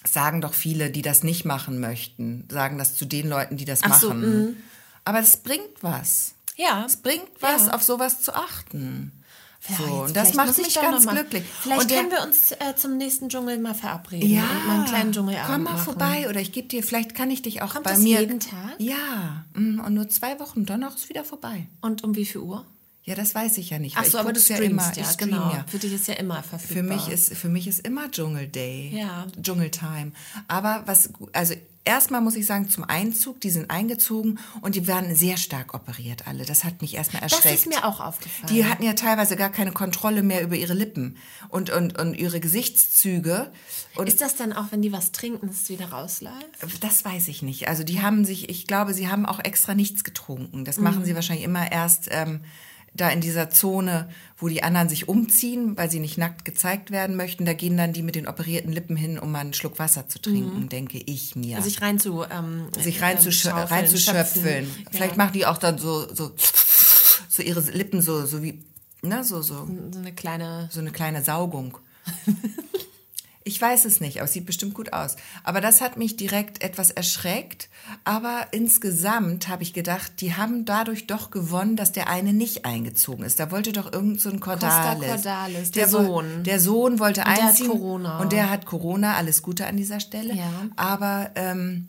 Sagen 0.07 0.41
doch 0.43 0.53
viele, 0.53 0.91
die 0.91 1.01
das 1.03 1.23
nicht 1.23 1.45
machen 1.47 1.81
möchten, 1.81 2.47
sagen 2.51 2.77
das 2.77 2.97
zu 2.97 3.05
den 3.07 3.29
Leuten, 3.29 3.57
die 3.57 3.65
das 3.65 3.81
Ach 3.83 3.99
so, 3.99 4.09
machen. 4.11 4.57
Aber 5.05 5.21
es 5.21 5.39
bringt 5.39 5.83
was. 5.83 6.35
Ja. 6.57 6.85
Es 6.85 6.97
bringt 6.97 7.31
was, 7.41 7.67
Ja. 7.67 7.75
auf 7.75 7.83
sowas 7.83 8.21
zu 8.21 8.35
achten. 8.35 9.13
Ja, 9.69 9.77
so, 9.77 9.85
und 9.85 10.17
das 10.17 10.35
macht 10.35 10.59
mich 10.59 10.75
ganz 10.75 11.07
glücklich. 11.07 11.45
Vielleicht 11.63 11.91
der- 11.91 11.99
können 11.99 12.11
wir 12.11 12.23
uns 12.23 12.51
äh, 12.53 12.75
zum 12.77 12.97
nächsten 12.97 13.29
Dschungel 13.29 13.59
mal 13.61 13.75
verabreden 13.75 14.29
ja, 14.29 14.43
und 14.43 14.67
mal 14.67 14.75
einen 14.75 14.85
kleinen 14.87 15.13
Dschungelabend 15.13 15.47
komm 15.55 15.63
mal 15.63 15.73
machen. 15.75 15.85
vorbei 15.85 16.29
oder 16.29 16.41
ich 16.41 16.51
gebe 16.51 16.67
dir, 16.67 16.83
vielleicht 16.83 17.15
kann 17.15 17.31
ich 17.31 17.43
dich 17.43 17.63
auch 17.63 17.73
Kommt 17.75 17.85
bei 17.85 17.93
das 17.93 18.01
mir. 18.01 18.21
jeden 18.21 18.41
Tag? 18.41 18.75
Ja, 18.79 19.45
mm, 19.55 19.79
und 19.81 19.95
nur 19.95 20.09
zwei 20.09 20.41
Wochen, 20.41 20.67
danach 20.67 20.97
ist 20.97 21.09
wieder 21.09 21.23
vorbei. 21.25 21.69
Und 21.81 22.03
um 22.03 22.17
wie 22.17 22.27
viel 22.27 22.41
Uhr? 22.41 22.67
Ja, 23.05 23.17
das 23.17 23.35
weiß 23.35 23.59
ich 23.59 23.71
ja 23.71 23.81
nicht. 23.81 23.97
Ach 23.99 24.05
so, 24.05 24.19
aber 24.19 24.33
du 24.33 24.39
streamst 24.41 24.63
immer, 24.63 24.93
ja, 24.95 25.03
ich 25.03 25.09
stream 25.09 25.31
genau. 25.31 25.53
ja. 25.53 25.65
Für 25.67 25.79
dich 25.79 25.93
ist 25.93 26.07
ja 26.07 26.15
immer 26.15 26.43
verfügbar. 26.43 26.77
Für 26.77 26.83
mich 26.83 27.09
ist 27.09 27.35
für 27.35 27.49
mich 27.49 27.67
ist 27.67 27.81
immer 27.81 28.09
Dschungel 28.11 28.47
Day. 28.47 28.93
Ja. 28.95 29.27
Dschungeltime. 29.43 30.13
Aber 30.47 30.83
was 30.87 31.11
also 31.33 31.55
erstmal 31.85 32.21
muss 32.21 32.37
ich 32.37 32.47
sagen 32.47 32.69
zum 32.69 32.85
Einzug, 32.85 33.41
die 33.41 33.51
sind 33.51 33.71
eingezogen 33.71 34.39
und 34.61 34.77
die 34.77 34.87
werden 34.87 35.17
sehr 35.17 35.37
stark 35.37 35.75
operiert 35.75 36.29
alle. 36.29 36.45
Das 36.45 36.63
hat 36.63 36.81
mich 36.81 36.95
erstmal 36.95 37.23
das 37.23 37.33
erschreckt. 37.33 37.57
ist 37.57 37.67
mir 37.67 37.85
auch 37.85 37.99
aufgefallen. 37.99 38.53
Die 38.55 38.67
hatten 38.67 38.85
ja 38.85 38.93
teilweise 38.93 39.35
gar 39.35 39.51
keine 39.51 39.73
Kontrolle 39.73 40.23
mehr 40.23 40.43
über 40.43 40.55
ihre 40.55 40.75
Lippen 40.75 41.17
und 41.49 41.71
und 41.71 41.99
und 41.99 42.15
ihre 42.15 42.39
Gesichtszüge 42.39 43.51
und 43.97 44.07
ist 44.07 44.21
das 44.21 44.37
dann 44.37 44.53
auch, 44.53 44.67
wenn 44.71 44.81
die 44.81 44.93
was 44.93 45.11
trinken, 45.11 45.49
dass 45.49 45.63
es 45.63 45.69
wieder 45.69 45.91
rausläuft? 45.91 46.37
das 46.81 47.05
weiß 47.05 47.29
ich 47.29 47.43
nicht. 47.43 47.69
Also 47.69 47.83
die 47.83 48.01
haben 48.01 48.25
sich, 48.25 48.49
ich 48.49 48.67
glaube, 48.67 48.95
sie 48.95 49.09
haben 49.09 49.27
auch 49.27 49.41
extra 49.41 49.75
nichts 49.75 50.05
getrunken. 50.05 50.65
Das 50.65 50.79
machen 50.79 51.05
sie 51.05 51.15
wahrscheinlich 51.15 51.45
immer 51.45 51.71
erst 51.71 52.09
ähm, 52.11 52.43
da 52.95 53.09
in 53.09 53.21
dieser 53.21 53.49
Zone, 53.49 54.09
wo 54.37 54.49
die 54.49 54.63
anderen 54.63 54.89
sich 54.89 55.09
umziehen, 55.09 55.77
weil 55.77 55.91
sie 55.91 56.01
nicht 56.01 56.19
nackt 56.19 56.45
gezeigt 56.45 56.91
werden 56.91 57.17
möchten. 57.17 57.45
Da 57.45 57.55
gehen 57.55 57.77
dann 57.77 57.93
die 57.93 58.03
mit 58.03 58.15
den 58.15 58.29
operierten 58.29 58.73
Lippen 58.73 58.97
hin, 58.97 59.19
um 59.19 59.33
mal 59.33 59.41
einen 59.41 59.55
Schluck 59.55 59.79
Wasser 59.79 60.09
zu 60.09 60.21
trinken, 60.21 60.69
denke 60.69 60.99
ich 60.99 61.35
mir. 61.35 61.63
Sich 61.63 61.81
rein 61.81 61.99
zu 61.99 62.25
ähm, 62.25 62.67
sich 62.79 62.99
ähm, 62.99 63.05
reinzuschöpfeln. 63.05 63.63
schaufeln, 63.63 63.81
reinzuschöpfeln. 63.81 64.67
schöpfen. 64.67 64.87
Vielleicht 64.91 65.17
ja. 65.17 65.19
machen 65.19 65.33
die 65.33 65.47
auch 65.47 65.59
dann 65.59 65.79
so, 65.79 66.13
so, 66.13 66.33
so 67.29 67.43
ihre 67.43 67.61
Lippen 67.61 68.03
so, 68.03 68.27
so 68.27 68.43
wie, 68.43 68.63
ne, 69.01 69.25
so, 69.25 69.41
so, 69.41 69.67
so 69.91 69.99
eine 69.99 70.13
kleine. 70.13 70.69
so 70.71 70.81
eine 70.81 70.91
kleine 70.91 71.23
Saugung. 71.23 71.79
Ich 73.45 73.61
weiß 73.61 73.85
es 73.87 74.01
nicht, 74.01 74.19
aber 74.19 74.27
es 74.27 74.33
sieht 74.33 74.47
bestimmt 74.47 74.73
gut 74.75 74.93
aus. 74.93 75.17
Aber 75.43 75.61
das 75.61 75.81
hat 75.81 75.97
mich 75.97 76.17
direkt 76.17 76.63
etwas 76.63 76.91
erschreckt. 76.91 77.69
Aber 78.05 78.47
insgesamt 78.53 79.49
habe 79.49 79.63
ich 79.65 79.73
gedacht, 79.73 80.21
die 80.21 80.35
haben 80.37 80.65
dadurch 80.65 81.07
doch 81.09 81.31
gewonnen, 81.31 81.75
dass 81.77 81.91
der 81.93 82.09
eine 82.09 82.33
nicht 82.33 82.65
eingezogen 82.65 83.25
ist. 83.25 83.41
Da 83.41 83.51
wollte 83.51 83.73
doch 83.73 83.93
irgend 83.93 84.21
so 84.21 84.31
ein 84.31 84.39
Cordalis. 84.41 85.09
Cordalis, 85.09 85.71
der 85.73 85.91
woll- 85.93 86.05
Sohn. 86.07 86.45
Der 86.45 86.61
Sohn 86.61 86.99
wollte 87.01 87.23
der 87.23 87.33
hat 87.33 87.41
einziehen. 87.43 87.69
Corona. 87.69 88.19
Und 88.21 88.33
der 88.33 88.49
hat 88.51 88.65
Corona. 88.65 89.17
Alles 89.17 89.43
Gute 89.43 89.67
an 89.67 89.77
dieser 89.77 89.99
Stelle. 90.01 90.35
Ja. 90.35 90.51
Aber 90.77 91.31
ähm, 91.35 91.89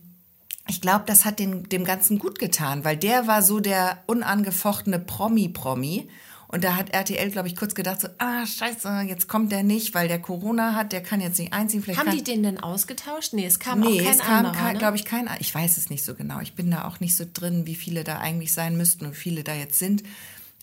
ich 0.68 0.82
glaube, 0.82 1.04
das 1.06 1.24
hat 1.26 1.40
den, 1.40 1.64
dem 1.70 1.84
Ganzen 1.86 2.18
gut 2.20 2.40
getan, 2.40 2.84
weil 2.84 2.98
der 2.98 3.28
war 3.28 3.44
so 3.44 3.60
der 3.60 3.98
unangefochtene 4.08 4.98
Promi-Promi. 5.00 6.08
Und 6.54 6.64
da 6.64 6.76
hat 6.76 6.94
RTL, 6.94 7.32
glaube 7.32 7.48
ich, 7.48 7.56
kurz 7.56 7.74
gedacht, 7.74 8.02
so, 8.02 8.10
ah, 8.20 8.46
scheiße, 8.46 9.06
jetzt 9.08 9.28
kommt 9.28 9.52
der 9.52 9.64
nicht, 9.64 9.96
weil 9.96 10.08
der 10.08 10.20
Corona 10.20 10.76
hat, 10.76 10.92
der 10.92 11.02
kann 11.02 11.20
jetzt 11.20 11.40
nicht 11.40 11.52
einziehen. 11.52 11.82
Vielleicht 11.82 12.00
Haben 12.00 12.10
kann, 12.10 12.18
die 12.18 12.24
den 12.24 12.44
denn 12.44 12.60
ausgetauscht? 12.60 13.34
Nee, 13.34 13.48
es 13.48 13.58
kam 13.58 13.80
Nee, 13.80 13.88
auch 13.88 14.04
kein 14.04 14.14
es 14.14 14.20
kam, 14.20 14.52
ne? 14.52 14.78
glaube 14.78 14.96
ich, 14.96 15.04
kein, 15.04 15.28
ich 15.40 15.54
weiß 15.54 15.78
es 15.78 15.90
nicht 15.90 16.06
so 16.06 16.14
genau. 16.14 16.42
Ich 16.42 16.54
bin 16.54 16.70
da 16.70 16.86
auch 16.86 17.00
nicht 17.00 17.18
so 17.18 17.26
drin, 17.32 17.66
wie 17.66 17.74
viele 17.74 18.04
da 18.04 18.20
eigentlich 18.20 18.54
sein 18.54 18.78
müssten 18.78 19.08
und 19.08 19.14
wie 19.14 19.20
viele 19.20 19.44
da 19.44 19.56
jetzt 19.56 19.80
sind. 19.80 20.04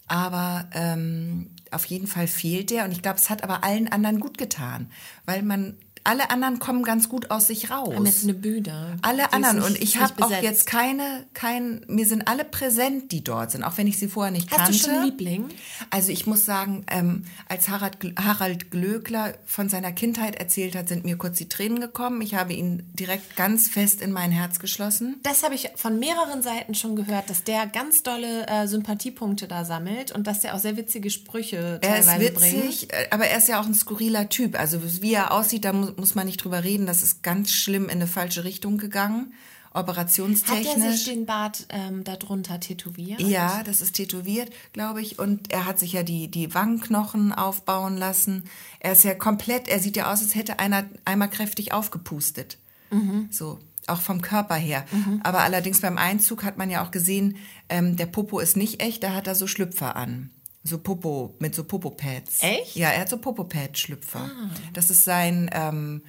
Aber 0.06 0.70
ähm, 0.74 1.50
auf 1.72 1.84
jeden 1.86 2.06
Fall 2.06 2.28
fehlt 2.28 2.70
der 2.70 2.84
und 2.84 2.92
ich 2.92 3.02
glaube, 3.02 3.18
es 3.18 3.28
hat 3.28 3.42
aber 3.42 3.64
allen 3.64 3.88
anderen 3.90 4.20
gut 4.20 4.38
getan, 4.38 4.92
weil 5.24 5.42
man, 5.42 5.76
alle 6.04 6.30
anderen 6.30 6.58
kommen 6.58 6.82
ganz 6.82 7.08
gut 7.08 7.30
aus 7.30 7.48
sich 7.48 7.70
raus. 7.70 7.94
haben 7.94 8.06
jetzt 8.06 8.24
eine 8.24 8.34
Bühne. 8.34 8.96
Die 8.98 9.04
Alle 9.04 9.22
ist 9.24 9.32
anderen. 9.34 9.56
nicht- 9.58 9.66
und 9.68 9.82
ich 9.82 9.98
habe 9.98 10.22
auch 10.24 10.30
jetzt 10.42 10.66
keine, 10.66 11.26
kein, 11.34 11.84
mir 11.88 12.06
sind 12.06 12.26
alle 12.26 12.44
präsent, 12.44 13.12
die 13.12 13.22
dort 13.22 13.50
sind, 13.50 13.64
auch 13.64 13.76
wenn 13.76 13.86
ich 13.86 13.98
sie 13.98 14.08
vorher 14.08 14.30
nicht 14.32 14.50
Hast 14.50 14.56
kannte. 14.58 14.72
du 14.72 14.78
schon 14.78 14.90
einen 14.90 15.04
Liebling? 15.04 15.48
Also 15.90 16.10
ich 16.10 16.26
muss 16.26 16.44
sagen, 16.44 16.84
ähm, 16.90 17.24
als 17.48 17.68
Harald, 17.68 17.98
Harald 18.18 18.70
Glöckler 18.70 19.34
von 19.44 19.68
seiner 19.68 19.92
Kindheit 19.92 20.36
erzählt 20.36 20.74
hat, 20.74 20.88
sind 20.88 21.04
mir 21.04 21.16
kurz 21.16 21.36
die 21.38 21.48
Tränen 21.48 21.80
gekommen. 21.80 22.22
Ich 22.22 22.34
habe 22.34 22.52
ihn 22.54 22.82
direkt 22.94 23.36
ganz 23.36 23.68
fest 23.68 24.00
in 24.00 24.12
mein 24.12 24.30
Herz 24.30 24.58
geschlossen. 24.58 25.16
Das 25.22 25.42
habe 25.42 25.54
ich 25.54 25.68
von 25.76 25.98
mehreren 25.98 26.42
Seiten 26.42 26.74
schon 26.74 26.96
gehört, 26.96 27.28
dass 27.30 27.44
der 27.44 27.66
ganz 27.66 28.02
dolle 28.02 28.46
äh, 28.46 28.66
Sympathiepunkte 28.66 29.48
da 29.48 29.64
sammelt 29.64 30.12
und 30.12 30.26
dass 30.26 30.40
der 30.40 30.54
auch 30.54 30.58
sehr 30.58 30.76
witzige 30.76 31.10
Sprüche 31.10 31.78
Er 31.82 31.98
ist 31.98 32.06
teilweise 32.06 32.32
bringt. 32.32 32.64
witzig, 32.64 32.92
äh, 32.92 33.06
aber 33.10 33.26
er 33.26 33.38
ist 33.38 33.48
ja 33.48 33.60
auch 33.60 33.66
ein 33.66 33.74
skurriler 33.74 34.28
Typ. 34.28 34.58
Also 34.58 34.80
wie 35.02 35.12
er 35.14 35.32
aussieht, 35.32 35.64
da 35.64 35.72
muss, 35.72 35.89
muss, 35.90 35.96
muss 35.98 36.14
man 36.14 36.26
nicht 36.26 36.42
drüber 36.42 36.64
reden. 36.64 36.86
Das 36.86 37.02
ist 37.02 37.22
ganz 37.22 37.52
schlimm 37.52 37.84
in 37.84 37.90
eine 37.90 38.06
falsche 38.06 38.44
Richtung 38.44 38.78
gegangen. 38.78 39.32
Operationstechnisch. 39.72 40.68
Hat 40.68 40.82
er 40.82 40.92
sich 40.92 41.04
den 41.04 41.26
Bart 41.26 41.66
ähm, 41.68 42.02
darunter 42.02 42.58
tätowiert? 42.58 43.20
Ja, 43.20 43.62
das 43.62 43.80
ist 43.80 43.92
tätowiert, 43.92 44.50
glaube 44.72 45.00
ich. 45.00 45.18
Und 45.18 45.52
er 45.52 45.64
hat 45.64 45.78
sich 45.78 45.92
ja 45.92 46.02
die, 46.02 46.28
die 46.28 46.52
Wangenknochen 46.54 47.32
aufbauen 47.32 47.96
lassen. 47.96 48.44
Er 48.80 48.92
ist 48.92 49.04
ja 49.04 49.14
komplett, 49.14 49.68
er 49.68 49.78
sieht 49.78 49.96
ja 49.96 50.12
aus, 50.12 50.22
als 50.22 50.34
hätte 50.34 50.58
einer 50.58 50.86
einmal 51.04 51.30
kräftig 51.30 51.72
aufgepustet. 51.72 52.58
Mhm. 52.90 53.28
So, 53.30 53.60
auch 53.86 54.00
vom 54.00 54.22
Körper 54.22 54.56
her. 54.56 54.84
Mhm. 54.90 55.20
Aber 55.22 55.40
allerdings 55.40 55.80
beim 55.80 55.98
Einzug 55.98 56.42
hat 56.42 56.58
man 56.58 56.68
ja 56.68 56.84
auch 56.84 56.90
gesehen, 56.90 57.36
ähm, 57.68 57.96
der 57.96 58.06
Popo 58.06 58.40
ist 58.40 58.56
nicht 58.56 58.82
echt, 58.82 59.04
da 59.04 59.14
hat 59.14 59.28
er 59.28 59.36
so 59.36 59.46
Schlüpfer 59.46 59.94
an. 59.94 60.30
So 60.62 60.78
Popo, 60.78 61.34
mit 61.38 61.54
so 61.54 61.64
Popo-Pads. 61.64 62.42
Echt? 62.42 62.76
Ja, 62.76 62.90
er 62.90 63.00
hat 63.00 63.08
so 63.08 63.16
Popo-Pad-Schlüpfer. 63.16 64.20
Ah. 64.20 64.50
Das 64.74 64.90
ist 64.90 65.04
sein, 65.04 65.48
ähm, 65.54 66.02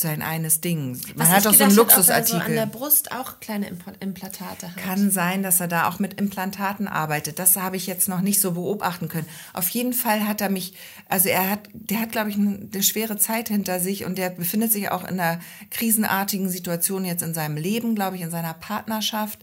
sein 0.00 0.22
eines 0.22 0.60
Ding. 0.60 0.92
Man 1.14 1.26
Was 1.26 1.28
hat 1.28 1.46
auch 1.46 1.54
so 1.54 1.64
einen 1.64 1.74
Luxusartikel. 1.74 2.38
Hat, 2.38 2.46
so 2.46 2.50
an 2.50 2.54
der 2.54 2.66
Brust 2.66 3.12
auch 3.12 3.40
kleine 3.40 3.68
Implantate 4.00 4.68
hat. 4.68 4.76
Kann 4.76 5.10
sein, 5.10 5.42
dass 5.42 5.60
er 5.60 5.68
da 5.68 5.88
auch 5.88 5.98
mit 5.98 6.20
Implantaten 6.20 6.86
arbeitet. 6.86 7.38
Das 7.38 7.56
habe 7.56 7.76
ich 7.76 7.86
jetzt 7.86 8.08
noch 8.08 8.20
nicht 8.20 8.40
so 8.40 8.52
beobachten 8.52 9.08
können. 9.08 9.26
Auf 9.54 9.68
jeden 9.70 9.92
Fall 9.92 10.26
hat 10.26 10.40
er 10.40 10.50
mich, 10.50 10.74
also 11.08 11.28
er 11.28 11.50
hat, 11.50 11.68
der 11.72 12.00
hat, 12.00 12.12
glaube 12.12 12.30
ich, 12.30 12.36
eine 12.36 12.82
schwere 12.82 13.16
Zeit 13.16 13.48
hinter 13.48 13.80
sich 13.80 14.04
und 14.04 14.18
der 14.18 14.30
befindet 14.30 14.70
sich 14.72 14.90
auch 14.90 15.02
in 15.02 15.18
einer 15.18 15.40
krisenartigen 15.70 16.48
Situation 16.48 17.04
jetzt 17.04 17.22
in 17.22 17.34
seinem 17.34 17.56
Leben, 17.56 17.94
glaube 17.94 18.16
ich, 18.16 18.22
in 18.22 18.30
seiner 18.30 18.54
Partnerschaft. 18.54 19.40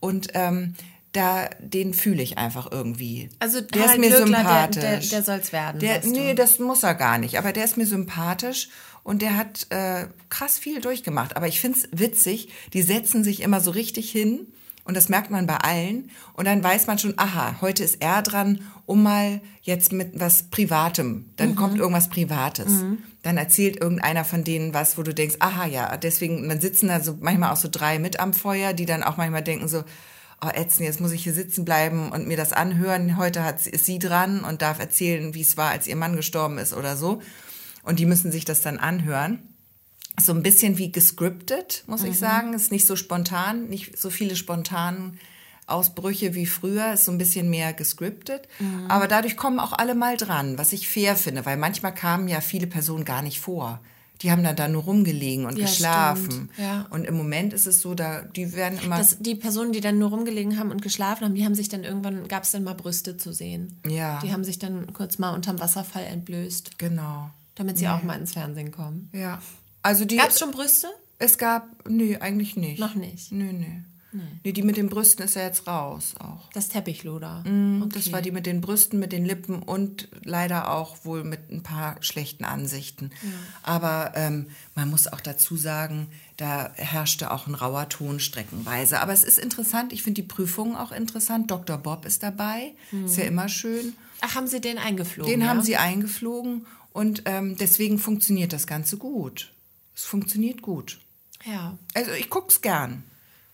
Und 0.00 0.28
ähm, 0.34 0.74
da, 1.14 1.48
den 1.60 1.94
fühle 1.94 2.22
ich 2.22 2.38
einfach 2.38 2.70
irgendwie. 2.70 3.30
Also 3.38 3.60
der 3.60 3.86
ist 3.86 3.98
mir 3.98 4.08
Glöckler, 4.08 4.26
sympathisch. 4.26 4.82
Der, 4.82 4.98
der, 4.98 5.08
der 5.08 5.22
soll 5.22 5.38
es 5.38 5.52
werden. 5.52 5.80
Der, 5.80 6.04
nee, 6.04 6.34
das 6.34 6.58
muss 6.58 6.82
er 6.82 6.94
gar 6.94 7.18
nicht. 7.18 7.38
Aber 7.38 7.52
der 7.52 7.64
ist 7.64 7.76
mir 7.76 7.86
sympathisch 7.86 8.68
und 9.04 9.22
der 9.22 9.36
hat 9.36 9.66
äh, 9.70 10.08
krass 10.28 10.58
viel 10.58 10.80
durchgemacht. 10.80 11.36
Aber 11.36 11.46
ich 11.46 11.60
finde 11.60 11.78
es 11.78 11.88
witzig, 11.92 12.48
die 12.72 12.82
setzen 12.82 13.22
sich 13.22 13.42
immer 13.42 13.60
so 13.60 13.70
richtig 13.70 14.10
hin 14.10 14.48
und 14.84 14.96
das 14.96 15.08
merkt 15.08 15.30
man 15.30 15.46
bei 15.46 15.56
allen. 15.56 16.10
Und 16.32 16.46
dann 16.46 16.64
weiß 16.64 16.88
man 16.88 16.98
schon, 16.98 17.14
aha, 17.16 17.60
heute 17.60 17.84
ist 17.84 18.02
er 18.02 18.20
dran, 18.20 18.60
um 18.84 19.04
mal 19.04 19.40
jetzt 19.62 19.92
mit 19.92 20.18
was 20.18 20.44
Privatem. 20.44 21.30
Dann 21.36 21.50
mhm. 21.50 21.56
kommt 21.56 21.78
irgendwas 21.78 22.08
Privates. 22.08 22.82
Mhm. 22.82 22.98
Dann 23.22 23.36
erzählt 23.36 23.80
irgendeiner 23.80 24.24
von 24.24 24.42
denen 24.42 24.74
was, 24.74 24.98
wo 24.98 25.02
du 25.04 25.14
denkst, 25.14 25.36
aha, 25.38 25.66
ja, 25.66 25.96
deswegen, 25.96 26.48
dann 26.48 26.60
sitzen 26.60 26.88
da 26.88 27.00
so 27.00 27.16
manchmal 27.20 27.52
auch 27.52 27.56
so 27.56 27.68
drei 27.70 28.00
mit 28.00 28.18
am 28.18 28.34
Feuer, 28.34 28.72
die 28.72 28.84
dann 28.84 29.04
auch 29.04 29.16
manchmal 29.16 29.42
denken 29.42 29.68
so, 29.68 29.84
oh 30.46 30.58
ätzend, 30.58 30.86
jetzt 30.86 31.00
muss 31.00 31.12
ich 31.12 31.22
hier 31.22 31.34
sitzen 31.34 31.64
bleiben 31.64 32.10
und 32.10 32.26
mir 32.26 32.36
das 32.36 32.52
anhören. 32.52 33.16
Heute 33.16 33.42
hat, 33.42 33.66
ist 33.66 33.86
sie 33.86 33.98
dran 33.98 34.44
und 34.44 34.62
darf 34.62 34.78
erzählen, 34.78 35.34
wie 35.34 35.42
es 35.42 35.56
war, 35.56 35.70
als 35.70 35.86
ihr 35.86 35.96
Mann 35.96 36.16
gestorben 36.16 36.58
ist 36.58 36.72
oder 36.74 36.96
so. 36.96 37.22
Und 37.82 37.98
die 37.98 38.06
müssen 38.06 38.32
sich 38.32 38.44
das 38.44 38.60
dann 38.60 38.78
anhören. 38.78 39.40
So 40.20 40.32
ein 40.32 40.42
bisschen 40.42 40.78
wie 40.78 40.92
gescriptet, 40.92 41.84
muss 41.86 42.02
mhm. 42.02 42.10
ich 42.10 42.18
sagen. 42.18 42.54
Ist 42.54 42.72
nicht 42.72 42.86
so 42.86 42.96
spontan, 42.96 43.68
nicht 43.68 43.98
so 43.98 44.10
viele 44.10 44.36
spontan 44.36 45.18
Ausbrüche 45.66 46.34
wie 46.34 46.46
früher, 46.46 46.92
ist 46.92 47.06
so 47.06 47.12
ein 47.12 47.18
bisschen 47.18 47.50
mehr 47.50 47.72
gescriptet. 47.72 48.48
Mhm. 48.58 48.86
Aber 48.88 49.08
dadurch 49.08 49.36
kommen 49.36 49.58
auch 49.58 49.72
alle 49.72 49.94
mal 49.94 50.16
dran, 50.16 50.58
was 50.58 50.72
ich 50.72 50.88
fair 50.88 51.16
finde, 51.16 51.46
weil 51.46 51.56
manchmal 51.56 51.94
kamen 51.94 52.28
ja 52.28 52.40
viele 52.40 52.66
Personen 52.66 53.04
gar 53.04 53.22
nicht 53.22 53.40
vor 53.40 53.80
die 54.22 54.30
haben 54.30 54.42
dann 54.44 54.56
da 54.56 54.68
nur 54.68 54.84
rumgelegen 54.84 55.44
und 55.44 55.58
ja, 55.58 55.66
geschlafen. 55.66 56.50
Ja. 56.56 56.86
Und 56.90 57.04
im 57.04 57.16
Moment 57.16 57.52
ist 57.52 57.66
es 57.66 57.80
so, 57.80 57.94
da 57.94 58.22
die 58.22 58.54
werden 58.54 58.78
immer. 58.82 58.98
Das, 58.98 59.18
die 59.18 59.34
Personen, 59.34 59.72
die 59.72 59.80
dann 59.80 59.98
nur 59.98 60.10
rumgelegen 60.10 60.58
haben 60.58 60.70
und 60.70 60.82
geschlafen 60.82 61.24
haben, 61.24 61.34
die 61.34 61.44
haben 61.44 61.54
sich 61.54 61.68
dann 61.68 61.84
irgendwann, 61.84 62.28
gab 62.28 62.44
es 62.44 62.52
dann 62.52 62.64
mal 62.64 62.74
Brüste 62.74 63.16
zu 63.16 63.32
sehen. 63.32 63.80
Ja. 63.86 64.20
Die 64.20 64.32
haben 64.32 64.44
sich 64.44 64.58
dann 64.58 64.92
kurz 64.92 65.18
mal 65.18 65.34
unterm 65.34 65.60
Wasserfall 65.60 66.04
entblößt. 66.04 66.78
Genau. 66.78 67.30
Damit 67.54 67.78
sie 67.78 67.84
nee. 67.84 67.90
auch 67.90 68.02
mal 68.02 68.18
ins 68.18 68.32
Fernsehen 68.32 68.70
kommen. 68.70 69.10
Ja. 69.12 69.40
Also 69.82 70.04
die. 70.04 70.16
Gab 70.16 70.30
es 70.30 70.38
schon 70.38 70.52
Brüste? 70.52 70.88
Es 71.18 71.38
gab, 71.38 71.88
nee, 71.88 72.16
eigentlich 72.16 72.56
nicht. 72.56 72.80
Noch 72.80 72.94
nicht. 72.94 73.30
Nee, 73.32 73.52
nee. 73.52 73.82
Nee. 74.14 74.22
nee. 74.44 74.52
die 74.52 74.62
mit 74.62 74.76
den 74.76 74.88
Brüsten 74.88 75.24
ist 75.24 75.34
ja 75.34 75.42
jetzt 75.42 75.66
raus 75.66 76.14
auch. 76.18 76.48
Das 76.52 76.68
Teppichluder. 76.68 77.42
Mm, 77.44 77.82
okay. 77.82 77.92
Das 77.94 78.12
war 78.12 78.22
die 78.22 78.30
mit 78.30 78.46
den 78.46 78.60
Brüsten, 78.60 79.00
mit 79.00 79.12
den 79.12 79.24
Lippen 79.24 79.62
und 79.62 80.08
leider 80.22 80.70
auch 80.70 81.04
wohl 81.04 81.24
mit 81.24 81.50
ein 81.50 81.62
paar 81.62 81.96
schlechten 82.00 82.44
Ansichten. 82.44 83.10
Ja. 83.22 83.28
Aber 83.62 84.12
ähm, 84.14 84.46
man 84.76 84.88
muss 84.88 85.08
auch 85.08 85.20
dazu 85.20 85.56
sagen, 85.56 86.08
da 86.36 86.70
herrschte 86.76 87.32
auch 87.32 87.48
ein 87.48 87.54
rauer 87.54 87.88
Ton 87.88 88.20
streckenweise. 88.20 89.00
Aber 89.00 89.12
es 89.12 89.24
ist 89.24 89.38
interessant, 89.38 89.92
ich 89.92 90.02
finde 90.02 90.22
die 90.22 90.28
Prüfungen 90.28 90.76
auch 90.76 90.92
interessant. 90.92 91.50
Dr. 91.50 91.76
Bob 91.76 92.06
ist 92.06 92.22
dabei, 92.22 92.72
mhm. 92.92 93.06
ist 93.06 93.16
ja 93.16 93.24
immer 93.24 93.48
schön. 93.48 93.94
Ach, 94.20 94.36
haben 94.36 94.46
Sie 94.46 94.60
den 94.60 94.78
eingeflogen? 94.78 95.30
Den 95.30 95.40
ja? 95.40 95.48
haben 95.48 95.62
Sie 95.62 95.76
eingeflogen 95.76 96.66
und 96.92 97.22
ähm, 97.26 97.56
deswegen 97.58 97.98
funktioniert 97.98 98.52
das 98.52 98.68
Ganze 98.68 98.96
gut. 98.96 99.52
Es 99.96 100.04
funktioniert 100.04 100.62
gut. 100.62 101.00
Ja. 101.44 101.76
Also 101.94 102.12
ich 102.12 102.30
gucke 102.30 102.48
es 102.48 102.60
gern. 102.60 103.02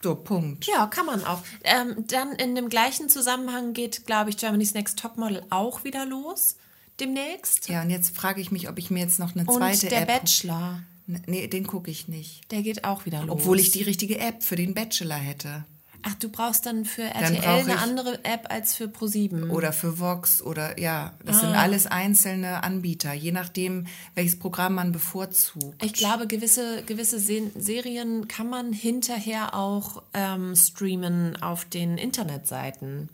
So, 0.02 0.14
Punkt. 0.14 0.66
Ja, 0.66 0.86
kann 0.86 1.06
man 1.06 1.24
auch. 1.24 1.42
Ähm, 1.62 2.04
dann 2.06 2.32
in 2.32 2.54
dem 2.54 2.68
gleichen 2.70 3.08
Zusammenhang 3.08 3.74
geht, 3.74 4.06
glaube 4.06 4.30
ich, 4.30 4.38
Germany's 4.38 4.72
Next 4.72 4.98
Topmodel 4.98 5.42
auch 5.50 5.84
wieder 5.84 6.06
los. 6.06 6.56
Demnächst. 6.98 7.68
Ja, 7.68 7.82
und 7.82 7.90
jetzt 7.90 8.16
frage 8.16 8.40
ich 8.40 8.50
mich, 8.50 8.68
ob 8.68 8.78
ich 8.78 8.90
mir 8.90 9.00
jetzt 9.00 9.18
noch 9.18 9.34
eine 9.34 9.44
zweite 9.44 9.86
und 9.86 9.92
der 9.92 10.02
App. 10.02 10.08
Der 10.08 10.14
Bachelor. 10.20 10.82
Nee, 11.26 11.48
den 11.48 11.66
gucke 11.66 11.90
ich 11.90 12.08
nicht. 12.08 12.50
Der 12.50 12.62
geht 12.62 12.84
auch 12.84 13.04
wieder 13.04 13.22
los. 13.24 13.30
Obwohl 13.30 13.58
ich 13.58 13.70
die 13.70 13.82
richtige 13.82 14.18
App 14.18 14.42
für 14.42 14.56
den 14.56 14.74
Bachelor 14.74 15.16
hätte. 15.16 15.64
Ach, 16.02 16.14
du 16.14 16.28
brauchst 16.28 16.66
dann 16.66 16.84
für 16.84 17.02
RTL 17.02 17.40
dann 17.42 17.70
eine 17.70 17.78
andere 17.78 18.24
App 18.24 18.46
als 18.48 18.74
für 18.74 18.84
Pro7. 18.84 19.50
Oder 19.50 19.72
für 19.72 19.98
Vox 19.98 20.40
oder 20.42 20.78
ja, 20.78 21.12
das 21.24 21.36
ah. 21.36 21.40
sind 21.40 21.50
alles 21.50 21.86
einzelne 21.86 22.62
Anbieter, 22.62 23.12
je 23.12 23.32
nachdem, 23.32 23.86
welches 24.14 24.38
Programm 24.38 24.74
man 24.74 24.92
bevorzugt. 24.92 25.82
Ich 25.84 25.92
glaube, 25.92 26.26
gewisse, 26.26 26.82
gewisse 26.84 27.18
Serien 27.18 28.28
kann 28.28 28.48
man 28.48 28.72
hinterher 28.72 29.54
auch 29.54 30.02
ähm, 30.14 30.54
streamen 30.56 31.40
auf 31.42 31.64
den 31.64 31.98
Internetseiten. 31.98 33.08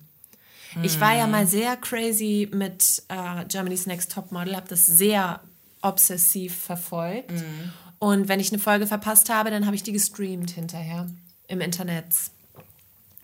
Mhm. 0.74 0.84
Ich 0.84 1.00
war 1.00 1.14
ja 1.14 1.24
hm. 1.24 1.30
mal 1.30 1.46
sehr 1.46 1.76
crazy 1.76 2.48
mit 2.52 3.02
äh, 3.08 3.44
Germany's 3.46 3.86
Next 3.86 4.12
Topmodel, 4.12 4.56
habe 4.56 4.68
das 4.68 4.86
sehr 4.86 5.40
obsessiv 5.82 6.56
verfolgt. 6.56 7.32
Mhm. 7.32 7.72
Und 7.98 8.28
wenn 8.28 8.40
ich 8.40 8.52
eine 8.52 8.60
Folge 8.60 8.86
verpasst 8.86 9.30
habe, 9.30 9.50
dann 9.50 9.66
habe 9.66 9.74
ich 9.74 9.82
die 9.82 9.92
gestreamt 9.92 10.50
hinterher 10.50 11.06
im 11.48 11.60
Internet. 11.60 12.06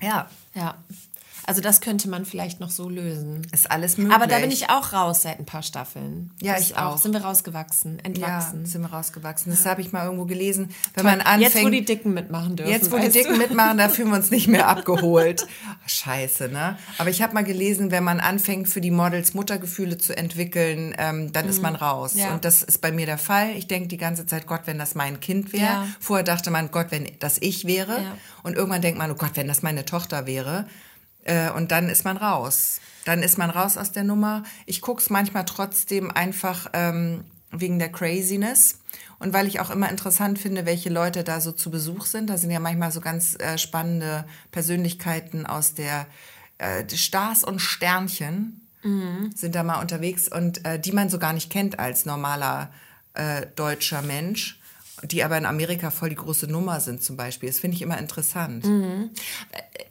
Ja. 0.03 0.29
Ja. 0.55 0.75
Also 1.47 1.61
das 1.61 1.81
könnte 1.81 2.09
man 2.09 2.25
vielleicht 2.25 2.61
noch 2.61 2.71
so 2.71 2.89
lösen. 2.89 3.47
Ist 3.53 3.71
alles 3.71 3.99
möglich. 3.99 4.15
Aber 4.15 4.27
da 4.27 4.39
bin 4.39 4.51
ich 4.51 4.71
auch 4.71 4.93
raus 4.93 5.23
seit 5.23 5.39
ein 5.39 5.47
paar 5.47 5.63
Staffeln. 5.63 6.31
Ja, 6.41 6.55
das 6.55 6.63
ich 6.63 6.77
auch. 6.77 6.99
Sind 6.99 7.13
wir 7.13 7.23
rausgewachsen, 7.23 7.99
entwachsen. 7.99 8.61
Ja, 8.61 8.67
sind 8.67 8.83
wir 8.83 8.93
rausgewachsen. 8.93 9.51
Das 9.51 9.67
habe 9.67 9.81
ich 9.81 9.93
mal 9.93 10.05
irgendwo 10.05 10.25
gelesen. 10.25 10.71
Wenn 10.95 11.05
Toll. 11.05 11.17
man 11.17 11.21
anfängt, 11.21 11.55
jetzt, 11.55 11.65
wo 11.65 11.69
die 11.69 11.85
Dicken 11.85 12.15
mitmachen 12.15 12.57
dürfen. 12.57 12.71
Jetzt, 12.71 12.93
wo 12.93 12.99
die 12.99 13.09
Dicken 13.09 13.35
du? 13.35 13.39
mitmachen, 13.39 13.79
da 13.79 13.89
fühlen 13.89 14.11
wir 14.11 14.17
uns 14.17 14.31
nicht 14.31 14.49
mehr 14.49 14.69
abgeholt. 14.73 15.47
Scheiße, 15.87 16.49
ne? 16.49 16.79
Aber 16.99 17.11
ich 17.11 17.23
habe 17.23 17.35
mal 17.35 17.45
gelesen, 17.45 17.91
wenn 17.91 18.05
man 18.05 18.21
anfängt, 18.21 18.69
für 18.69 18.81
die 18.81 18.91
Models 18.91 19.35
Muttergefühle 19.35 19.99
zu 19.99 20.17
entwickeln, 20.17 20.95
ähm, 20.99 21.33
dann 21.33 21.47
mhm. 21.47 21.51
ist 21.51 21.63
man 21.63 21.75
raus. 21.75 22.15
Ja. 22.15 22.33
Und 22.33 22.45
das 22.45 22.63
ist 22.63 22.81
bei 22.81 22.93
mir 22.93 23.07
der 23.07 23.19
Fall. 23.19 23.51
Ich 23.57 23.67
denke 23.67 23.89
die 23.89 23.97
ganze 23.97 24.27
Zeit, 24.27 24.47
Gott, 24.47 24.63
wenn 24.67 24.79
das 24.79 24.95
mein 24.95 25.21
Kind 25.21 25.53
wäre. 25.53 25.63
Ja. 25.63 25.87
Vorher 26.01 26.25
dachte 26.25 26.51
man, 26.51 26.71
Gott, 26.71 26.87
wenn 26.91 27.09
das 27.19 27.39
ich 27.41 27.67
wäre. 27.67 28.03
Ja. 28.03 28.17
Und 28.43 28.57
irgendwann 28.57 28.83
denkt 28.83 28.99
man, 28.99 29.11
oh 29.11 29.15
Gott, 29.15 29.33
wenn 29.35 29.49
das 29.49 29.63
meine 29.63 29.85
Tochter 29.85 30.27
wäre. 30.27 30.67
Äh, 31.25 31.51
und 31.51 31.71
dann 31.71 31.89
ist 31.89 32.05
man 32.05 32.17
raus. 32.17 32.81
Dann 33.05 33.23
ist 33.23 33.39
man 33.39 33.51
raus 33.51 33.77
aus 33.77 33.93
der 33.93 34.05
Nummer. 34.05 34.45
Ich 34.67 34.81
gucke 34.81 35.03
es 35.03 35.11
manchmal 35.11 35.45
trotzdem 35.45 36.11
einfach 36.11 36.69
ähm, 36.73 37.25
wegen 37.51 37.79
der 37.79 37.91
Craziness 37.91 38.79
und 39.19 39.33
weil 39.33 39.47
ich 39.47 39.61
auch 39.61 39.71
immer 39.71 39.91
interessant 39.91 40.39
finde, 40.39 40.67
welche 40.67 40.89
Leute 40.89 41.25
da 41.25 41.41
so 41.41 41.53
zu 41.53 41.71
Besuch 41.71 42.07
sind. 42.07 42.31
Da 42.31 42.39
sind 42.39 42.51
ja 42.51 42.61
manchmal 42.61 42.93
so 42.93 43.01
ganz 43.01 43.37
äh, 43.39 43.59
spannende 43.59 44.25
Persönlichkeiten 44.51 45.47
aus 45.47 45.75
der 45.75 46.07
äh, 46.59 46.85
Stars 46.95 47.45
und 47.45 47.61
Sternchen 47.61 48.61
mhm. 48.83 49.31
sind 49.35 49.55
da 49.55 49.63
mal 49.63 49.81
unterwegs 49.81 50.29
und 50.29 50.65
äh, 50.65 50.79
die 50.79 50.93
man 50.93 51.09
so 51.09 51.19
gar 51.19 51.33
nicht 51.33 51.51
kennt 51.51 51.79
als 51.79 52.07
normaler 52.07 52.73
äh, 53.15 53.47
deutscher 53.55 54.03
Mensch 54.03 54.61
die 55.05 55.25
aber 55.25 55.37
in 55.39 55.47
Amerika 55.47 55.91
voll 55.91 56.11
die 56.11 56.17
große 56.17 56.47
Nummer 56.47 56.81
sind 56.81 57.03
zum 57.03 57.17
Beispiel. 57.17 57.49
Das 57.49 57.59
finde 57.59 57.77
ich 57.77 57.83
immer 57.83 57.99
interessant. 57.99 58.65
Mhm. 58.65 59.11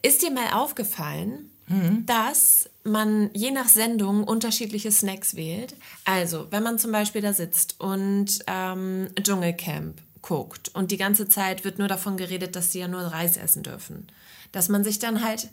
Ist 0.01 0.22
dir 0.22 0.32
mal 0.32 0.53
aufgefallen, 0.53 1.51
mhm. 1.68 2.05
dass 2.05 2.70
man 2.84 3.30
je 3.34 3.51
nach 3.51 3.68
Sendung 3.68 4.24
unterschiedliche 4.24 4.91
Snacks 4.91 5.36
wählt? 5.36 5.76
Also, 6.05 6.47
wenn 6.51 6.64
man 6.64 6.80
zum 6.80 6.91
Beispiel 6.91 7.22
da 7.22 7.34
sitzt 7.34 7.80
und 7.80 8.39
ähm, 8.47 9.09
Dschungelcamp 9.22 10.01
guckt 10.22 10.70
und 10.74 10.91
die 10.91 10.97
ganze 10.97 11.28
Zeit 11.28 11.64
wird 11.64 11.80
nur 11.80 11.88
davon 11.88 12.16
geredet, 12.16 12.55
dass 12.55 12.72
sie 12.72 12.80
ja 12.80 12.88
nur 12.88 13.01
Reis 13.01 13.38
essen 13.38 13.64
dürfen, 13.64 14.07
dass 14.51 14.70
man 14.70 14.84
sich 14.84 14.99
dann 14.99 15.24
halt 15.24 15.49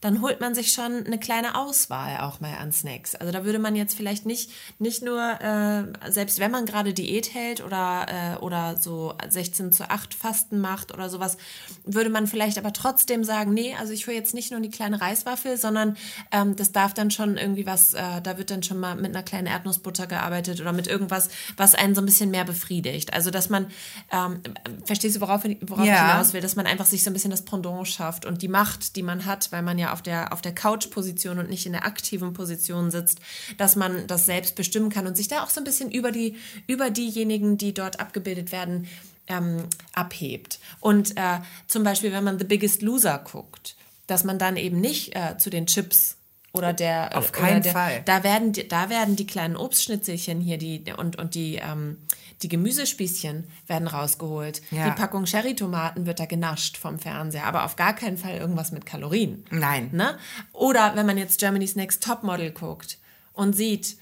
dann 0.00 0.22
holt 0.22 0.40
man 0.40 0.54
sich 0.54 0.72
schon 0.72 1.04
eine 1.04 1.18
kleine 1.18 1.56
Auswahl 1.56 2.20
auch 2.20 2.40
mal 2.40 2.56
an 2.56 2.70
Snacks. 2.70 3.16
Also 3.16 3.32
da 3.32 3.44
würde 3.44 3.58
man 3.58 3.74
jetzt 3.74 3.96
vielleicht 3.96 4.26
nicht, 4.26 4.50
nicht 4.78 5.02
nur, 5.02 5.40
äh, 5.40 6.10
selbst 6.10 6.38
wenn 6.38 6.52
man 6.52 6.66
gerade 6.66 6.94
Diät 6.94 7.34
hält 7.34 7.64
oder, 7.64 8.06
äh, 8.08 8.38
oder 8.38 8.76
so 8.76 9.14
16 9.28 9.72
zu 9.72 9.90
8 9.90 10.14
Fasten 10.14 10.60
macht 10.60 10.94
oder 10.94 11.10
sowas, 11.10 11.36
würde 11.84 12.10
man 12.10 12.28
vielleicht 12.28 12.58
aber 12.58 12.72
trotzdem 12.72 13.24
sagen, 13.24 13.52
nee, 13.52 13.74
also 13.78 13.92
ich 13.92 14.06
hole 14.06 14.16
jetzt 14.16 14.34
nicht 14.34 14.52
nur 14.52 14.60
die 14.60 14.70
kleine 14.70 15.00
Reiswaffel, 15.00 15.56
sondern 15.56 15.96
ähm, 16.30 16.54
das 16.54 16.70
darf 16.70 16.94
dann 16.94 17.10
schon 17.10 17.36
irgendwie 17.36 17.66
was, 17.66 17.94
äh, 17.94 18.22
da 18.22 18.38
wird 18.38 18.50
dann 18.50 18.62
schon 18.62 18.78
mal 18.78 18.94
mit 18.94 19.16
einer 19.16 19.24
kleinen 19.24 19.48
Erdnussbutter 19.48 20.06
gearbeitet 20.06 20.60
oder 20.60 20.72
mit 20.72 20.86
irgendwas, 20.86 21.28
was 21.56 21.74
einen 21.74 21.96
so 21.96 22.02
ein 22.02 22.06
bisschen 22.06 22.30
mehr 22.30 22.44
befriedigt. 22.44 23.14
Also 23.14 23.32
dass 23.32 23.48
man, 23.48 23.66
ähm, 24.12 24.40
verstehst 24.84 25.16
du, 25.16 25.20
worauf, 25.20 25.42
worauf 25.62 25.84
ja. 25.84 25.94
ich 25.94 26.12
hinaus 26.12 26.32
will, 26.34 26.40
dass 26.40 26.54
man 26.54 26.66
einfach 26.66 26.86
sich 26.86 27.02
so 27.02 27.10
ein 27.10 27.14
bisschen 27.14 27.32
das 27.32 27.44
Pendant 27.44 27.88
schafft 27.88 28.26
und 28.26 28.42
die 28.42 28.48
Macht, 28.48 28.94
die 28.94 29.02
man 29.02 29.26
hat, 29.26 29.50
weil 29.50 29.62
man 29.62 29.76
ja 29.76 29.87
auf 29.92 30.02
der, 30.02 30.32
auf 30.32 30.42
der 30.42 30.54
Couch-Position 30.54 31.38
und 31.38 31.48
nicht 31.48 31.66
in 31.66 31.72
der 31.72 31.84
aktiven 31.84 32.32
Position 32.32 32.90
sitzt, 32.90 33.20
dass 33.56 33.76
man 33.76 34.06
das 34.06 34.26
selbst 34.26 34.54
bestimmen 34.54 34.90
kann 34.90 35.06
und 35.06 35.16
sich 35.16 35.28
da 35.28 35.42
auch 35.42 35.50
so 35.50 35.60
ein 35.60 35.64
bisschen 35.64 35.90
über, 35.90 36.12
die, 36.12 36.36
über 36.66 36.90
diejenigen, 36.90 37.58
die 37.58 37.74
dort 37.74 38.00
abgebildet 38.00 38.52
werden, 38.52 38.86
ähm, 39.28 39.64
abhebt. 39.92 40.58
Und 40.80 41.16
äh, 41.16 41.40
zum 41.66 41.84
Beispiel, 41.84 42.12
wenn 42.12 42.24
man 42.24 42.38
The 42.38 42.44
Biggest 42.44 42.82
Loser 42.82 43.18
guckt, 43.18 43.76
dass 44.06 44.24
man 44.24 44.38
dann 44.38 44.56
eben 44.56 44.80
nicht 44.80 45.14
äh, 45.14 45.36
zu 45.38 45.50
den 45.50 45.66
Chips 45.66 46.16
oder 46.52 46.72
der 46.72 47.16
auf 47.16 47.30
keinen 47.30 47.62
der, 47.62 47.72
Fall 47.72 48.02
da 48.06 48.24
werden 48.24 48.52
die, 48.52 48.66
da 48.66 48.88
werden 48.88 49.16
die 49.16 49.26
kleinen 49.26 49.54
Obstschnitzelchen 49.54 50.40
hier 50.40 50.56
die 50.56 50.82
und 50.96 51.18
und 51.18 51.34
die 51.34 51.56
ähm, 51.56 51.98
die 52.42 52.48
Gemüsespießchen 52.48 53.44
werden 53.66 53.88
rausgeholt. 53.88 54.62
Ja. 54.70 54.88
Die 54.88 54.96
Packung 54.96 55.26
Cherrytomaten 55.26 56.06
wird 56.06 56.20
da 56.20 56.26
genascht 56.26 56.76
vom 56.76 56.98
Fernseher, 56.98 57.44
aber 57.44 57.64
auf 57.64 57.76
gar 57.76 57.94
keinen 57.94 58.16
Fall 58.16 58.36
irgendwas 58.36 58.72
mit 58.72 58.86
Kalorien. 58.86 59.44
Nein. 59.50 59.90
Ne? 59.92 60.18
Oder 60.52 60.94
wenn 60.94 61.06
man 61.06 61.18
jetzt 61.18 61.40
Germany's 61.40 61.76
Next 61.76 62.02
Topmodel 62.02 62.52
guckt 62.52 62.98
und 63.32 63.56
sieht, 63.56 63.96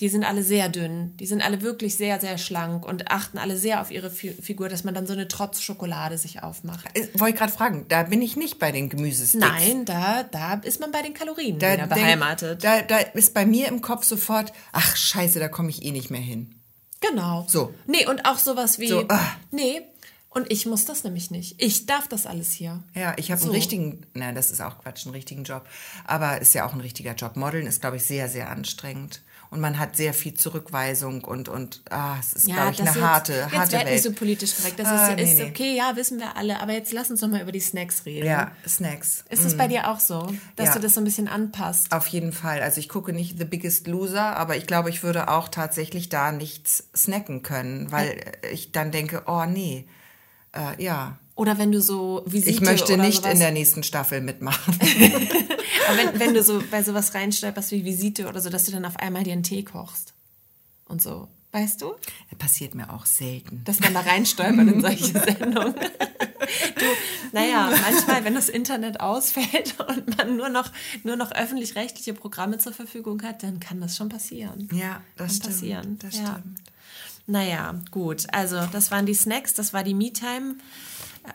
die 0.00 0.08
sind 0.08 0.24
alle 0.24 0.42
sehr 0.42 0.68
dünn, 0.68 1.16
die 1.18 1.26
sind 1.26 1.42
alle 1.42 1.62
wirklich 1.62 1.96
sehr, 1.96 2.18
sehr 2.18 2.36
schlank 2.36 2.84
und 2.84 3.12
achten 3.12 3.38
alle 3.38 3.56
sehr 3.56 3.80
auf 3.80 3.92
ihre 3.92 4.10
Figur, 4.10 4.68
dass 4.68 4.82
man 4.82 4.94
dann 4.94 5.06
so 5.06 5.12
eine 5.12 5.28
Trotz-Schokolade 5.28 6.18
sich 6.18 6.42
aufmacht. 6.42 6.86
Äh, 6.94 7.06
wollte 7.14 7.34
ich 7.34 7.38
gerade 7.38 7.52
fragen, 7.52 7.86
da 7.88 8.02
bin 8.02 8.20
ich 8.20 8.36
nicht 8.36 8.58
bei 8.58 8.72
den 8.72 8.88
Gemüsesticks. 8.88 9.46
Nein, 9.46 9.84
da, 9.84 10.24
da 10.24 10.54
ist 10.54 10.80
man 10.80 10.90
bei 10.90 11.02
den 11.02 11.14
Kalorien 11.14 11.60
da 11.60 11.86
beheimatet. 11.86 12.64
Da, 12.64 12.82
da 12.82 12.98
ist 12.98 13.32
bei 13.32 13.46
mir 13.46 13.68
im 13.68 13.80
Kopf 13.80 14.04
sofort, 14.04 14.52
ach 14.72 14.96
scheiße, 14.96 15.38
da 15.38 15.48
komme 15.48 15.70
ich 15.70 15.84
eh 15.84 15.92
nicht 15.92 16.10
mehr 16.10 16.20
hin. 16.20 16.61
Genau. 17.10 17.44
So. 17.48 17.74
Nee, 17.86 18.06
und 18.06 18.24
auch 18.24 18.38
sowas 18.38 18.78
wie. 18.78 18.88
So, 18.88 19.04
ah. 19.08 19.36
Nee. 19.50 19.82
Und 20.30 20.50
ich 20.50 20.64
muss 20.64 20.86
das 20.86 21.04
nämlich 21.04 21.30
nicht. 21.30 21.60
Ich 21.60 21.84
darf 21.84 22.08
das 22.08 22.24
alles 22.24 22.52
hier. 22.52 22.82
Ja, 22.94 23.12
ich 23.18 23.30
habe 23.30 23.38
so. 23.38 23.48
einen 23.48 23.54
richtigen, 23.54 24.06
nein, 24.14 24.34
das 24.34 24.50
ist 24.50 24.62
auch 24.62 24.78
Quatsch, 24.78 25.04
einen 25.04 25.14
richtigen 25.14 25.44
Job. 25.44 25.66
Aber 26.06 26.40
ist 26.40 26.54
ja 26.54 26.66
auch 26.66 26.72
ein 26.72 26.80
richtiger 26.80 27.12
Job. 27.12 27.36
Modeln 27.36 27.66
ist, 27.66 27.82
glaube 27.82 27.96
ich, 27.96 28.06
sehr, 28.06 28.30
sehr 28.30 28.48
anstrengend 28.48 29.20
und 29.52 29.60
man 29.60 29.78
hat 29.78 29.96
sehr 29.96 30.14
viel 30.14 30.32
Zurückweisung 30.32 31.24
und, 31.24 31.50
und 31.50 31.82
ah, 31.90 32.16
es 32.18 32.32
ist, 32.32 32.48
ja, 32.48 32.54
glaube 32.54 32.72
ich, 32.72 32.80
eine 32.80 32.88
jetzt, 32.88 33.00
harte, 33.02 33.32
jetzt 33.34 33.52
harte 33.52 33.76
Welt. 33.76 33.90
nicht 33.90 34.02
so 34.02 34.12
politisch 34.12 34.56
korrekt. 34.56 34.78
Das 34.78 34.88
ah, 34.88 35.08
ist, 35.08 35.16
nee, 35.16 35.30
ist 35.30 35.38
nee. 35.40 35.50
okay, 35.50 35.76
ja, 35.76 35.94
wissen 35.94 36.18
wir 36.18 36.38
alle. 36.38 36.58
Aber 36.60 36.72
jetzt 36.72 36.90
lass 36.94 37.10
uns 37.10 37.20
doch 37.20 37.28
mal 37.28 37.42
über 37.42 37.52
die 37.52 37.60
Snacks 37.60 38.06
reden. 38.06 38.26
Ja, 38.26 38.52
Snacks. 38.66 39.24
Ist 39.28 39.44
es 39.44 39.54
mm. 39.54 39.58
bei 39.58 39.68
dir 39.68 39.90
auch 39.90 40.00
so, 40.00 40.26
dass 40.56 40.68
ja. 40.68 40.74
du 40.76 40.80
das 40.80 40.94
so 40.94 41.02
ein 41.02 41.04
bisschen 41.04 41.28
anpasst? 41.28 41.92
Auf 41.92 42.06
jeden 42.06 42.32
Fall. 42.32 42.62
Also 42.62 42.80
ich 42.80 42.88
gucke 42.88 43.12
nicht 43.12 43.36
The 43.36 43.44
Biggest 43.44 43.86
Loser, 43.88 44.38
aber 44.38 44.56
ich 44.56 44.66
glaube, 44.66 44.88
ich 44.88 45.02
würde 45.02 45.28
auch 45.28 45.48
tatsächlich 45.50 46.08
da 46.08 46.32
nichts 46.32 46.88
snacken 46.96 47.42
können, 47.42 47.92
weil 47.92 48.22
ich 48.54 48.72
dann 48.72 48.90
denke, 48.90 49.24
oh 49.26 49.44
nee, 49.44 49.86
äh, 50.52 50.82
ja. 50.82 51.18
Oder 51.34 51.58
wenn 51.58 51.72
du 51.72 51.80
so 51.80 52.22
Visite 52.26 52.50
Ich 52.50 52.60
möchte 52.60 52.96
nicht 52.98 53.18
sowas. 53.18 53.32
in 53.32 53.40
der 53.40 53.52
nächsten 53.52 53.82
Staffel 53.82 54.20
mitmachen. 54.20 54.78
Aber 55.88 55.96
wenn, 55.96 56.20
wenn 56.20 56.34
du 56.34 56.42
so 56.42 56.62
bei 56.70 56.82
sowas 56.82 57.14
reinstolperst 57.14 57.70
wie 57.72 57.84
Visite 57.84 58.28
oder 58.28 58.40
so, 58.40 58.50
dass 58.50 58.64
du 58.64 58.72
dann 58.72 58.84
auf 58.84 58.96
einmal 58.96 59.24
dir 59.24 59.32
einen 59.32 59.42
Tee 59.42 59.62
kochst 59.62 60.12
und 60.86 61.00
so. 61.00 61.28
Weißt 61.52 61.82
du? 61.82 61.94
Das 62.30 62.38
passiert 62.38 62.74
mir 62.74 62.90
auch 62.90 63.04
selten. 63.04 63.62
Dass 63.64 63.80
man 63.80 63.92
da 63.92 64.00
reinstolpert 64.00 64.68
in 64.68 64.80
solche 64.80 65.04
Sendungen. 65.20 65.74
Du, 65.74 66.86
naja, 67.32 67.70
manchmal, 67.90 68.24
wenn 68.24 68.34
das 68.34 68.48
Internet 68.48 69.00
ausfällt 69.00 69.78
und 69.80 70.16
man 70.16 70.36
nur 70.36 70.48
noch, 70.48 70.70
nur 71.04 71.16
noch 71.16 71.30
öffentlich-rechtliche 71.30 72.14
Programme 72.14 72.58
zur 72.58 72.72
Verfügung 72.72 73.22
hat, 73.22 73.42
dann 73.42 73.60
kann 73.60 73.80
das 73.80 73.96
schon 73.96 74.08
passieren. 74.08 74.68
Ja, 74.72 75.02
das 75.16 75.26
kann 75.26 75.36
stimmt. 75.36 75.52
Passieren. 75.52 75.98
Das 75.98 76.16
ja. 76.16 76.26
stimmt. 76.26 76.58
Naja, 77.26 77.80
gut. 77.90 78.26
Also, 78.32 78.66
das 78.72 78.90
waren 78.90 79.06
die 79.06 79.14
Snacks, 79.14 79.54
das 79.54 79.72
war 79.72 79.84
die 79.84 79.94
Me-Time. 79.94 80.56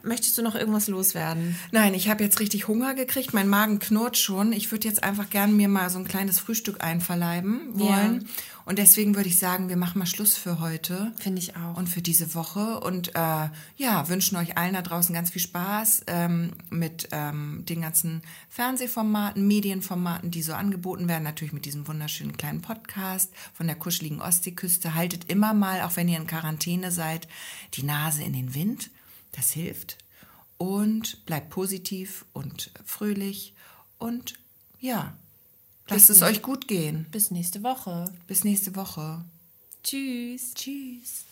Möchtest 0.03 0.37
du 0.37 0.41
noch 0.41 0.55
irgendwas 0.55 0.87
loswerden? 0.87 1.55
Nein, 1.71 1.93
ich 1.93 2.09
habe 2.09 2.23
jetzt 2.23 2.39
richtig 2.39 2.67
Hunger 2.67 2.93
gekriegt. 2.93 3.33
Mein 3.33 3.47
Magen 3.47 3.79
knurrt 3.79 4.17
schon. 4.17 4.51
Ich 4.51 4.71
würde 4.71 4.87
jetzt 4.87 5.03
einfach 5.03 5.29
gerne 5.29 5.53
mir 5.53 5.69
mal 5.69 5.89
so 5.89 5.97
ein 5.97 6.07
kleines 6.07 6.39
Frühstück 6.39 6.83
einverleiben 6.83 7.61
wollen. 7.73 8.21
Ja. 8.21 8.27
Und 8.65 8.79
deswegen 8.79 9.15
würde 9.15 9.29
ich 9.29 9.39
sagen, 9.39 9.69
wir 9.69 9.77
machen 9.77 9.97
mal 9.99 10.05
Schluss 10.05 10.35
für 10.35 10.59
heute. 10.59 11.13
Finde 11.17 11.39
ich 11.39 11.55
auch. 11.55 11.77
Und 11.77 11.87
für 11.87 12.01
diese 12.01 12.35
Woche. 12.35 12.81
Und 12.81 13.15
äh, 13.15 13.47
ja, 13.77 14.09
wünschen 14.09 14.35
euch 14.35 14.57
allen 14.57 14.73
da 14.73 14.81
draußen 14.81 15.15
ganz 15.15 15.29
viel 15.29 15.41
Spaß 15.41 16.03
ähm, 16.07 16.51
mit 16.69 17.07
ähm, 17.13 17.63
den 17.63 17.81
ganzen 17.81 18.23
Fernsehformaten, 18.49 19.47
Medienformaten, 19.47 20.31
die 20.31 20.41
so 20.41 20.51
angeboten 20.51 21.07
werden. 21.07 21.23
Natürlich 21.23 21.53
mit 21.53 21.63
diesem 21.63 21.87
wunderschönen 21.87 22.35
kleinen 22.35 22.61
Podcast 22.61 23.31
von 23.53 23.67
der 23.67 23.77
kuscheligen 23.77 24.21
Ostseeküste. 24.21 24.95
Haltet 24.95 25.29
immer 25.29 25.53
mal, 25.53 25.81
auch 25.83 25.95
wenn 25.95 26.09
ihr 26.09 26.17
in 26.17 26.27
Quarantäne 26.27 26.91
seid, 26.91 27.29
die 27.75 27.83
Nase 27.83 28.23
in 28.23 28.33
den 28.33 28.53
Wind 28.53 28.89
das 29.37 29.51
hilft. 29.51 29.97
Und 30.57 31.25
bleibt 31.25 31.49
positiv 31.51 32.25
und 32.33 32.71
fröhlich. 32.83 33.53
Und 33.99 34.33
ja, 34.79 35.15
lasst 35.87 36.09
es 36.09 36.23
euch 36.23 36.41
gut 36.41 36.67
gehen. 36.67 37.05
Bis 37.11 37.31
nächste 37.31 37.63
Woche. 37.63 38.11
Bis 38.25 38.43
nächste 38.43 38.75
Woche. 38.75 39.23
Tschüss. 39.83 40.53
Tschüss. 40.55 41.26